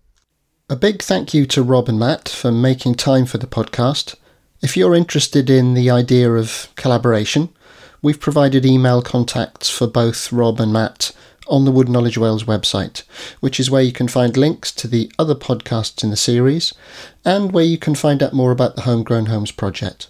A 0.70 0.76
big 0.76 1.02
thank 1.02 1.34
you 1.34 1.46
to 1.46 1.62
Rob 1.62 1.88
and 1.88 1.98
Matt 1.98 2.28
for 2.28 2.50
making 2.50 2.94
time 2.94 3.26
for 3.26 3.38
the 3.38 3.46
podcast. 3.46 4.14
If 4.62 4.76
you're 4.76 4.94
interested 4.94 5.50
in 5.50 5.74
the 5.74 5.90
idea 5.90 6.32
of 6.32 6.68
collaboration, 6.76 7.50
we've 8.04 8.20
provided 8.20 8.66
email 8.66 9.00
contacts 9.00 9.70
for 9.70 9.86
both 9.86 10.30
Rob 10.30 10.60
and 10.60 10.70
Matt 10.70 11.10
on 11.48 11.64
the 11.64 11.70
Wood 11.70 11.88
Knowledge 11.88 12.18
Wales 12.18 12.44
website, 12.44 13.02
which 13.40 13.58
is 13.58 13.70
where 13.70 13.82
you 13.82 13.92
can 13.92 14.08
find 14.08 14.36
links 14.36 14.70
to 14.72 14.86
the 14.86 15.10
other 15.18 15.34
podcasts 15.34 16.04
in 16.04 16.10
the 16.10 16.16
series 16.16 16.74
and 17.24 17.52
where 17.52 17.64
you 17.64 17.78
can 17.78 17.94
find 17.94 18.22
out 18.22 18.34
more 18.34 18.52
about 18.52 18.76
the 18.76 18.82
Homegrown 18.82 19.26
Homes 19.26 19.50
project. 19.50 20.08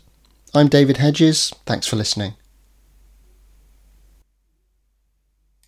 I'm 0.53 0.69
David 0.69 0.97
Hedges. 0.97 1.53
Thanks 1.67 1.87
for 1.87 1.95
listening. 1.95 2.35